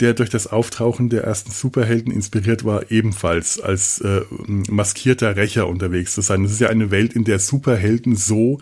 der 0.01 0.15
durch 0.15 0.31
das 0.31 0.47
Auftauchen 0.47 1.09
der 1.09 1.25
ersten 1.25 1.51
Superhelden 1.51 2.13
inspiriert 2.13 2.65
war, 2.65 2.91
ebenfalls 2.91 3.61
als 3.61 4.01
äh, 4.01 4.21
maskierter 4.47 5.37
Rächer 5.37 5.69
unterwegs 5.69 6.15
zu 6.15 6.21
sein. 6.21 6.43
Das 6.43 6.53
ist 6.53 6.61
ja 6.61 6.69
eine 6.69 6.91
Welt, 6.91 7.15
in 7.15 7.25
der 7.25 7.39
Superhelden 7.39 8.15
so 8.15 8.61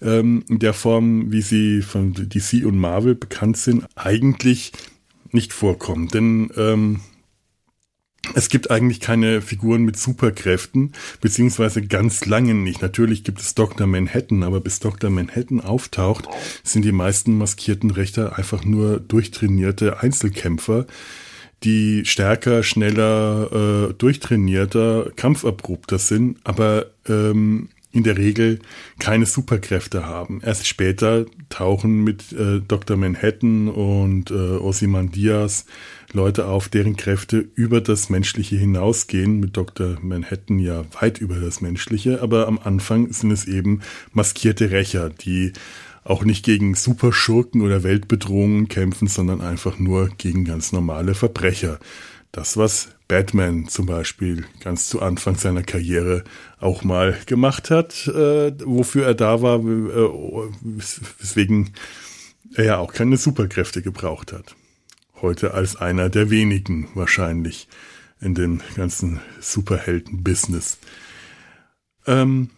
ähm, 0.00 0.44
in 0.48 0.60
der 0.60 0.72
Form, 0.72 1.32
wie 1.32 1.42
sie 1.42 1.82
von 1.82 2.14
DC 2.14 2.64
und 2.64 2.78
Marvel 2.78 3.14
bekannt 3.14 3.56
sind, 3.56 3.86
eigentlich 3.96 4.72
nicht 5.32 5.52
vorkommen. 5.52 6.08
Denn 6.08 6.50
ähm, 6.56 7.00
es 8.34 8.48
gibt 8.48 8.70
eigentlich 8.70 9.00
keine 9.00 9.40
Figuren 9.40 9.82
mit 9.82 9.96
Superkräften, 9.96 10.92
beziehungsweise 11.20 11.82
ganz 11.82 12.26
lange 12.26 12.54
nicht. 12.54 12.82
Natürlich 12.82 13.24
gibt 13.24 13.40
es 13.40 13.54
Dr. 13.54 13.86
Manhattan, 13.86 14.42
aber 14.42 14.60
bis 14.60 14.80
Dr. 14.80 15.10
Manhattan 15.10 15.60
auftaucht, 15.60 16.28
sind 16.62 16.84
die 16.84 16.92
meisten 16.92 17.38
maskierten 17.38 17.90
Rechter 17.90 18.36
einfach 18.38 18.64
nur 18.64 19.00
durchtrainierte 19.00 20.00
Einzelkämpfer, 20.00 20.86
die 21.64 22.04
stärker, 22.04 22.62
schneller, 22.62 23.88
äh, 23.90 23.94
durchtrainierter, 23.94 25.10
kampferprobter 25.16 25.98
sind, 25.98 26.38
aber 26.44 26.86
ähm, 27.08 27.68
in 27.90 28.02
der 28.02 28.18
Regel 28.18 28.60
keine 28.98 29.26
Superkräfte 29.26 30.04
haben. 30.04 30.40
Erst 30.44 30.66
später 30.66 31.24
tauchen 31.48 32.04
mit 32.04 32.32
äh, 32.32 32.60
Dr. 32.60 32.96
Manhattan 32.96 33.68
und 33.68 34.30
äh, 34.30 34.34
Ozymandias 34.34 35.64
Leute 36.12 36.46
auf, 36.46 36.68
deren 36.68 36.96
Kräfte 36.96 37.36
über 37.54 37.80
das 37.80 38.08
Menschliche 38.08 38.56
hinausgehen. 38.56 39.40
Mit 39.40 39.56
Dr. 39.56 39.98
Manhattan 40.00 40.58
ja 40.58 40.84
weit 41.00 41.18
über 41.18 41.36
das 41.36 41.60
Menschliche, 41.60 42.22
aber 42.22 42.48
am 42.48 42.58
Anfang 42.58 43.12
sind 43.12 43.30
es 43.30 43.46
eben 43.46 43.82
maskierte 44.12 44.70
Rächer, 44.70 45.10
die 45.10 45.52
auch 46.04 46.24
nicht 46.24 46.44
gegen 46.44 46.74
Superschurken 46.74 47.60
oder 47.60 47.82
Weltbedrohungen 47.82 48.68
kämpfen, 48.68 49.08
sondern 49.08 49.42
einfach 49.42 49.78
nur 49.78 50.08
gegen 50.16 50.44
ganz 50.44 50.72
normale 50.72 51.14
Verbrecher. 51.14 51.78
Das, 52.32 52.56
was 52.56 52.88
Batman 53.08 53.68
zum 53.68 53.86
Beispiel 53.86 54.44
ganz 54.62 54.88
zu 54.88 55.00
Anfang 55.00 55.36
seiner 55.36 55.62
Karriere 55.62 56.24
auch 56.60 56.84
mal 56.84 57.18
gemacht 57.26 57.70
hat, 57.70 58.06
äh, 58.06 58.52
wofür 58.64 59.06
er 59.06 59.14
da 59.14 59.42
war, 59.42 59.58
äh, 59.60 60.50
weswegen 60.62 61.74
er 62.54 62.64
ja 62.64 62.78
auch 62.78 62.92
keine 62.92 63.16
Superkräfte 63.16 63.82
gebraucht 63.82 64.32
hat. 64.32 64.54
Heute 65.20 65.54
als 65.54 65.76
einer 65.76 66.08
der 66.08 66.30
wenigen 66.30 66.88
wahrscheinlich 66.94 67.68
in 68.20 68.34
dem 68.34 68.60
ganzen 68.76 69.20
Superhelden-Business. 69.40 70.78
Ähm, 72.06 72.50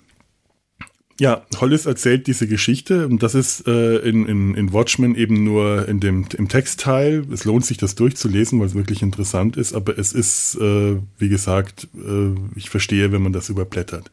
ja, 1.20 1.44
Hollis 1.60 1.84
erzählt 1.84 2.26
diese 2.26 2.48
Geschichte 2.48 3.06
und 3.06 3.22
das 3.22 3.34
ist 3.34 3.66
äh, 3.66 3.98
in, 3.98 4.26
in, 4.26 4.54
in 4.54 4.72
Watchmen 4.72 5.14
eben 5.14 5.44
nur 5.44 5.86
in 5.86 6.00
dem 6.00 6.24
im 6.36 6.48
Textteil. 6.48 7.26
Es 7.30 7.44
lohnt 7.44 7.66
sich, 7.66 7.76
das 7.76 7.94
durchzulesen, 7.94 8.58
weil 8.58 8.68
es 8.68 8.74
wirklich 8.74 9.02
interessant 9.02 9.58
ist, 9.58 9.74
aber 9.74 9.98
es 9.98 10.14
ist, 10.14 10.56
äh, 10.58 10.96
wie 11.18 11.28
gesagt, 11.28 11.88
äh, 11.94 12.34
ich 12.56 12.70
verstehe, 12.70 13.12
wenn 13.12 13.22
man 13.22 13.34
das 13.34 13.50
überblättert. 13.50 14.10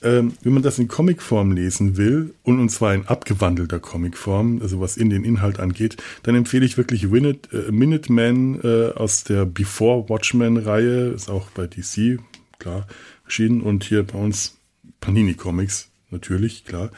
Ähm, 0.00 0.34
wenn 0.42 0.52
man 0.52 0.62
das 0.62 0.78
in 0.78 0.86
Comicform 0.86 1.52
lesen 1.52 1.96
will, 1.96 2.34
und, 2.44 2.60
und 2.60 2.68
zwar 2.68 2.94
in 2.94 3.06
abgewandelter 3.06 3.80
Comicform, 3.80 4.60
also 4.62 4.80
was 4.80 4.96
in 4.96 5.10
den 5.10 5.24
Inhalt 5.24 5.58
angeht, 5.58 5.96
dann 6.22 6.36
empfehle 6.36 6.64
ich 6.64 6.76
wirklich 6.76 7.08
Minute, 7.08 7.66
äh, 7.66 7.72
Minuteman 7.72 8.60
äh, 8.62 8.92
aus 8.92 9.24
der 9.24 9.44
Before 9.44 10.08
Watchmen-Reihe, 10.08 11.08
ist 11.08 11.28
auch 11.28 11.50
bei 11.50 11.66
DC, 11.66 12.20
klar, 12.58 12.86
erschienen, 13.24 13.60
und 13.60 13.84
hier 13.84 14.04
bei 14.04 14.18
uns 14.18 14.58
Panini 15.00 15.34
Comics, 15.34 15.90
natürlich, 16.10 16.64
klar, 16.64 16.90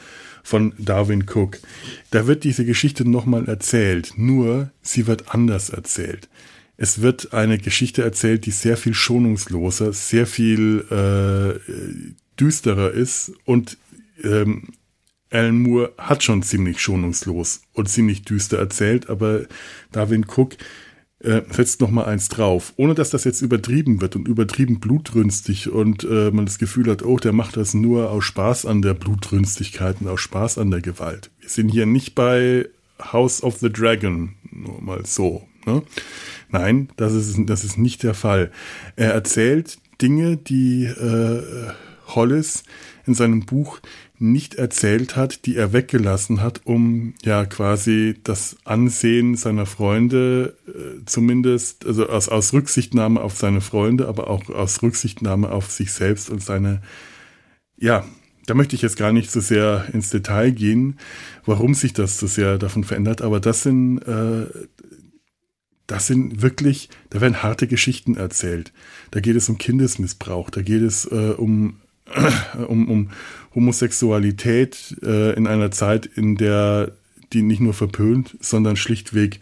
von 0.43 0.73
Darwin 0.77 1.25
Cook. 1.27 1.59
Da 2.11 2.27
wird 2.27 2.43
diese 2.43 2.65
Geschichte 2.65 3.09
nochmal 3.09 3.47
erzählt, 3.47 4.13
nur 4.15 4.69
sie 4.81 5.07
wird 5.07 5.33
anders 5.33 5.69
erzählt. 5.69 6.29
Es 6.81 7.03
wird 7.03 7.31
eine 7.31 7.59
Geschichte 7.59 8.01
erzählt, 8.01 8.47
die 8.47 8.51
sehr 8.51 8.75
viel 8.75 8.95
schonungsloser, 8.95 9.93
sehr 9.93 10.25
viel 10.25 10.83
äh, 10.89 11.59
düsterer 12.39 12.89
ist 12.89 13.33
und 13.45 13.77
ähm, 14.23 14.69
Alan 15.29 15.61
Moore 15.61 15.93
hat 15.99 16.23
schon 16.23 16.41
ziemlich 16.41 16.81
schonungslos 16.81 17.61
und 17.73 17.87
ziemlich 17.87 18.23
düster 18.23 18.57
erzählt, 18.57 19.11
aber 19.11 19.41
Darwin 19.91 20.25
Cook 20.25 20.57
äh, 21.19 21.43
setzt 21.51 21.81
noch 21.81 21.91
mal 21.91 22.05
eins 22.05 22.29
drauf, 22.29 22.73
ohne 22.77 22.95
dass 22.95 23.11
das 23.11 23.25
jetzt 23.25 23.43
übertrieben 23.43 24.01
wird 24.01 24.15
und 24.15 24.27
übertrieben 24.27 24.79
blutrünstig 24.79 25.69
und 25.69 26.03
äh, 26.03 26.31
man 26.31 26.47
das 26.47 26.57
Gefühl 26.57 26.89
hat, 26.89 27.05
oh, 27.05 27.17
der 27.17 27.31
macht 27.31 27.57
das 27.57 27.75
nur 27.75 28.09
aus 28.09 28.25
Spaß 28.25 28.65
an 28.65 28.81
der 28.81 28.95
Blutrünstigkeit 28.95 29.97
und 30.01 30.07
aus 30.07 30.21
Spaß 30.21 30.57
an 30.57 30.71
der 30.71 30.81
Gewalt. 30.81 31.29
Wir 31.41 31.49
sind 31.49 31.69
hier 31.69 31.85
nicht 31.85 32.15
bei 32.15 32.67
House 32.99 33.43
of 33.43 33.59
the 33.59 33.71
Dragon, 33.71 34.33
nur 34.49 34.81
mal 34.81 35.05
so. 35.05 35.47
Ne? 35.67 35.83
Nein, 36.51 36.89
das 36.97 37.13
ist, 37.13 37.37
das 37.45 37.63
ist 37.63 37.77
nicht 37.77 38.03
der 38.03 38.13
Fall. 38.13 38.51
Er 38.95 39.13
erzählt 39.13 39.77
Dinge, 40.01 40.37
die 40.37 40.85
äh, 40.85 41.71
Hollis 42.07 42.63
in 43.05 43.13
seinem 43.13 43.45
Buch 43.45 43.79
nicht 44.19 44.55
erzählt 44.55 45.15
hat, 45.15 45.45
die 45.45 45.55
er 45.55 45.73
weggelassen 45.73 46.41
hat, 46.41 46.61
um 46.65 47.15
ja 47.23 47.45
quasi 47.45 48.19
das 48.23 48.57
Ansehen 48.65 49.35
seiner 49.35 49.65
Freunde 49.65 50.57
äh, 50.67 51.03
zumindest, 51.05 51.87
also 51.87 52.07
aus, 52.07 52.29
aus 52.29 52.53
Rücksichtnahme 52.53 53.19
auf 53.19 53.35
seine 53.35 53.61
Freunde, 53.61 54.07
aber 54.07 54.29
auch 54.29 54.47
aus 54.49 54.83
Rücksichtnahme 54.83 55.51
auf 55.51 55.71
sich 55.71 55.91
selbst 55.91 56.29
und 56.29 56.43
seine, 56.43 56.81
ja, 57.77 58.05
da 58.45 58.53
möchte 58.53 58.75
ich 58.75 58.83
jetzt 58.83 58.97
gar 58.97 59.11
nicht 59.11 59.31
so 59.31 59.39
sehr 59.39 59.87
ins 59.91 60.11
Detail 60.11 60.51
gehen, 60.51 60.99
warum 61.45 61.73
sich 61.73 61.93
das 61.93 62.19
so 62.19 62.27
sehr 62.27 62.59
davon 62.59 62.83
verändert, 62.83 63.23
aber 63.23 63.39
das 63.39 63.63
sind, 63.63 63.99
äh, 63.99 64.45
das 65.87 66.07
sind 66.07 66.41
wirklich, 66.41 66.89
da 67.09 67.21
werden 67.21 67.43
harte 67.43 67.67
Geschichten 67.67 68.15
erzählt. 68.15 68.71
Da 69.11 69.19
geht 69.19 69.35
es 69.35 69.49
um 69.49 69.57
Kindesmissbrauch, 69.57 70.49
da 70.49 70.61
geht 70.61 70.81
es 70.81 71.05
äh, 71.05 71.33
um 71.37 71.77
um, 72.67 72.89
um 72.89 73.09
Homosexualität 73.55 74.97
äh, 75.03 75.33
in 75.35 75.47
einer 75.47 75.71
Zeit, 75.71 76.05
in 76.05 76.35
der 76.35 76.91
die 77.33 77.41
nicht 77.41 77.61
nur 77.61 77.73
verpönt, 77.73 78.37
sondern 78.41 78.75
schlichtweg 78.75 79.39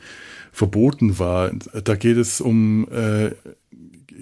verboten 0.51 1.19
war. 1.19 1.51
Da 1.83 1.95
geht 1.95 2.17
es 2.17 2.41
um 2.41 2.87
äh, 2.91 3.31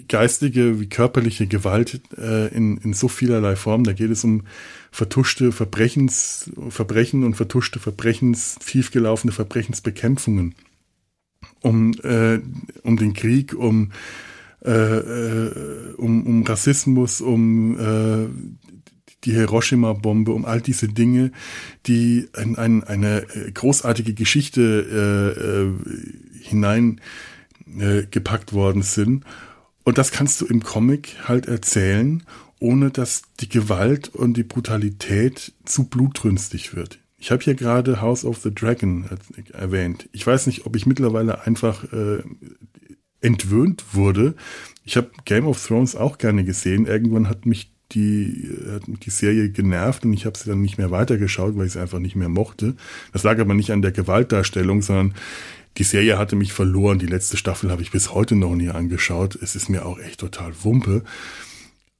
geistige 0.08 0.80
wie 0.80 0.88
körperliche 0.88 1.46
Gewalt 1.46 2.00
äh, 2.16 2.48
in, 2.54 2.78
in 2.78 2.94
so 2.94 3.08
vielerlei 3.08 3.56
Form. 3.56 3.84
Da 3.84 3.92
geht 3.92 4.10
es 4.10 4.24
um 4.24 4.44
vertuschte 4.90 5.52
Verbrechens, 5.52 6.50
Verbrechen 6.70 7.24
und 7.24 7.34
vertuschte 7.34 7.78
Verbrechens, 7.78 8.56
schiefgelaufene 8.64 9.32
Verbrechensbekämpfungen. 9.32 10.54
Um, 11.60 11.92
äh, 12.02 12.40
um 12.82 12.96
den 12.96 13.14
Krieg, 13.14 13.54
um, 13.54 13.92
äh, 14.64 14.70
äh, 14.70 15.94
um, 15.96 16.26
um 16.26 16.42
Rassismus, 16.44 17.20
um 17.20 17.78
äh, 17.78 18.28
die 19.24 19.32
Hiroshima-Bombe, 19.32 20.30
um 20.32 20.44
all 20.44 20.60
diese 20.60 20.86
Dinge, 20.88 21.32
die 21.86 22.28
in 22.36 22.56
ein, 22.56 22.84
eine 22.84 23.26
großartige 23.54 24.14
Geschichte 24.14 25.34
äh, 25.40 25.40
äh, 25.40 25.72
hineingepackt 26.44 28.52
äh, 28.52 28.54
worden 28.54 28.82
sind. 28.82 29.24
Und 29.84 29.98
das 29.98 30.12
kannst 30.12 30.40
du 30.40 30.46
im 30.46 30.62
Comic 30.62 31.16
halt 31.26 31.46
erzählen, 31.46 32.22
ohne 32.60 32.90
dass 32.90 33.22
die 33.40 33.48
Gewalt 33.48 34.08
und 34.08 34.36
die 34.36 34.44
Brutalität 34.44 35.52
zu 35.64 35.84
blutrünstig 35.84 36.74
wird. 36.74 36.98
Ich 37.18 37.30
habe 37.32 37.42
hier 37.42 37.54
gerade 37.54 38.00
House 38.00 38.24
of 38.24 38.38
the 38.38 38.54
Dragon 38.54 39.04
erwähnt. 39.52 40.08
Ich 40.12 40.26
weiß 40.26 40.46
nicht, 40.46 40.66
ob 40.66 40.76
ich 40.76 40.86
mittlerweile 40.86 41.44
einfach 41.44 41.84
äh, 41.92 42.22
entwöhnt 43.20 43.84
wurde. 43.92 44.34
Ich 44.84 44.96
habe 44.96 45.10
Game 45.24 45.46
of 45.46 45.64
Thrones 45.64 45.96
auch 45.96 46.18
gerne 46.18 46.44
gesehen. 46.44 46.86
Irgendwann 46.86 47.28
hat 47.28 47.44
mich 47.44 47.72
die, 47.92 48.48
hat 48.70 48.86
mich 48.86 49.00
die 49.00 49.10
Serie 49.10 49.50
genervt 49.50 50.04
und 50.04 50.12
ich 50.12 50.26
habe 50.26 50.38
sie 50.38 50.48
dann 50.48 50.60
nicht 50.60 50.78
mehr 50.78 50.90
weitergeschaut, 50.90 51.56
weil 51.56 51.66
ich 51.66 51.72
sie 51.72 51.80
einfach 51.80 51.98
nicht 51.98 52.16
mehr 52.16 52.28
mochte. 52.28 52.76
Das 53.12 53.22
lag 53.24 53.38
aber 53.38 53.54
nicht 53.54 53.72
an 53.72 53.82
der 53.82 53.92
Gewaltdarstellung, 53.92 54.82
sondern 54.82 55.14
die 55.78 55.84
Serie 55.84 56.18
hatte 56.18 56.36
mich 56.36 56.52
verloren. 56.52 56.98
Die 56.98 57.06
letzte 57.06 57.36
Staffel 57.36 57.70
habe 57.70 57.82
ich 57.82 57.90
bis 57.90 58.12
heute 58.12 58.36
noch 58.36 58.54
nie 58.54 58.68
angeschaut. 58.68 59.36
Es 59.40 59.56
ist 59.56 59.68
mir 59.68 59.86
auch 59.86 59.98
echt 59.98 60.20
total 60.20 60.52
Wumpe. 60.62 61.02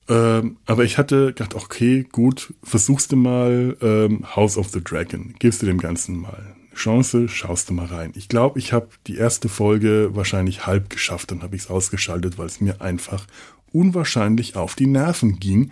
Ähm, 0.09 0.57
aber 0.67 0.85
ich 0.85 0.97
hatte 0.97 1.29
gedacht, 1.29 1.55
okay, 1.55 2.07
gut, 2.11 2.55
versuchst 2.63 3.13
du 3.13 3.17
mal 3.17 3.77
ähm, 3.83 4.25
House 4.35 4.57
of 4.57 4.69
the 4.69 4.83
Dragon. 4.83 5.35
Gibst 5.39 5.63
du 5.63 5.67
dem 5.67 5.79
Ganzen 5.79 6.21
mal 6.21 6.57
Chance, 6.75 7.29
schaust 7.29 7.69
du 7.69 7.75
mal 7.75 7.87
rein. 7.87 8.13
Ich 8.15 8.29
glaube, 8.29 8.59
ich 8.59 8.73
habe 8.73 8.89
die 9.07 9.17
erste 9.17 9.49
Folge 9.49 10.11
wahrscheinlich 10.13 10.67
halb 10.67 10.91
geschafft, 10.91 11.31
dann 11.31 11.43
habe 11.43 11.57
ich 11.57 11.63
es 11.63 11.71
ausgeschaltet, 11.71 12.39
weil 12.39 12.47
es 12.47 12.61
mir 12.61 12.81
einfach 12.81 13.27
unwahrscheinlich 13.73 14.57
auf 14.57 14.77
die 14.77 14.87
Nerven 14.87 15.41
ging. 15.41 15.71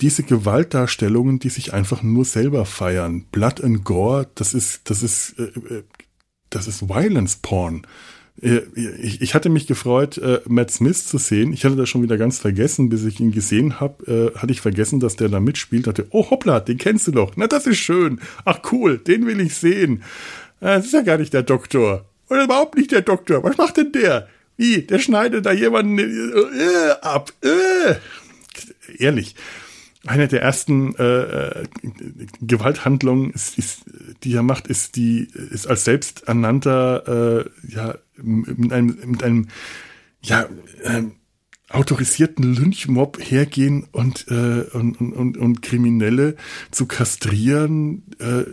Diese 0.00 0.22
Gewaltdarstellungen, 0.22 1.38
die 1.38 1.48
sich 1.48 1.72
einfach 1.72 2.02
nur 2.02 2.24
selber 2.24 2.66
feiern. 2.66 3.24
Blood 3.32 3.62
and 3.62 3.84
Gore, 3.84 4.28
das 4.34 4.54
ist, 4.54 4.90
das 4.90 5.02
ist, 5.02 5.38
äh, 5.38 5.44
äh 5.44 5.84
das 6.50 6.68
ist 6.68 6.88
Violence 6.88 7.36
Porn. 7.36 7.86
Äh, 8.42 8.60
ich, 8.74 9.22
ich 9.22 9.34
hatte 9.34 9.48
mich 9.48 9.66
gefreut, 9.66 10.18
äh, 10.18 10.40
Matt 10.46 10.70
Smith 10.70 11.06
zu 11.06 11.18
sehen. 11.18 11.52
Ich 11.52 11.64
hatte 11.64 11.76
das 11.76 11.88
schon 11.88 12.02
wieder 12.02 12.18
ganz 12.18 12.38
vergessen, 12.38 12.88
bis 12.88 13.04
ich 13.04 13.20
ihn 13.20 13.32
gesehen 13.32 13.80
habe, 13.80 14.32
äh, 14.34 14.38
hatte 14.38 14.52
ich 14.52 14.60
vergessen, 14.60 15.00
dass 15.00 15.16
der 15.16 15.28
da 15.28 15.40
mitspielt. 15.40 15.86
Hatte, 15.86 16.06
oh 16.10 16.30
hoppla, 16.30 16.60
den 16.60 16.78
kennst 16.78 17.06
du 17.06 17.12
doch. 17.12 17.32
Na, 17.36 17.46
das 17.46 17.66
ist 17.66 17.78
schön. 17.78 18.20
Ach 18.44 18.60
cool, 18.72 18.98
den 18.98 19.26
will 19.26 19.40
ich 19.40 19.54
sehen. 19.54 20.02
Das 20.60 20.86
ist 20.86 20.94
ja 20.94 21.02
gar 21.02 21.18
nicht 21.18 21.34
der 21.34 21.42
Doktor. 21.42 22.06
Oder 22.30 22.44
überhaupt 22.44 22.76
nicht 22.76 22.90
der 22.90 23.02
Doktor. 23.02 23.42
Was 23.44 23.56
macht 23.58 23.76
denn 23.76 23.92
der? 23.92 24.28
Wie? 24.56 24.82
Der 24.82 24.98
schneidet 24.98 25.44
da 25.46 25.52
jemanden 25.52 25.98
äh, 25.98 26.90
ab. 27.02 27.32
Äh. 27.42 27.96
Ehrlich. 28.98 29.34
Eine 30.06 30.28
der 30.28 30.42
ersten 30.42 30.94
äh, 30.96 31.64
Gewalthandlungen, 32.40 33.30
ist, 33.32 33.58
ist, 33.58 33.84
die 34.22 34.34
er 34.34 34.42
macht, 34.42 34.66
ist 34.66 34.96
die 34.96 35.28
ist 35.50 35.66
als 35.66 35.84
selbsternannter 35.84 37.44
äh, 37.46 37.50
ja 37.68 37.94
mit 38.16 38.72
einem 38.72 38.98
mit 39.06 39.22
einem 39.22 39.48
ja 40.22 40.46
äh, 40.82 41.04
autorisierten 41.74 42.54
Lynchmob 42.54 43.18
hergehen 43.20 43.86
und, 43.90 44.26
äh, 44.28 44.64
und, 44.72 45.00
und, 45.00 45.36
und 45.36 45.62
Kriminelle 45.62 46.36
zu 46.70 46.86
kastrieren 46.86 48.04
äh, 48.18 48.44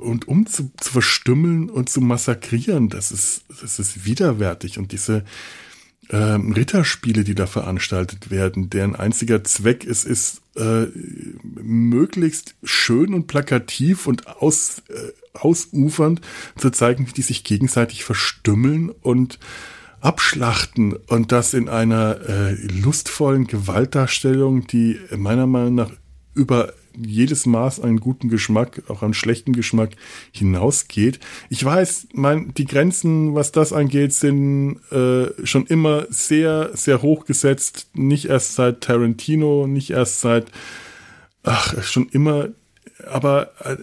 und 0.00 0.28
um 0.28 0.46
zu, 0.46 0.70
zu 0.78 0.92
verstümmeln 0.92 1.70
und 1.70 1.88
zu 1.88 2.00
massakrieren, 2.00 2.88
das 2.88 3.10
ist, 3.10 3.44
das 3.60 3.78
ist 3.78 4.04
widerwärtig. 4.04 4.78
Und 4.78 4.92
diese 4.92 5.24
ähm, 6.10 6.52
Ritterspiele, 6.52 7.24
die 7.24 7.34
da 7.34 7.46
veranstaltet 7.46 8.30
werden, 8.30 8.70
deren 8.70 8.94
einziger 8.94 9.42
Zweck 9.44 9.84
es 9.84 10.04
ist, 10.04 10.42
äh, 10.58 10.88
möglichst 11.62 12.54
schön 12.62 13.14
und 13.14 13.26
plakativ 13.26 14.06
und 14.06 14.26
aus, 14.26 14.82
äh, 14.88 15.12
ausufernd 15.38 16.20
zu 16.56 16.70
zeigen, 16.70 17.06
wie 17.08 17.12
die 17.12 17.22
sich 17.22 17.44
gegenseitig 17.44 18.04
verstümmeln 18.04 18.90
und 18.90 19.38
abschlachten 20.00 20.94
und 20.94 21.32
das 21.32 21.54
in 21.54 21.68
einer 21.68 22.20
äh, 22.28 22.52
lustvollen 22.54 23.46
Gewaltdarstellung, 23.46 24.66
die 24.66 24.98
meiner 25.16 25.46
Meinung 25.46 25.74
nach 25.74 25.90
über 26.34 26.72
jedes 27.04 27.46
Maß 27.46 27.80
an 27.80 27.98
guten 27.98 28.28
Geschmack, 28.28 28.82
auch 28.88 29.02
an 29.02 29.14
schlechten 29.14 29.52
Geschmack 29.52 29.90
hinausgeht. 30.32 31.20
Ich 31.48 31.64
weiß, 31.64 32.08
mein, 32.12 32.52
die 32.54 32.66
Grenzen, 32.66 33.34
was 33.34 33.52
das 33.52 33.72
angeht, 33.72 34.12
sind 34.12 34.80
äh, 34.90 35.26
schon 35.44 35.66
immer 35.66 36.06
sehr, 36.10 36.70
sehr 36.74 37.02
hoch 37.02 37.24
gesetzt. 37.24 37.88
Nicht 37.94 38.26
erst 38.26 38.54
seit 38.54 38.80
Tarantino, 38.80 39.66
nicht 39.66 39.90
erst 39.90 40.20
seit, 40.20 40.46
ach, 41.42 41.82
schon 41.82 42.08
immer. 42.08 42.48
Aber 43.08 43.52
äh, 43.64 43.76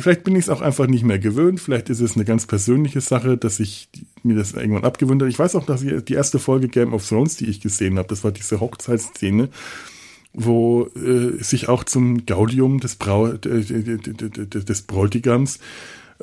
vielleicht 0.00 0.24
bin 0.24 0.34
ich 0.34 0.44
es 0.44 0.48
auch 0.48 0.62
einfach 0.62 0.86
nicht 0.86 1.04
mehr 1.04 1.18
gewöhnt. 1.18 1.60
Vielleicht 1.60 1.90
ist 1.90 2.00
es 2.00 2.16
eine 2.16 2.24
ganz 2.24 2.46
persönliche 2.46 3.00
Sache, 3.00 3.36
dass 3.36 3.60
ich 3.60 3.88
mir 4.22 4.36
das 4.36 4.52
irgendwann 4.52 4.84
abgewöhnt 4.84 5.20
habe. 5.20 5.30
Ich 5.30 5.38
weiß 5.38 5.56
auch, 5.56 5.66
dass 5.66 5.82
ich 5.82 6.04
die 6.04 6.14
erste 6.14 6.38
Folge 6.38 6.68
Game 6.68 6.94
of 6.94 7.06
Thrones, 7.06 7.36
die 7.36 7.46
ich 7.46 7.60
gesehen 7.60 7.98
habe, 7.98 8.08
das 8.08 8.24
war 8.24 8.32
diese 8.32 8.60
Hochzeitsszene 8.60 9.50
wo 10.32 10.88
äh, 10.96 11.42
sich 11.42 11.68
auch 11.68 11.84
zum 11.84 12.26
Gaudium 12.26 12.80
des, 12.80 12.96
Brau 12.96 13.28
des 13.28 14.82
Bräutigams 14.82 15.58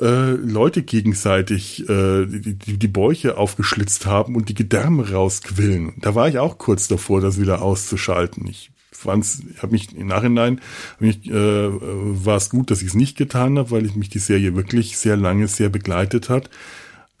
äh, 0.00 0.30
Leute 0.30 0.82
gegenseitig 0.82 1.88
äh, 1.88 2.24
die, 2.26 2.78
die 2.78 2.88
Bäuche 2.88 3.36
aufgeschlitzt 3.36 4.06
haben 4.06 4.36
und 4.36 4.48
die 4.48 4.54
Gedärme 4.54 5.10
rausquillen. 5.10 5.94
Da 5.98 6.14
war 6.14 6.28
ich 6.28 6.38
auch 6.38 6.58
kurz 6.58 6.88
davor, 6.88 7.20
das 7.20 7.40
wieder 7.40 7.62
auszuschalten. 7.62 8.46
Ich 8.48 8.70
fand's, 8.92 9.42
habe 9.60 9.72
mich 9.72 9.94
im 9.96 10.06
Nachhinein 10.06 10.60
mich, 10.98 11.28
äh, 11.28 11.32
war 11.34 12.36
es 12.36 12.50
gut, 12.50 12.70
dass 12.70 12.82
ich 12.82 12.88
es 12.88 12.94
nicht 12.94 13.16
getan 13.16 13.58
habe, 13.58 13.70
weil 13.70 13.86
ich 13.86 13.94
mich 13.94 14.08
die 14.08 14.18
Serie 14.18 14.54
wirklich 14.56 14.98
sehr 14.98 15.16
lange 15.16 15.48
sehr 15.48 15.68
begleitet 15.68 16.28
hat. 16.28 16.48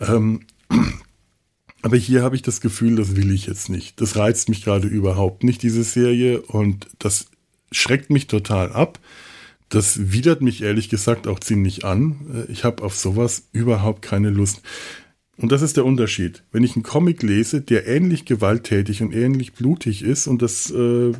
Ähm, 0.00 0.40
aber 1.82 1.96
hier 1.96 2.22
habe 2.22 2.36
ich 2.36 2.42
das 2.42 2.60
Gefühl, 2.60 2.96
das 2.96 3.16
will 3.16 3.30
ich 3.30 3.46
jetzt 3.46 3.68
nicht. 3.68 4.00
Das 4.00 4.16
reizt 4.16 4.48
mich 4.48 4.64
gerade 4.64 4.88
überhaupt 4.88 5.44
nicht, 5.44 5.62
diese 5.62 5.84
Serie. 5.84 6.40
Und 6.42 6.88
das 6.98 7.26
schreckt 7.70 8.10
mich 8.10 8.26
total 8.26 8.72
ab. 8.72 8.98
Das 9.68 10.12
widert 10.12 10.40
mich 10.40 10.62
ehrlich 10.62 10.88
gesagt 10.88 11.28
auch 11.28 11.38
ziemlich 11.40 11.84
an. 11.84 12.46
Ich 12.48 12.64
habe 12.64 12.82
auf 12.82 12.96
sowas 12.96 13.48
überhaupt 13.52 14.02
keine 14.02 14.30
Lust. 14.30 14.62
Und 15.36 15.52
das 15.52 15.62
ist 15.62 15.76
der 15.76 15.84
Unterschied. 15.84 16.42
Wenn 16.50 16.64
ich 16.64 16.74
einen 16.74 16.82
Comic 16.82 17.22
lese, 17.22 17.60
der 17.60 17.86
ähnlich 17.86 18.24
gewalttätig 18.24 19.02
und 19.02 19.14
ähnlich 19.14 19.52
blutig 19.52 20.02
ist, 20.02 20.26
und 20.26 20.42
das 20.42 20.70
äh, 20.70 21.12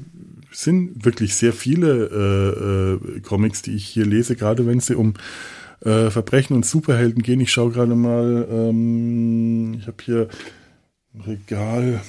sind 0.50 1.04
wirklich 1.04 1.36
sehr 1.36 1.52
viele 1.52 2.98
äh, 3.04 3.16
äh, 3.16 3.20
Comics, 3.20 3.62
die 3.62 3.76
ich 3.76 3.86
hier 3.86 4.06
lese, 4.06 4.34
gerade 4.34 4.66
wenn 4.66 4.80
sie 4.80 4.96
um 4.96 5.14
äh, 5.84 6.10
Verbrechen 6.10 6.56
und 6.56 6.66
Superhelden 6.66 7.22
gehen. 7.22 7.40
Ich 7.40 7.52
schaue 7.52 7.72
gerade 7.72 7.94
mal, 7.94 8.46
ähm, 8.50 9.74
ich 9.74 9.86
habe 9.86 10.02
hier 10.02 10.28
ein 11.14 11.20
Regal. 11.22 12.00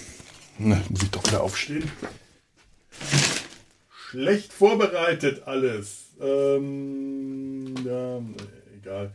Na, 0.58 0.82
muss 0.90 1.04
ich 1.04 1.12
doch 1.12 1.26
wieder 1.26 1.42
aufstehen. 1.42 1.90
Schlecht 4.10 4.52
vorbereitet 4.52 5.44
alles. 5.46 6.06
Ähm, 6.22 7.76
ja, 7.86 8.22
egal. 8.78 9.14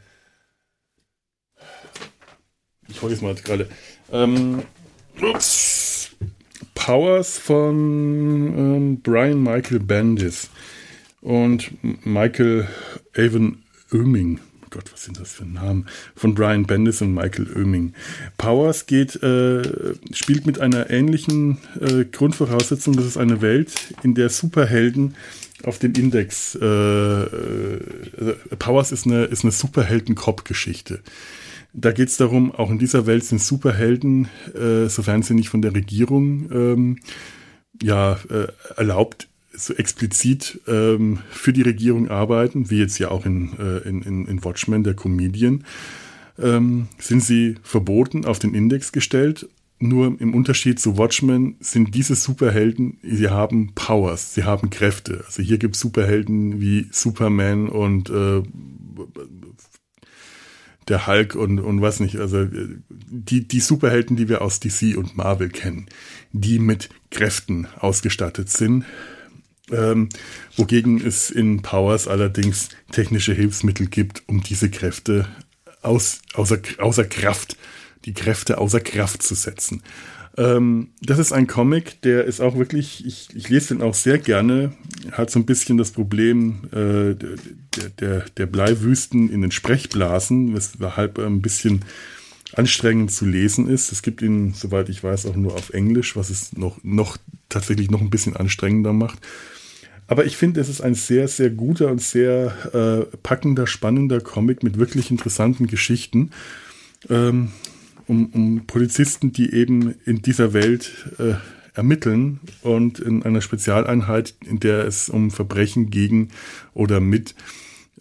Ich 2.89 3.03
hole 3.03 3.13
jetzt 3.13 3.23
mal 3.23 3.35
gerade. 3.35 3.69
Ähm, 4.13 4.63
ups. 5.21 5.85
Powers 6.75 7.39
von 7.39 7.75
ähm, 8.57 9.01
Brian 9.01 9.43
Michael 9.43 9.81
Bendis 9.81 10.51
und 11.23 11.73
Michael 12.05 12.69
Avon 13.17 13.64
Oeming. 13.95 14.41
Gott, 14.71 14.93
was 14.93 15.05
sind 15.05 15.21
das 15.21 15.33
für 15.33 15.45
Namen? 15.45 15.87
Von 16.17 16.35
Brian 16.35 16.67
Bendis 16.67 17.01
und 17.01 17.15
Michael 17.15 17.47
Oeming. 17.57 17.95
Powers 18.37 18.87
geht, 18.87 19.23
äh, 19.23 19.63
spielt 20.13 20.47
mit 20.47 20.59
einer 20.59 20.91
ähnlichen 20.91 21.59
äh, 21.81 22.05
Grundvoraussetzung. 22.05 22.97
Das 22.97 23.07
ist 23.07 23.17
eine 23.17 23.41
Welt, 23.41 23.73
in 24.03 24.15
der 24.15 24.31
Superhelden 24.31 25.15
auf 25.63 25.79
dem 25.79 25.93
Index. 25.95 26.57
Äh, 26.61 26.67
äh 26.67 27.29
Powers 28.59 28.91
ist 28.91 29.07
eine, 29.07 29.25
ist 29.25 29.45
eine 29.45 29.53
Superhelden-Cop-Geschichte. 29.53 31.01
Da 31.73 31.93
geht 31.93 32.09
es 32.09 32.17
darum, 32.17 32.53
auch 32.53 32.71
in 32.71 32.79
dieser 32.79 33.07
Welt 33.07 33.25
sind 33.25 33.41
Superhelden, 33.41 34.29
äh, 34.55 34.89
sofern 34.89 35.23
sie 35.23 35.35
nicht 35.35 35.49
von 35.49 35.63
der 35.63 35.75
Regierung 35.75 36.51
ähm, 36.53 36.99
ja, 37.81 38.19
äh, 38.29 38.47
erlaubt 38.77 39.29
so 39.57 39.75
explizit 39.75 40.61
ähm, 40.67 41.19
für 41.31 41.53
die 41.53 41.63
Regierung 41.63 42.09
arbeiten, 42.09 42.71
wie 42.71 42.79
jetzt 42.79 42.99
ja 42.99 43.11
auch 43.11 43.25
in, 43.27 43.59
äh, 43.59 43.89
in, 43.89 44.03
in, 44.03 44.27
in 44.27 44.45
Watchmen, 44.45 44.85
der 44.85 44.95
Comedian, 44.95 45.65
ähm, 46.39 46.89
sind 46.99 47.23
sie 47.23 47.57
verboten, 47.63 48.25
auf 48.25 48.39
den 48.39 48.55
Index 48.55 48.93
gestellt. 48.93 49.49
Nur 49.79 50.19
im 50.21 50.35
Unterschied 50.35 50.79
zu 50.79 50.97
Watchmen 50.97 51.57
sind 51.61 51.95
diese 51.95 52.15
Superhelden, 52.15 52.99
sie 53.03 53.29
haben 53.29 53.73
Powers, 53.75 54.35
sie 54.35 54.45
haben 54.45 54.71
Kräfte. 54.71 55.25
Also 55.27 55.43
hier 55.43 55.59
gibt 55.59 55.75
es 55.75 55.81
Superhelden 55.81 56.61
wie 56.61 56.87
Superman 56.91 57.69
und 57.69 58.09
äh, 58.09 58.43
der 60.89 61.07
Hulk 61.07 61.35
und, 61.35 61.59
und 61.61 61.81
was 61.81 62.01
nicht. 62.01 62.17
Also 62.17 62.47
die, 62.89 63.49
die 63.49 63.61
Superhelden, 63.61 64.17
die 64.17 64.29
wir 64.29 64.43
aus 64.43 64.61
DC 64.61 64.97
und 64.97 65.17
Marvel 65.17 65.49
kennen, 65.49 65.87
die 66.33 66.59
mit 66.59 66.89
Kräften 67.11 67.67
ausgestattet 67.79 68.51
sind. 68.51 68.85
Ähm, 69.73 70.11
wogegen 70.57 71.05
es 71.05 71.31
in 71.31 71.63
Powers 71.63 72.07
allerdings 72.07 72.69
technische 72.93 73.33
Hilfsmittel 73.33 73.87
gibt, 73.87 74.23
um 74.27 74.43
diese 74.43 74.71
Kräfte 74.71 75.27
aus, 75.81 76.21
außer, 76.35 76.59
außer 76.79 77.05
Kraft, 77.05 77.57
die 78.05 78.13
Kräfte 78.13 78.59
außer 78.59 78.81
Kraft 78.81 79.23
zu 79.23 79.35
setzen. 79.35 79.83
Ähm, 80.37 80.89
das 81.01 81.19
ist 81.19 81.33
ein 81.33 81.47
Comic, 81.47 82.03
der 82.03 82.25
ist 82.25 82.41
auch 82.41 82.57
wirklich, 82.57 83.07
ich, 83.07 83.29
ich 83.35 83.49
lese 83.49 83.75
den 83.75 83.83
auch 83.83 83.95
sehr 83.95 84.19
gerne, 84.19 84.73
hat 85.13 85.31
so 85.31 85.39
ein 85.39 85.47
bisschen 85.47 85.79
das 85.79 85.93
Problem 85.93 86.65
äh, 86.73 87.15
der, 87.15 87.89
der, 88.01 88.25
der 88.37 88.47
Bleiwüsten 88.47 89.31
in 89.31 89.43
den 89.43 89.53
Sprechblasen, 89.53 90.55
weshalb 90.55 91.19
er 91.19 91.27
ein 91.27 91.41
bisschen 91.41 91.85
anstrengend 92.53 93.13
zu 93.13 93.27
lesen 93.27 93.69
ist. 93.69 93.93
Es 93.93 94.03
gibt 94.03 94.23
ihn, 94.23 94.55
soweit 94.55 94.89
ich 94.89 95.03
weiß, 95.03 95.27
auch 95.27 95.37
nur 95.37 95.55
auf 95.55 95.71
Englisch, 95.71 96.17
was 96.17 96.31
es 96.31 96.53
noch, 96.57 96.83
noch 96.83 97.17
tatsächlich 97.49 97.91
noch 97.91 98.01
ein 98.01 98.11
bisschen 98.11 98.37
anstrengender 98.37 98.93
macht. 98.93 99.21
Aber 100.07 100.25
ich 100.27 100.37
finde, 100.37 100.61
es 100.61 100.69
ist 100.69 100.81
ein 100.81 100.95
sehr, 100.95 101.29
sehr 101.29 101.51
guter 101.51 101.91
und 101.91 102.01
sehr 102.01 103.07
äh, 103.13 103.17
packender, 103.23 103.67
spannender 103.67 104.21
Comic 104.21 104.63
mit 104.63 104.79
wirklich 104.79 105.11
interessanten 105.11 105.67
Geschichten. 105.67 106.31
Ähm, 107.09 107.53
um, 108.07 108.27
um 108.33 108.67
Polizisten, 108.67 109.33
die 109.33 109.53
eben 109.55 109.95
in 110.05 110.21
dieser 110.21 110.53
Welt 110.53 110.93
äh, 111.19 111.35
ermitteln 111.75 112.41
und 112.63 112.99
in 112.99 113.23
einer 113.23 113.41
Spezialeinheit, 113.41 114.35
in 114.45 114.61
der 114.61 114.87
es 114.87 115.09
um 115.09 115.31
Verbrechen 115.31 115.91
gegen 115.91 116.29
oder 116.73 117.01
mit 117.01 117.35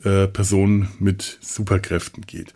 äh, 0.03 0.27
Personen 0.27 0.89
mit 0.99 1.39
Superkräften 1.41 2.25
geht. 2.25 2.53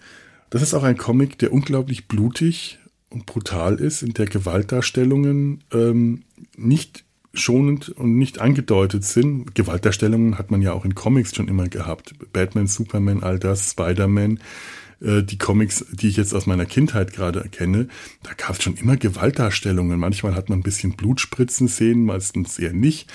Das 0.50 0.62
ist 0.62 0.74
auch 0.74 0.84
ein 0.84 0.98
Comic, 0.98 1.38
der 1.40 1.52
unglaublich 1.52 2.08
blutig 2.08 2.80
und 3.10 3.26
brutal 3.26 3.76
ist, 3.76 4.04
in 4.04 4.14
der 4.14 4.26
Gewaltdarstellungen 4.26 5.64
ähm, 5.74 6.24
nicht 6.56 7.04
schonend 7.40 7.90
und 7.90 8.18
nicht 8.18 8.40
angedeutet 8.40 9.04
sind. 9.04 9.56
Gewaltdarstellungen 9.56 10.38
hat 10.38 10.52
man 10.52 10.62
ja 10.62 10.74
auch 10.74 10.86
in 10.86 10.96
Comics 10.96 11.36
schon 11.36 11.48
immer 11.48 11.68
gehabt. 11.68 12.14
Batman, 12.34 12.68
Superman, 12.68 13.24
all 13.24 13.40
das, 13.40 13.72
Spider-Man. 13.72 14.40
Äh, 15.02 15.24
die 15.24 15.38
Comics, 15.38 15.86
die 15.92 16.08
ich 16.08 16.18
jetzt 16.18 16.34
aus 16.34 16.46
meiner 16.46 16.66
Kindheit 16.66 17.14
gerade 17.14 17.42
erkenne, 17.42 17.88
da 18.24 18.32
gab 18.34 18.58
es 18.58 18.64
schon 18.64 18.76
immer 18.76 18.98
Gewaltdarstellungen. 18.98 20.00
Manchmal 20.00 20.36
hat 20.36 20.50
man 20.50 20.60
ein 20.60 20.64
bisschen 20.64 20.94
Blutspritzen 20.94 21.68
sehen, 21.68 22.06
meistens 22.06 22.60
eher 22.60 22.74
nicht. 22.74 23.12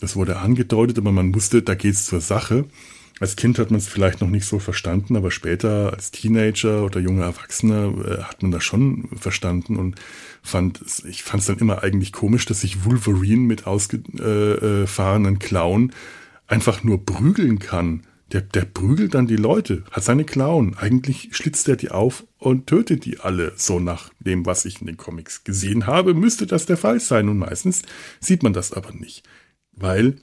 Das 0.00 0.16
wurde 0.16 0.38
angedeutet, 0.38 0.98
aber 0.98 1.12
man 1.12 1.34
wusste, 1.34 1.62
da 1.62 1.74
geht's 1.74 2.06
zur 2.06 2.20
Sache. 2.20 2.66
Als 3.18 3.36
Kind 3.36 3.58
hat 3.58 3.70
man 3.70 3.78
es 3.78 3.88
vielleicht 3.88 4.20
noch 4.20 4.28
nicht 4.28 4.44
so 4.44 4.58
verstanden, 4.58 5.16
aber 5.16 5.30
später 5.30 5.92
als 5.94 6.10
Teenager 6.10 6.84
oder 6.84 7.00
junger 7.00 7.24
Erwachsener 7.24 7.94
äh, 8.04 8.22
hat 8.22 8.42
man 8.42 8.50
das 8.50 8.62
schon 8.62 9.08
verstanden 9.16 9.76
und 9.76 9.94
fand 10.42 10.80
ich 11.08 11.22
fand 11.22 11.40
es 11.40 11.46
dann 11.46 11.58
immer 11.58 11.82
eigentlich 11.82 12.12
komisch, 12.12 12.44
dass 12.44 12.60
sich 12.60 12.84
Wolverine 12.84 13.42
mit 13.42 13.66
ausgefahrenen 13.66 15.34
äh, 15.34 15.38
Klauen 15.38 15.92
einfach 16.46 16.84
nur 16.84 17.04
prügeln 17.04 17.58
kann. 17.58 18.02
Der, 18.32 18.40
der 18.40 18.64
prügelt 18.64 19.14
dann 19.14 19.28
die 19.28 19.36
Leute, 19.36 19.84
hat 19.92 20.02
seine 20.02 20.24
Klauen. 20.24 20.76
Eigentlich 20.76 21.28
schlitzt 21.30 21.68
er 21.68 21.76
die 21.76 21.92
auf 21.92 22.24
und 22.38 22.66
tötet 22.66 23.04
die 23.04 23.20
alle. 23.20 23.52
So 23.54 23.78
nach 23.78 24.10
dem, 24.18 24.44
was 24.44 24.64
ich 24.64 24.80
in 24.80 24.88
den 24.88 24.96
Comics 24.96 25.44
gesehen 25.44 25.86
habe, 25.86 26.12
müsste 26.12 26.44
das 26.46 26.66
der 26.66 26.76
Fall 26.76 26.98
sein. 26.98 27.28
Und 27.28 27.38
meistens 27.38 27.82
sieht 28.18 28.42
man 28.42 28.52
das 28.52 28.72
aber 28.72 28.92
nicht. 28.92 29.22
Weil 29.70 30.16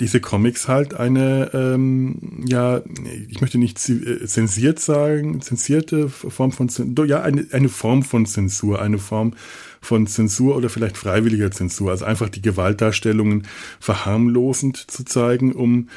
diese 0.00 0.20
Comics 0.20 0.68
halt 0.68 0.94
eine, 0.94 1.50
ähm, 1.54 2.44
ja, 2.46 2.82
ich 3.28 3.40
möchte 3.40 3.58
nicht 3.58 3.78
äh, 3.88 4.26
zensiert 4.26 4.78
sagen, 4.78 5.40
zensierte 5.40 6.08
Form 6.08 6.52
von 6.52 6.68
ja, 7.06 7.22
eine, 7.22 7.46
eine 7.52 7.68
Form 7.68 8.02
von 8.02 8.26
Zensur, 8.26 8.82
eine 8.82 8.98
Form 8.98 9.34
von 9.80 10.06
Zensur 10.06 10.56
oder 10.56 10.68
vielleicht 10.68 10.98
freiwilliger 10.98 11.50
Zensur, 11.50 11.90
also 11.90 12.04
einfach 12.04 12.28
die 12.28 12.42
Gewaltdarstellungen 12.42 13.46
verharmlosend 13.80 14.76
zu 14.76 15.04
zeigen, 15.04 15.52
um 15.52 15.88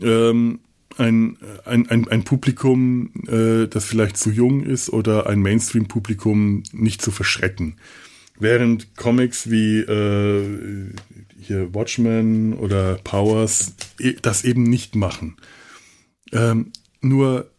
ähm, 0.00 0.60
ein, 0.98 1.36
ein, 1.64 1.88
ein, 1.88 2.08
ein 2.08 2.24
Publikum, 2.24 3.10
äh, 3.26 3.66
das 3.66 3.84
vielleicht 3.84 4.16
zu 4.16 4.30
jung 4.30 4.62
ist 4.62 4.90
oder 4.90 5.26
ein 5.26 5.40
Mainstream-Publikum 5.40 6.62
nicht 6.72 7.02
zu 7.02 7.10
verschrecken. 7.10 7.76
Während 8.40 8.96
Comics 8.96 9.50
wie 9.50 9.80
äh, 9.80 10.92
hier 11.38 11.74
Watchmen 11.74 12.54
oder 12.54 12.96
Powers 13.04 13.74
e, 13.98 14.14
das 14.20 14.44
eben 14.44 14.64
nicht 14.64 14.96
machen. 14.96 15.36
Ähm, 16.32 16.72
nur 17.00 17.50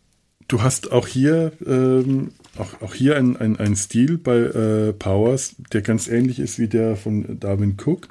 du 0.47 0.61
hast 0.61 0.91
auch 0.91 1.07
hier 1.07 1.53
ähm, 1.65 2.31
auch, 2.57 2.81
auch 2.81 2.93
hier 2.93 3.15
ein, 3.17 3.37
ein, 3.37 3.57
ein 3.57 3.75
Stil 3.75 4.17
bei 4.17 4.37
äh, 4.37 4.93
Powers, 4.93 5.55
der 5.71 5.81
ganz 5.81 6.07
ähnlich 6.07 6.39
ist 6.39 6.59
wie 6.59 6.67
der 6.67 6.95
von 6.95 7.39
Darwin 7.39 7.77
Cook. 7.83 8.07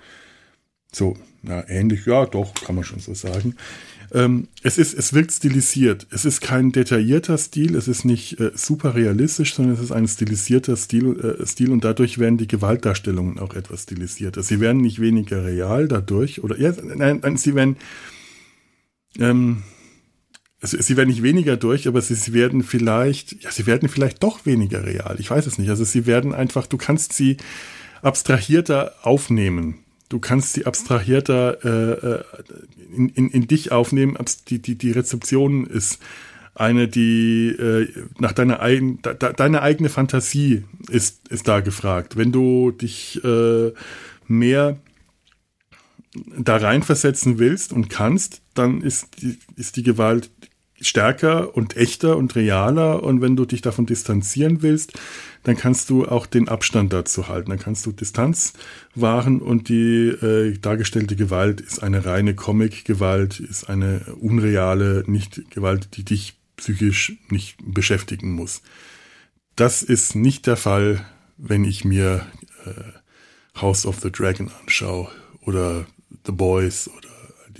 So, 0.92 1.16
na, 1.42 1.68
ähnlich, 1.68 2.06
ja, 2.06 2.26
doch, 2.26 2.54
kann 2.54 2.74
man 2.74 2.84
schon 2.84 3.00
so 3.00 3.14
sagen. 3.14 3.54
Ähm, 4.12 4.48
es 4.62 4.78
ist, 4.78 4.94
es 4.94 5.12
wirkt 5.12 5.32
stilisiert. 5.32 6.06
Es 6.10 6.24
ist 6.24 6.40
kein 6.40 6.72
detaillierter 6.72 7.38
Stil, 7.38 7.76
es 7.76 7.86
ist 7.86 8.04
nicht 8.04 8.40
äh, 8.40 8.50
super 8.54 8.94
realistisch, 8.94 9.54
sondern 9.54 9.74
es 9.74 9.80
ist 9.80 9.92
ein 9.92 10.08
stilisierter 10.08 10.76
Stil, 10.76 11.38
äh, 11.40 11.46
Stil 11.46 11.70
und 11.70 11.84
dadurch 11.84 12.18
werden 12.18 12.36
die 12.36 12.48
Gewaltdarstellungen 12.48 13.38
auch 13.38 13.54
etwas 13.54 13.84
stilisierter. 13.84 14.42
Sie 14.42 14.60
werden 14.60 14.80
nicht 14.80 15.00
weniger 15.00 15.44
real 15.44 15.86
dadurch, 15.86 16.42
oder, 16.42 16.58
ja, 16.58 16.72
nein, 16.82 17.20
nein 17.22 17.36
sie 17.36 17.54
werden, 17.54 17.76
ähm, 19.18 19.62
also 20.60 20.76
sie 20.80 20.96
werden 20.96 21.08
nicht 21.08 21.22
weniger 21.22 21.56
durch, 21.56 21.88
aber 21.88 22.02
sie, 22.02 22.14
sie 22.14 22.32
werden 22.34 22.62
vielleicht, 22.62 23.42
ja, 23.44 23.50
sie 23.50 23.66
werden 23.66 23.88
vielleicht 23.88 24.22
doch 24.22 24.44
weniger 24.44 24.84
real. 24.84 25.16
Ich 25.18 25.30
weiß 25.30 25.46
es 25.46 25.58
nicht. 25.58 25.70
Also 25.70 25.84
sie 25.84 26.04
werden 26.06 26.34
einfach, 26.34 26.66
du 26.66 26.76
kannst 26.76 27.14
sie 27.14 27.38
abstrahierter 28.02 28.94
aufnehmen 29.02 29.78
du 30.10 30.18
kannst 30.18 30.52
sie 30.52 30.66
abstrahierter 30.66 31.64
äh, 31.64 32.06
äh, 32.18 32.24
in, 32.94 33.08
in, 33.08 33.30
in 33.30 33.46
dich 33.46 33.72
aufnehmen. 33.72 34.18
Die, 34.48 34.60
die, 34.60 34.76
die 34.76 34.90
Rezeption 34.90 35.66
ist 35.66 35.98
eine, 36.54 36.88
die 36.88 37.48
äh, 37.48 37.88
nach 38.18 38.32
deiner 38.32 38.60
eigenen, 38.60 39.00
de, 39.00 39.14
deine 39.14 39.62
eigene 39.62 39.88
Fantasie 39.88 40.64
ist, 40.90 41.28
ist 41.28 41.48
da 41.48 41.60
gefragt. 41.60 42.16
Wenn 42.18 42.32
du 42.32 42.72
dich 42.72 43.24
äh, 43.24 43.72
mehr 44.26 44.78
da 46.36 46.56
reinversetzen 46.56 47.38
willst 47.38 47.72
und 47.72 47.88
kannst, 47.88 48.42
dann 48.54 48.82
ist 48.82 49.22
die, 49.22 49.38
ist 49.54 49.76
die 49.76 49.84
Gewalt 49.84 50.30
stärker 50.80 51.56
und 51.56 51.76
echter 51.76 52.16
und 52.16 52.34
realer. 52.34 53.02
Und 53.02 53.20
wenn 53.20 53.36
du 53.36 53.44
dich 53.44 53.62
davon 53.62 53.86
distanzieren 53.86 54.62
willst, 54.62 54.98
dann 55.42 55.56
kannst 55.56 55.90
du 55.90 56.06
auch 56.06 56.26
den 56.26 56.48
Abstand 56.48 56.92
dazu 56.92 57.28
halten. 57.28 57.50
Dann 57.50 57.58
kannst 57.58 57.86
du 57.86 57.92
Distanz 57.92 58.52
wahren 58.94 59.40
und 59.40 59.68
die 59.68 60.08
äh, 60.08 60.58
dargestellte 60.58 61.16
Gewalt 61.16 61.60
ist 61.60 61.82
eine 61.82 62.04
reine 62.04 62.34
Comic-Gewalt, 62.34 63.40
ist 63.40 63.68
eine 63.68 64.00
unreale, 64.20 65.04
nicht 65.06 65.50
Gewalt, 65.50 65.96
die 65.96 66.04
dich 66.04 66.34
psychisch 66.56 67.14
nicht 67.28 67.56
beschäftigen 67.64 68.32
muss. 68.32 68.62
Das 69.56 69.82
ist 69.82 70.14
nicht 70.14 70.46
der 70.46 70.56
Fall, 70.56 71.04
wenn 71.36 71.64
ich 71.64 71.84
mir 71.84 72.26
äh, 72.64 73.60
House 73.60 73.86
of 73.86 74.00
the 74.00 74.10
Dragon 74.10 74.50
anschaue 74.62 75.08
oder 75.42 75.86
The 76.26 76.32
Boys 76.32 76.88
oder 76.88 77.09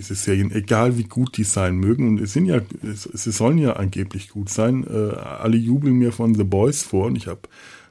diese 0.00 0.14
Serien, 0.14 0.50
egal 0.50 0.96
wie 0.96 1.04
gut 1.04 1.36
die 1.36 1.44
sein 1.44 1.76
mögen, 1.76 2.08
und 2.08 2.20
es 2.20 2.32
sind 2.32 2.46
ja, 2.46 2.60
sie 2.82 3.32
sollen 3.32 3.58
ja 3.58 3.74
angeblich 3.74 4.30
gut 4.30 4.48
sein. 4.48 4.86
Äh, 4.88 5.14
alle 5.14 5.58
jubeln 5.58 5.94
mir 5.96 6.10
von 6.10 6.34
The 6.34 6.44
Boys 6.44 6.82
vor 6.82 7.06
und 7.06 7.16
ich 7.16 7.26
habe 7.26 7.42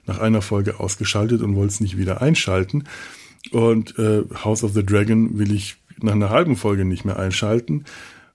nach 0.08 0.18
einer 0.18 0.42
Folge 0.42 0.80
ausgeschaltet 0.80 1.42
und 1.42 1.56
wollte 1.56 1.74
es 1.74 1.82
nicht 1.82 1.98
wieder 1.98 2.22
einschalten. 2.22 2.86
Und 3.52 3.98
äh, 4.00 4.24
House 4.44 4.64
of 4.64 4.74
the 4.74 4.84
Dragon 4.84 5.38
will 5.38 5.54
ich 5.54 5.78
nach 6.02 6.14
einer 6.14 6.32
halben 6.32 6.56
Folge 6.56 6.84
nicht 6.84 7.06
mehr 7.06 7.20
einschalten, 7.20 7.86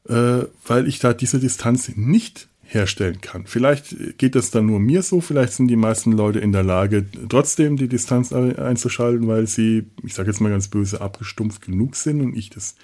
äh, 0.09 0.45
weil 0.67 0.87
ich 0.87 1.01
da 1.01 1.13
diese 1.13 1.41
Distanz 1.41 1.91
nicht 1.97 2.47
herstellen 2.63 3.21
kann. 3.21 3.47
Vielleicht 3.47 4.19
geht 4.19 4.37
es 4.37 4.53
dann 4.53 4.67
nur 4.67 4.79
mir 4.79 5.03
so, 5.03 5.21
vielleicht 5.21 5.55
sind 5.55 5.67
die 5.67 5.77
meisten 5.77 6.13
Leute 6.13 6.39
in 6.39 6.53
der 6.53 6.63
Lage, 6.63 7.07
trotzdem 7.29 7.77
die 7.77 7.89
Distanz 7.89 8.33
einzuschalten, 8.33 9.27
weil 9.27 9.49
sie, 9.49 9.85
ich 10.03 10.15
sage 10.15 10.31
jetzt 10.31 10.41
mal 10.41 10.51
ganz 10.51 10.69
böse, 10.69 11.01
abgestumpft 11.01 11.63
genug 11.63 11.97
sind 11.97 12.21
und 12.21 12.37
ich 12.37 12.51
das 12.51 12.77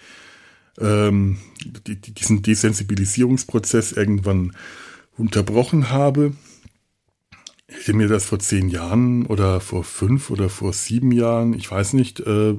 ähm, 0.78 1.38
die, 1.86 1.96
diesen 1.96 2.42
Desensibilisierungsprozess 2.42 3.92
irgendwann 3.92 4.52
unterbrochen 5.16 5.90
habe. 5.90 6.32
hätte 7.66 7.92
mir 7.92 8.08
das 8.08 8.24
vor 8.24 8.38
zehn 8.38 8.68
Jahren 8.68 9.26
oder 9.26 9.60
vor 9.60 9.84
fünf 9.84 10.30
oder 10.30 10.48
vor 10.48 10.72
sieben 10.72 11.12
Jahren, 11.12 11.54
ich 11.54 11.70
weiß 11.70 11.92
nicht, 11.92 12.20
äh, 12.20 12.54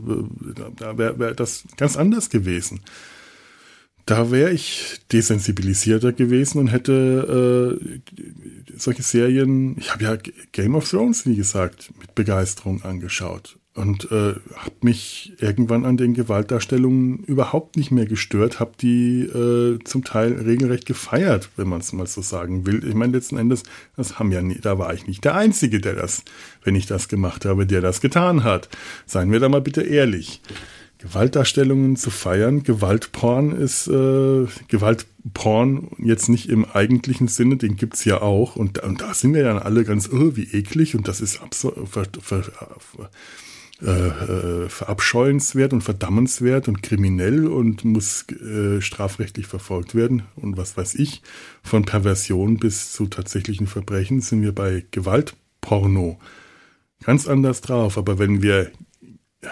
da 0.78 0.98
wäre 0.98 1.20
wär 1.20 1.34
das 1.34 1.64
ganz 1.78 1.98
anders 1.98 2.30
gewesen. 2.30 2.82
Da 4.06 4.32
wäre 4.32 4.52
ich 4.52 5.00
desensibilisierter 5.12 6.12
gewesen 6.12 6.58
und 6.58 6.68
hätte 6.68 7.80
äh, 7.80 8.00
solche 8.76 9.04
Serien, 9.04 9.78
ich 9.78 9.92
habe 9.94 10.04
ja 10.04 10.18
Game 10.52 10.76
of 10.76 10.90
Thrones, 10.90 11.26
wie 11.26 11.36
gesagt, 11.36 11.92
mit 12.00 12.16
Begeisterung 12.16 12.84
angeschaut 12.84 13.60
und 13.74 14.12
äh, 14.12 14.36
habe 14.56 14.76
mich 14.82 15.34
irgendwann 15.40 15.86
an 15.86 15.96
den 15.96 16.14
Gewaltdarstellungen 16.14 17.20
überhaupt 17.24 17.78
nicht 17.78 17.90
mehr 17.90 18.06
gestört, 18.06 18.60
habe 18.60 18.74
die 18.82 19.22
äh, 19.22 19.80
zum 19.86 20.04
Teil 20.04 20.34
regelrecht 20.34 20.86
gefeiert, 20.86 21.50
wenn 21.56 21.70
man 21.70 21.80
es 21.80 21.94
mal 21.94 22.06
so 22.06 22.22
sagen 22.22 22.66
will. 22.66 22.86
Ich 22.86 22.96
meine, 22.96 23.14
letzten 23.14 23.38
Endes, 23.38 23.64
das 23.96 24.20
haben 24.20 24.32
ja 24.32 24.42
nie, 24.42 24.60
da 24.62 24.78
war 24.78 24.94
ich 24.94 25.08
nicht 25.08 25.24
der 25.24 25.36
Einzige, 25.36 25.80
der 25.80 25.96
das, 25.96 26.24
wenn 26.66 26.76
ich 26.76 26.86
das 26.86 27.08
gemacht 27.08 27.46
habe, 27.46 27.66
der 27.66 27.80
das 27.80 28.02
getan 28.02 28.44
hat. 28.44 28.68
Seien 29.06 29.32
wir 29.32 29.40
da 29.40 29.48
mal 29.48 29.62
bitte 29.62 29.84
ehrlich. 29.84 30.42
Gewaltdarstellungen 30.98 31.96
zu 31.96 32.12
feiern, 32.12 32.64
Gewaltporn 32.64 33.54
ist 33.54 33.88
äh, 33.88 34.46
Gewaltporn 34.68 35.92
jetzt 35.98 36.30
nicht 36.30 36.48
im 36.50 36.66
eigentlichen 36.66 37.28
Sinne, 37.28 37.58
den 37.58 37.76
gibt's 37.76 38.06
ja 38.06 38.22
auch 38.22 38.56
und, 38.56 38.80
und 38.80 39.02
da 39.02 39.14
sind 39.14 39.34
wir 39.34 39.44
dann 39.44 39.58
alle 39.58 39.84
ganz, 39.84 40.10
oh, 40.12 40.36
wie 40.36 40.44
eklig 40.44 40.94
und 40.96 41.08
das 41.08 41.22
ist 41.22 41.42
absolut 41.42 41.88
äh, 43.84 44.66
äh, 44.66 44.70
verabscheuenswert 44.70 45.74
und 45.74 45.82
verdammenswert 45.82 46.68
und 46.68 46.84
kriminell 46.84 47.48
und 47.48 47.84
muss 47.84 48.26
äh, 48.30 48.80
strafrechtlich 48.80 49.48
verfolgt 49.48 49.96
werden 49.96 50.24
und 50.36 50.56
was 50.56 50.78
weiß 50.78 50.96
ich. 50.96 51.24
Von 51.64 51.84
Perversion 51.86 52.58
bis 52.58 52.92
zu 52.92 53.08
tatsächlichen 53.08 53.66
Verbrechen 53.66 54.22
sind 54.22 54.44
wir 54.44 54.54
bei 54.54 54.86
Gewaltporno 54.92 56.20
ganz 57.04 57.28
anders 57.28 57.62
drauf. 57.62 57.98
Aber 57.98 58.20
wenn 58.20 58.44
wir 58.44 58.72
äh, 59.42 59.48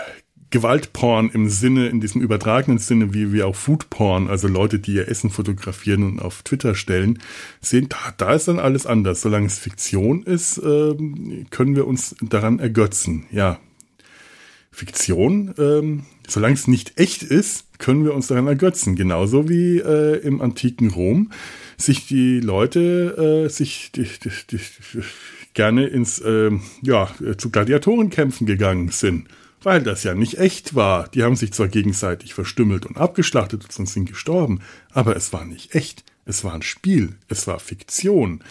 Gewaltporn 0.51 1.29
im 1.31 1.49
Sinne, 1.49 1.87
in 1.87 1.99
diesem 1.99 2.21
übertragenen 2.21 2.79
Sinne, 2.79 3.13
wie 3.13 3.31
wir 3.33 3.47
auch 3.47 3.55
Foodporn, 3.55 4.27
also 4.27 4.47
Leute, 4.47 4.79
die 4.79 4.93
ihr 4.93 5.07
Essen 5.07 5.29
fotografieren 5.29 6.03
und 6.03 6.21
auf 6.21 6.41
Twitter 6.43 6.73
stellen, 6.73 7.19
sehen, 7.61 7.87
da, 7.89 7.97
da 8.17 8.33
ist 8.33 8.47
dann 8.47 8.59
alles 8.59 8.85
anders. 8.85 9.21
Solange 9.21 9.47
es 9.47 9.59
Fiktion 9.59 10.23
ist, 10.23 10.57
äh, 10.57 10.95
können 11.49 11.75
wir 11.75 11.87
uns 11.87 12.15
daran 12.21 12.59
ergötzen. 12.59 13.25
Ja, 13.31 13.59
Fiktion, 14.79 15.53
ähm, 15.57 16.05
solange 16.25 16.53
es 16.53 16.67
nicht 16.67 16.97
echt 16.97 17.21
ist, 17.21 17.65
können 17.79 18.05
wir 18.05 18.13
uns 18.13 18.27
daran 18.27 18.47
ergötzen. 18.47 18.95
Genauso 18.95 19.49
wie 19.49 19.79
äh, 19.79 20.17
im 20.19 20.41
antiken 20.41 20.89
Rom 20.89 21.31
sich 21.75 22.07
die 22.07 22.39
Leute 22.39 23.45
äh, 23.45 23.49
sich 23.49 23.91
die, 23.91 24.03
die, 24.03 24.31
die, 24.51 24.59
gerne 25.53 25.85
ins 25.87 26.19
äh, 26.19 26.51
ja 26.81 27.09
zu 27.37 27.49
Gladiatorenkämpfen 27.49 28.47
gegangen 28.47 28.87
sind, 28.89 29.27
weil 29.63 29.83
das 29.83 30.05
ja 30.05 30.13
nicht 30.13 30.37
echt 30.37 30.75
war. 30.75 31.09
Die 31.09 31.23
haben 31.23 31.35
sich 31.35 31.51
zwar 31.51 31.67
gegenseitig 31.67 32.33
verstümmelt 32.33 32.85
und 32.85 32.95
abgeschlachtet 32.95 33.65
und 33.77 33.89
sind 33.89 34.07
gestorben, 34.07 34.61
aber 34.91 35.17
es 35.17 35.33
war 35.33 35.43
nicht 35.43 35.75
echt. 35.75 36.05
Es 36.25 36.45
war 36.45 36.53
ein 36.53 36.61
Spiel. 36.61 37.17
Es 37.27 37.47
war 37.47 37.59
Fiktion. 37.59 38.43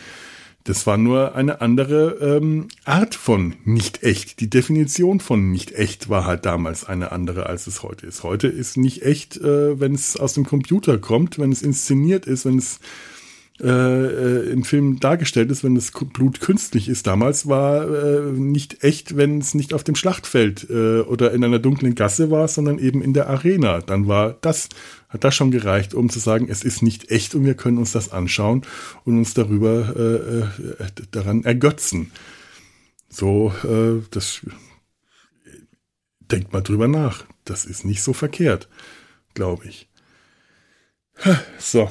Das 0.68 0.86
war 0.86 0.98
nur 0.98 1.34
eine 1.34 1.62
andere 1.62 2.18
ähm, 2.20 2.68
Art 2.84 3.14
von 3.14 3.54
nicht 3.64 4.02
echt. 4.02 4.38
Die 4.40 4.50
Definition 4.50 5.18
von 5.18 5.50
nicht 5.50 5.72
echt 5.72 6.10
war 6.10 6.26
halt 6.26 6.44
damals 6.44 6.84
eine 6.84 7.10
andere, 7.10 7.46
als 7.46 7.66
es 7.66 7.82
heute 7.82 8.06
ist. 8.06 8.22
Heute 8.22 8.48
ist 8.48 8.76
nicht 8.76 9.02
echt, 9.02 9.38
äh, 9.38 9.80
wenn 9.80 9.94
es 9.94 10.18
aus 10.18 10.34
dem 10.34 10.44
Computer 10.44 10.98
kommt, 10.98 11.38
wenn 11.38 11.52
es 11.52 11.62
inszeniert 11.62 12.26
ist, 12.26 12.44
wenn 12.44 12.58
es 12.58 12.80
äh, 13.60 13.66
äh, 13.66 14.50
im 14.52 14.62
Film 14.62 15.00
dargestellt 15.00 15.50
ist, 15.50 15.64
wenn 15.64 15.74
das 15.74 15.90
Blut 15.90 16.40
künstlich 16.40 16.88
ist. 16.88 17.08
Damals 17.08 17.48
war 17.48 17.88
äh, 17.88 18.30
nicht 18.30 18.84
echt, 18.84 19.16
wenn 19.16 19.38
es 19.38 19.54
nicht 19.54 19.74
auf 19.74 19.82
dem 19.82 19.96
Schlachtfeld 19.96 20.68
äh, 20.70 21.00
oder 21.00 21.32
in 21.32 21.42
einer 21.42 21.58
dunklen 21.58 21.96
Gasse 21.96 22.30
war, 22.30 22.46
sondern 22.46 22.78
eben 22.78 23.02
in 23.02 23.14
der 23.14 23.28
Arena. 23.28 23.80
Dann 23.80 24.06
war 24.06 24.36
das, 24.42 24.68
hat 25.08 25.24
das 25.24 25.34
schon 25.34 25.50
gereicht, 25.50 25.94
um 25.94 26.10
zu 26.10 26.18
sagen, 26.18 26.48
es 26.50 26.62
ist 26.62 26.82
nicht 26.82 27.10
echt 27.10 27.34
und 27.34 27.44
wir 27.44 27.54
können 27.54 27.78
uns 27.78 27.92
das 27.92 28.12
anschauen 28.12 28.62
und 29.04 29.18
uns 29.18 29.34
darüber 29.34 29.94
äh, 29.96 30.82
äh 30.82 30.90
daran 31.10 31.44
ergötzen. 31.44 32.12
So, 33.08 33.52
äh, 33.64 34.02
das 34.10 34.42
denkt 36.20 36.52
mal 36.52 36.60
drüber 36.60 36.88
nach. 36.88 37.24
Das 37.44 37.64
ist 37.64 37.84
nicht 37.84 38.02
so 38.02 38.12
verkehrt, 38.12 38.68
glaube 39.34 39.66
ich. 39.66 39.88
So, 41.58 41.90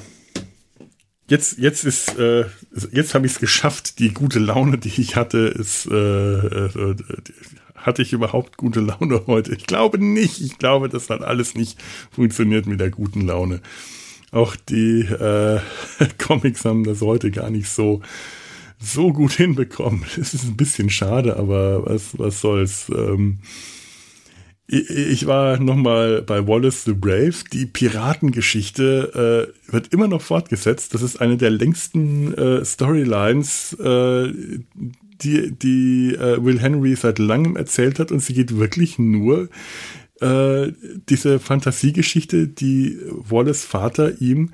jetzt, 1.28 1.58
jetzt 1.58 1.84
ist, 1.84 2.18
äh, 2.18 2.46
jetzt 2.92 3.14
habe 3.14 3.26
ich 3.26 3.34
es 3.34 3.40
geschafft. 3.40 4.00
Die 4.00 4.14
gute 4.14 4.40
Laune, 4.40 4.78
die 4.78 5.02
ich 5.02 5.16
hatte, 5.16 5.40
ist, 5.40 5.88
äh, 5.88 5.96
äh, 5.96 6.96
hatte 7.88 8.04
ich 8.04 8.14
überhaupt 8.14 8.58
gute 8.58 8.82
Laune 8.82 9.24
heute? 9.28 9.56
Ich 9.56 9.66
glaube 9.66 9.98
nicht. 9.98 10.40
Ich 10.42 10.60
glaube, 10.60 10.90
das 10.90 11.10
hat 11.10 11.24
alles 11.24 11.56
nicht 11.56 11.82
funktioniert 12.12 12.68
mit 12.68 12.80
der 12.80 12.92
guten 12.92 13.22
Laune. 13.22 13.62
Auch 14.32 14.56
die 14.56 15.00
äh, 15.00 15.60
Comics 16.20 16.66
haben 16.66 16.84
das 16.84 17.02
heute 17.02 17.32
gar 17.32 17.50
nicht 17.50 17.70
so 17.70 18.02
so 18.80 19.12
gut 19.12 19.32
hinbekommen. 19.32 20.06
Es 20.22 20.36
ist 20.36 20.44
ein 20.44 20.58
bisschen 20.58 20.92
schade, 20.92 21.38
aber 21.38 21.88
was 21.88 22.20
was 22.20 22.42
soll's. 22.42 22.92
Ähm, 22.96 23.40
ich 24.70 25.26
war 25.26 25.62
nochmal 25.62 26.22
bei 26.24 26.46
Wallace 26.46 26.84
the 26.84 26.92
Brave. 26.92 27.36
Die 27.54 27.66
Piratengeschichte 27.66 29.54
äh, 29.70 29.72
wird 29.72 29.94
immer 29.94 30.10
noch 30.10 30.22
fortgesetzt. 30.22 30.94
Das 30.94 31.02
ist 31.02 31.22
eine 31.22 31.38
der 31.38 31.52
längsten 31.52 32.34
äh, 32.34 32.66
Storylines, 32.66 33.78
äh, 33.80 34.34
die, 35.22 35.52
die 35.52 36.16
äh, 36.16 36.44
Will 36.44 36.60
Henry 36.60 36.96
seit 36.96 37.20
langem 37.20 37.56
erzählt 37.56 38.00
hat. 38.00 38.12
Und 38.12 38.22
sie 38.22 38.34
geht 38.34 38.58
wirklich 38.58 39.00
nur 39.00 39.50
äh, 40.22 40.72
diese 41.10 41.40
Fantasiegeschichte, 41.40 42.48
die 42.48 42.98
Wallace 43.10 43.64
Vater 43.64 44.22
ihm 44.22 44.52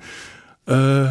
äh, 0.66 1.06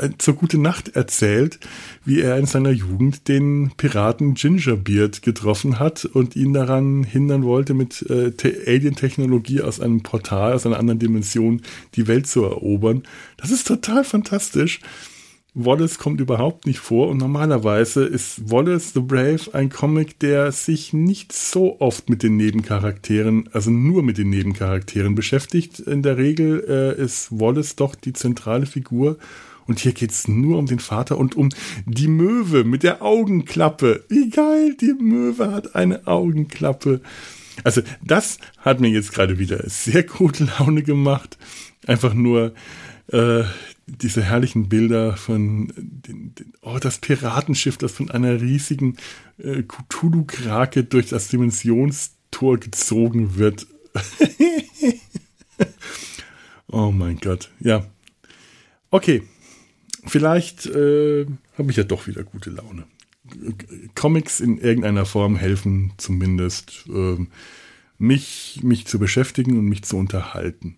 äh, 0.00 0.10
zur 0.18 0.34
Gute 0.34 0.58
Nacht 0.58 0.94
erzählt, 0.94 1.58
wie 2.04 2.20
er 2.20 2.38
in 2.38 2.46
seiner 2.46 2.70
Jugend 2.70 3.26
den 3.26 3.72
Piraten 3.76 4.34
Gingerbeard 4.34 5.22
getroffen 5.22 5.78
hat 5.78 6.04
und 6.04 6.36
ihn 6.36 6.52
daran 6.52 7.02
hindern 7.02 7.42
wollte, 7.42 7.74
mit 7.74 8.02
äh, 8.08 8.32
Alien-Technologie 8.66 9.62
aus 9.62 9.80
einem 9.80 10.02
Portal, 10.02 10.52
aus 10.52 10.64
einer 10.64 10.78
anderen 10.78 11.00
Dimension 11.00 11.62
die 11.96 12.06
Welt 12.06 12.26
zu 12.26 12.44
erobern. 12.44 13.02
Das 13.36 13.50
ist 13.50 13.66
total 13.66 14.04
fantastisch. 14.04 14.80
Wallace 15.54 15.98
kommt 15.98 16.20
überhaupt 16.20 16.66
nicht 16.66 16.78
vor 16.78 17.08
und 17.08 17.18
normalerweise 17.18 18.04
ist 18.04 18.50
Wallace 18.50 18.92
the 18.92 19.00
Brave 19.00 19.52
ein 19.52 19.68
Comic, 19.68 20.18
der 20.20 20.52
sich 20.52 20.92
nicht 20.92 21.32
so 21.32 21.80
oft 21.80 22.08
mit 22.08 22.22
den 22.22 22.36
Nebencharakteren, 22.36 23.48
also 23.52 23.70
nur 23.70 24.02
mit 24.02 24.18
den 24.18 24.30
Nebencharakteren 24.30 25.14
beschäftigt. 25.14 25.80
In 25.80 26.02
der 26.02 26.16
Regel 26.16 26.64
äh, 26.68 27.02
ist 27.02 27.28
Wallace 27.32 27.74
doch 27.74 27.94
die 27.94 28.12
zentrale 28.12 28.66
Figur 28.66 29.18
und 29.66 29.80
hier 29.80 29.92
geht's 29.92 30.28
nur 30.28 30.58
um 30.58 30.66
den 30.66 30.78
Vater 30.78 31.18
und 31.18 31.36
um 31.36 31.48
die 31.84 32.08
Möwe 32.08 32.64
mit 32.64 32.82
der 32.82 33.02
Augenklappe. 33.02 34.04
Wie 34.08 34.30
geil, 34.30 34.76
die 34.80 34.94
Möwe 34.94 35.52
hat 35.52 35.74
eine 35.74 36.06
Augenklappe. 36.06 37.00
Also 37.64 37.82
das 38.02 38.38
hat 38.58 38.80
mir 38.80 38.88
jetzt 38.88 39.12
gerade 39.12 39.38
wieder 39.38 39.62
sehr 39.68 40.02
gute 40.02 40.44
Laune 40.58 40.82
gemacht. 40.82 41.38
Einfach 41.86 42.14
nur 42.14 42.52
äh, 43.12 43.44
diese 43.96 44.22
herrlichen 44.22 44.68
Bilder 44.68 45.16
von 45.16 45.72
den, 45.76 46.34
den, 46.34 46.52
oh, 46.62 46.78
das 46.78 46.98
Piratenschiff, 46.98 47.76
das 47.76 47.92
von 47.92 48.10
einer 48.10 48.40
riesigen 48.40 48.96
äh, 49.38 49.62
Cthulhu-Krake 49.62 50.84
durch 50.84 51.08
das 51.08 51.28
Dimensionstor 51.28 52.58
gezogen 52.58 53.36
wird. 53.36 53.66
oh 56.68 56.90
mein 56.90 57.18
Gott, 57.18 57.50
ja. 57.60 57.86
Okay, 58.90 59.22
vielleicht 60.06 60.66
äh, 60.66 61.26
habe 61.58 61.70
ich 61.70 61.76
ja 61.76 61.84
doch 61.84 62.06
wieder 62.06 62.24
gute 62.24 62.50
Laune. 62.50 62.84
Comics 63.94 64.40
in 64.40 64.58
irgendeiner 64.58 65.06
Form 65.06 65.36
helfen 65.36 65.92
zumindest, 65.96 66.84
äh, 66.88 67.16
mich, 67.98 68.60
mich 68.62 68.86
zu 68.86 68.98
beschäftigen 68.98 69.58
und 69.58 69.66
mich 69.66 69.82
zu 69.82 69.96
unterhalten. 69.96 70.76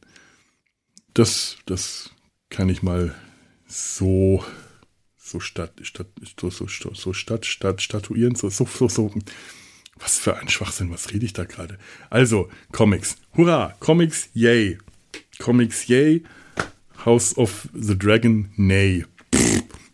Das, 1.14 1.58
das 1.66 2.10
kann 2.52 2.68
ich 2.68 2.82
mal 2.82 3.14
so, 3.66 4.44
so 5.16 5.40
statt, 5.40 5.72
statt, 5.82 6.08
so, 6.38 6.50
so, 6.50 6.66
so 6.68 7.12
statt, 7.12 7.46
statt, 7.46 7.80
statuieren, 7.80 8.34
so, 8.34 8.50
so, 8.50 8.66
so, 8.66 8.88
so. 8.88 9.12
Was 9.98 10.18
für 10.18 10.36
ein 10.36 10.48
Schwachsinn, 10.48 10.90
was 10.90 11.12
rede 11.12 11.24
ich 11.24 11.32
da 11.32 11.44
gerade? 11.44 11.78
Also, 12.10 12.50
Comics. 12.70 13.16
Hurra! 13.34 13.74
Comics, 13.80 14.28
yay! 14.34 14.78
Comics, 15.38 15.88
yay! 15.88 16.22
House 17.04 17.36
of 17.38 17.68
the 17.74 17.98
Dragon, 17.98 18.50
nay. 18.56 19.06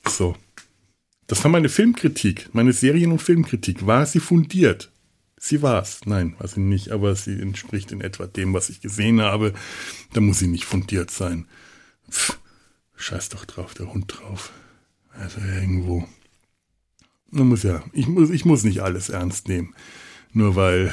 So. 0.08 0.36
Das 1.28 1.44
war 1.44 1.50
meine 1.50 1.68
Filmkritik, 1.68 2.52
meine 2.54 2.72
Serien- 2.72 3.12
und 3.12 3.22
Filmkritik. 3.22 3.86
War 3.86 4.04
sie 4.06 4.20
fundiert? 4.20 4.90
Sie 5.38 5.62
war 5.62 5.82
es. 5.82 6.00
Nein, 6.06 6.34
war 6.38 6.48
sie 6.48 6.60
nicht, 6.60 6.90
aber 6.90 7.14
sie 7.14 7.40
entspricht 7.40 7.92
in 7.92 8.00
etwa 8.00 8.26
dem, 8.26 8.52
was 8.54 8.70
ich 8.70 8.80
gesehen 8.80 9.20
habe. 9.20 9.52
Da 10.12 10.20
muss 10.20 10.40
sie 10.40 10.48
nicht 10.48 10.64
fundiert 10.64 11.10
sein. 11.10 11.46
Pff, 12.10 12.38
scheiß 12.98 13.30
doch 13.30 13.44
drauf, 13.44 13.74
der 13.74 13.92
Hund 13.92 14.12
drauf. 14.18 14.52
Also 15.12 15.40
irgendwo. 15.40 16.06
Man 17.30 17.48
muss 17.48 17.62
ja, 17.62 17.82
ich 17.92 18.08
muss, 18.08 18.30
ich 18.30 18.44
muss 18.44 18.64
nicht 18.64 18.80
alles 18.80 19.08
ernst 19.08 19.48
nehmen. 19.48 19.74
Nur 20.32 20.56
weil 20.56 20.92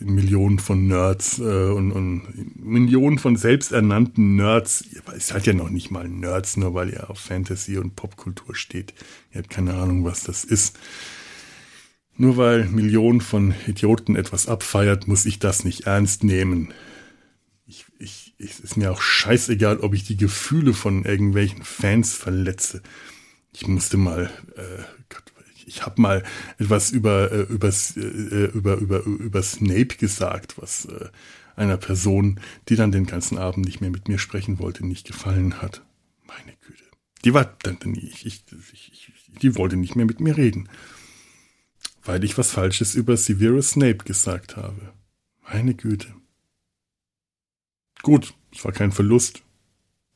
äh, 0.00 0.04
Millionen 0.04 0.58
von 0.58 0.88
Nerds 0.88 1.38
äh, 1.38 1.42
und, 1.42 1.92
und 1.92 2.56
Millionen 2.56 3.18
von 3.18 3.36
selbsternannten 3.36 4.34
Nerds, 4.34 4.84
ihr 4.92 5.02
seid 5.20 5.46
ja 5.46 5.52
noch 5.52 5.70
nicht 5.70 5.92
mal 5.92 6.08
Nerds, 6.08 6.56
nur 6.56 6.74
weil 6.74 6.90
ihr 6.90 7.08
auf 7.08 7.20
Fantasy 7.20 7.78
und 7.78 7.94
Popkultur 7.94 8.56
steht. 8.56 8.94
Ihr 9.32 9.38
habt 9.38 9.50
keine 9.50 9.74
Ahnung, 9.74 10.04
was 10.04 10.24
das 10.24 10.44
ist. 10.44 10.76
Nur 12.16 12.36
weil 12.36 12.64
Millionen 12.64 13.20
von 13.20 13.54
Idioten 13.68 14.16
etwas 14.16 14.48
abfeiert, 14.48 15.06
muss 15.06 15.24
ich 15.24 15.38
das 15.38 15.64
nicht 15.64 15.86
ernst 15.86 16.24
nehmen. 16.24 16.74
Ich, 18.38 18.62
ist 18.62 18.76
mir 18.76 18.92
auch 18.92 19.02
scheißegal, 19.02 19.80
ob 19.80 19.94
ich 19.94 20.04
die 20.04 20.16
Gefühle 20.16 20.72
von 20.72 21.04
irgendwelchen 21.04 21.62
Fans 21.64 22.14
verletze. 22.14 22.82
Ich 23.52 23.66
musste 23.66 23.96
mal, 23.96 24.30
äh, 24.56 24.82
Gott, 25.08 25.24
ich 25.66 25.84
habe 25.84 26.00
mal 26.00 26.24
etwas 26.58 26.90
über, 26.90 27.32
äh, 27.32 27.42
übers, 27.42 27.96
äh, 27.96 28.00
über, 28.00 28.76
über, 28.76 29.04
über 29.04 29.42
Snape 29.42 29.96
gesagt, 29.96 30.56
was 30.58 30.84
äh, 30.86 31.08
einer 31.56 31.76
Person, 31.76 32.40
die 32.68 32.76
dann 32.76 32.92
den 32.92 33.06
ganzen 33.06 33.38
Abend 33.38 33.66
nicht 33.66 33.80
mehr 33.80 33.90
mit 33.90 34.08
mir 34.08 34.18
sprechen 34.18 34.58
wollte, 34.60 34.86
nicht 34.86 35.06
gefallen 35.06 35.60
hat. 35.60 35.82
Meine 36.26 36.56
Güte. 36.64 36.84
Die 37.24 37.34
war 37.34 37.56
dann, 37.62 37.78
ich, 37.94 38.24
ich, 38.24 38.44
ich, 38.72 39.12
die 39.42 39.56
wollte 39.56 39.76
nicht 39.76 39.96
mehr 39.96 40.06
mit 40.06 40.20
mir 40.20 40.36
reden 40.36 40.68
weil 42.08 42.24
ich 42.24 42.38
was 42.38 42.50
Falsches 42.50 42.94
über 42.94 43.16
Severus 43.16 43.72
Snape 43.72 43.98
gesagt 43.98 44.56
habe. 44.56 44.94
Meine 45.46 45.74
Güte. 45.74 46.08
Gut, 48.02 48.34
es 48.54 48.64
war 48.64 48.72
kein 48.72 48.92
Verlust. 48.92 49.42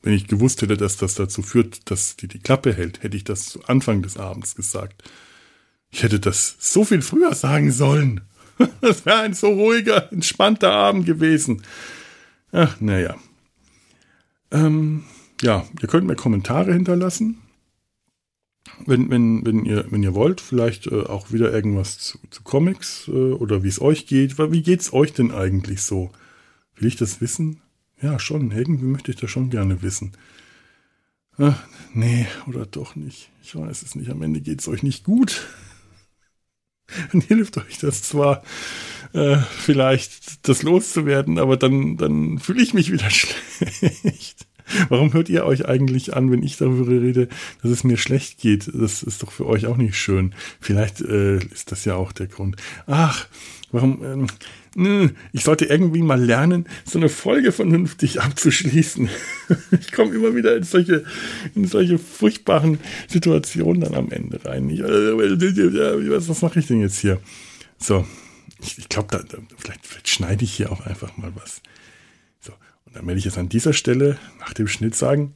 Wenn 0.01 0.13
ich 0.13 0.27
gewusst 0.27 0.61
hätte, 0.61 0.75
dass 0.75 0.97
das 0.97 1.15
dazu 1.15 1.41
führt, 1.41 1.89
dass 1.89 2.17
die 2.17 2.27
die 2.27 2.39
Klappe 2.39 2.73
hält, 2.73 3.03
hätte 3.03 3.15
ich 3.15 3.23
das 3.23 3.45
zu 3.45 3.63
Anfang 3.65 4.01
des 4.01 4.17
Abends 4.17 4.55
gesagt. 4.55 5.03
Ich 5.89 6.03
hätte 6.03 6.19
das 6.19 6.55
so 6.59 6.83
viel 6.83 7.01
früher 7.01 7.33
sagen 7.35 7.71
sollen. 7.71 8.21
Das 8.81 9.05
wäre 9.05 9.21
ein 9.21 9.33
so 9.33 9.47
ruhiger, 9.47 10.11
entspannter 10.11 10.71
Abend 10.71 11.07
gewesen. 11.07 11.63
Ach, 12.51 12.79
naja. 12.79 13.15
Ähm, 14.51 15.05
ja, 15.41 15.65
ihr 15.81 15.87
könnt 15.87 16.05
mir 16.05 16.15
Kommentare 16.15 16.71
hinterlassen 16.71 17.43
wenn, 18.85 19.09
wenn, 19.09 19.45
wenn 19.45 19.65
ihr, 19.65 19.85
wenn 19.89 20.03
ihr 20.03 20.15
wollt, 20.15 20.41
vielleicht 20.41 20.87
äh, 20.87 21.03
auch 21.03 21.31
wieder 21.31 21.51
irgendwas 21.53 21.99
zu, 21.99 22.17
zu 22.29 22.43
Comics 22.43 23.07
äh, 23.07 23.11
oder 23.11 23.63
wie 23.63 23.67
es 23.67 23.81
euch 23.81 24.07
geht. 24.07 24.37
Wie 24.37 24.63
geht's 24.63 24.93
euch 24.93 25.13
denn 25.13 25.31
eigentlich 25.31 25.81
so? 25.81 26.11
Will 26.75 26.87
ich 26.87 26.95
das 26.95 27.21
wissen? 27.21 27.61
Ja, 28.03 28.19
schon. 28.19 28.51
Irgendwie 28.51 28.85
möchte 28.85 29.11
ich 29.11 29.17
das 29.17 29.31
schon 29.31 29.49
gerne 29.49 29.81
wissen. 29.81 30.11
Ach, 31.37 31.63
nee, 31.93 32.27
oder 32.47 32.65
doch 32.65 32.95
nicht. 32.95 33.29
Ich 33.41 33.55
weiß 33.55 33.81
es 33.81 33.95
nicht. 33.95 34.09
Am 34.11 34.21
Ende 34.21 34.41
geht's 34.41 34.67
euch 34.67 34.83
nicht 34.83 35.03
gut. 35.03 35.47
Dann 37.11 37.21
hilft 37.21 37.57
euch 37.57 37.79
das 37.79 38.03
zwar, 38.03 38.43
äh, 39.13 39.37
vielleicht 39.37 40.47
das 40.47 40.63
loszuwerden, 40.63 41.39
aber 41.39 41.57
dann, 41.57 41.97
dann 41.97 42.39
fühle 42.39 42.61
ich 42.61 42.73
mich 42.73 42.91
wieder 42.91 43.09
schlecht. 43.09 44.47
Warum 44.89 45.13
hört 45.13 45.29
ihr 45.29 45.45
euch 45.45 45.67
eigentlich 45.67 46.15
an, 46.15 46.31
wenn 46.31 46.43
ich 46.43 46.57
darüber 46.57 46.89
rede, 46.89 47.27
dass 47.61 47.71
es 47.71 47.83
mir 47.83 47.97
schlecht 47.97 48.39
geht? 48.39 48.69
Das 48.73 49.03
ist 49.03 49.23
doch 49.23 49.31
für 49.31 49.45
euch 49.45 49.67
auch 49.67 49.77
nicht 49.77 49.97
schön. 49.97 50.33
Vielleicht 50.59 51.01
äh, 51.01 51.37
ist 51.37 51.71
das 51.71 51.85
ja 51.85 51.95
auch 51.95 52.11
der 52.11 52.27
Grund. 52.27 52.55
Ach, 52.87 53.27
warum? 53.71 54.03
Ähm, 54.03 54.27
ich 55.33 55.43
sollte 55.43 55.65
irgendwie 55.65 56.01
mal 56.01 56.19
lernen, 56.19 56.65
so 56.83 56.97
eine 56.97 57.09
Folge 57.09 57.51
vernünftig 57.51 58.21
abzuschließen. 58.21 59.09
Ich 59.79 59.91
komme 59.91 60.15
immer 60.15 60.35
wieder 60.35 60.55
in 60.55 60.63
solche, 60.63 61.03
in 61.53 61.67
solche 61.67 61.99
furchtbaren 61.99 62.79
Situationen 63.07 63.81
dann 63.81 63.93
am 63.93 64.09
Ende 64.09 64.43
rein. 64.45 64.69
Ich, 64.69 64.79
äh, 64.79 66.09
was, 66.09 66.29
was 66.29 66.41
mache 66.41 66.59
ich 66.59 66.67
denn 66.67 66.81
jetzt 66.81 66.99
hier? 66.99 67.19
So, 67.77 68.05
ich, 68.61 68.77
ich 68.77 68.89
glaube, 68.89 69.25
vielleicht, 69.57 69.85
vielleicht 69.85 70.09
schneide 70.09 70.43
ich 70.43 70.53
hier 70.53 70.71
auch 70.71 70.85
einfach 70.85 71.17
mal 71.17 71.31
was. 71.35 71.61
Dann 72.93 73.07
werde 73.07 73.17
ich 73.17 73.25
jetzt 73.25 73.37
an 73.37 73.49
dieser 73.49 73.73
Stelle 73.73 74.17
nach 74.39 74.53
dem 74.53 74.67
Schnitt 74.67 74.95
sagen, 74.95 75.33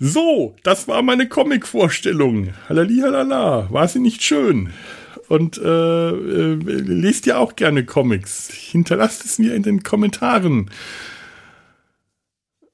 so, 0.00 0.54
das 0.62 0.86
war 0.86 1.02
meine 1.02 1.28
Comic-Vorstellung. 1.28 2.54
Halali, 2.68 2.98
halala. 2.98 3.66
War 3.70 3.88
sie 3.88 3.98
nicht 3.98 4.22
schön? 4.22 4.72
Und 5.28 5.58
äh, 5.58 6.10
äh, 6.10 6.54
lest 6.54 7.26
ja 7.26 7.38
auch 7.38 7.56
gerne 7.56 7.84
Comics. 7.84 8.48
Hinterlasst 8.50 9.24
es 9.24 9.38
mir 9.38 9.54
in 9.54 9.62
den 9.62 9.82
Kommentaren. 9.82 10.70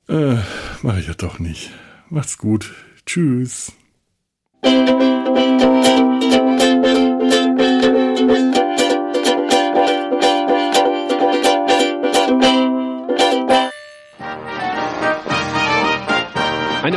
Äh, 0.08 0.36
mache 0.82 1.00
ich 1.00 1.06
ja 1.06 1.14
doch 1.14 1.38
nicht. 1.38 1.70
Macht's 2.10 2.36
gut. 2.36 2.74
Tschüss. 3.06 3.72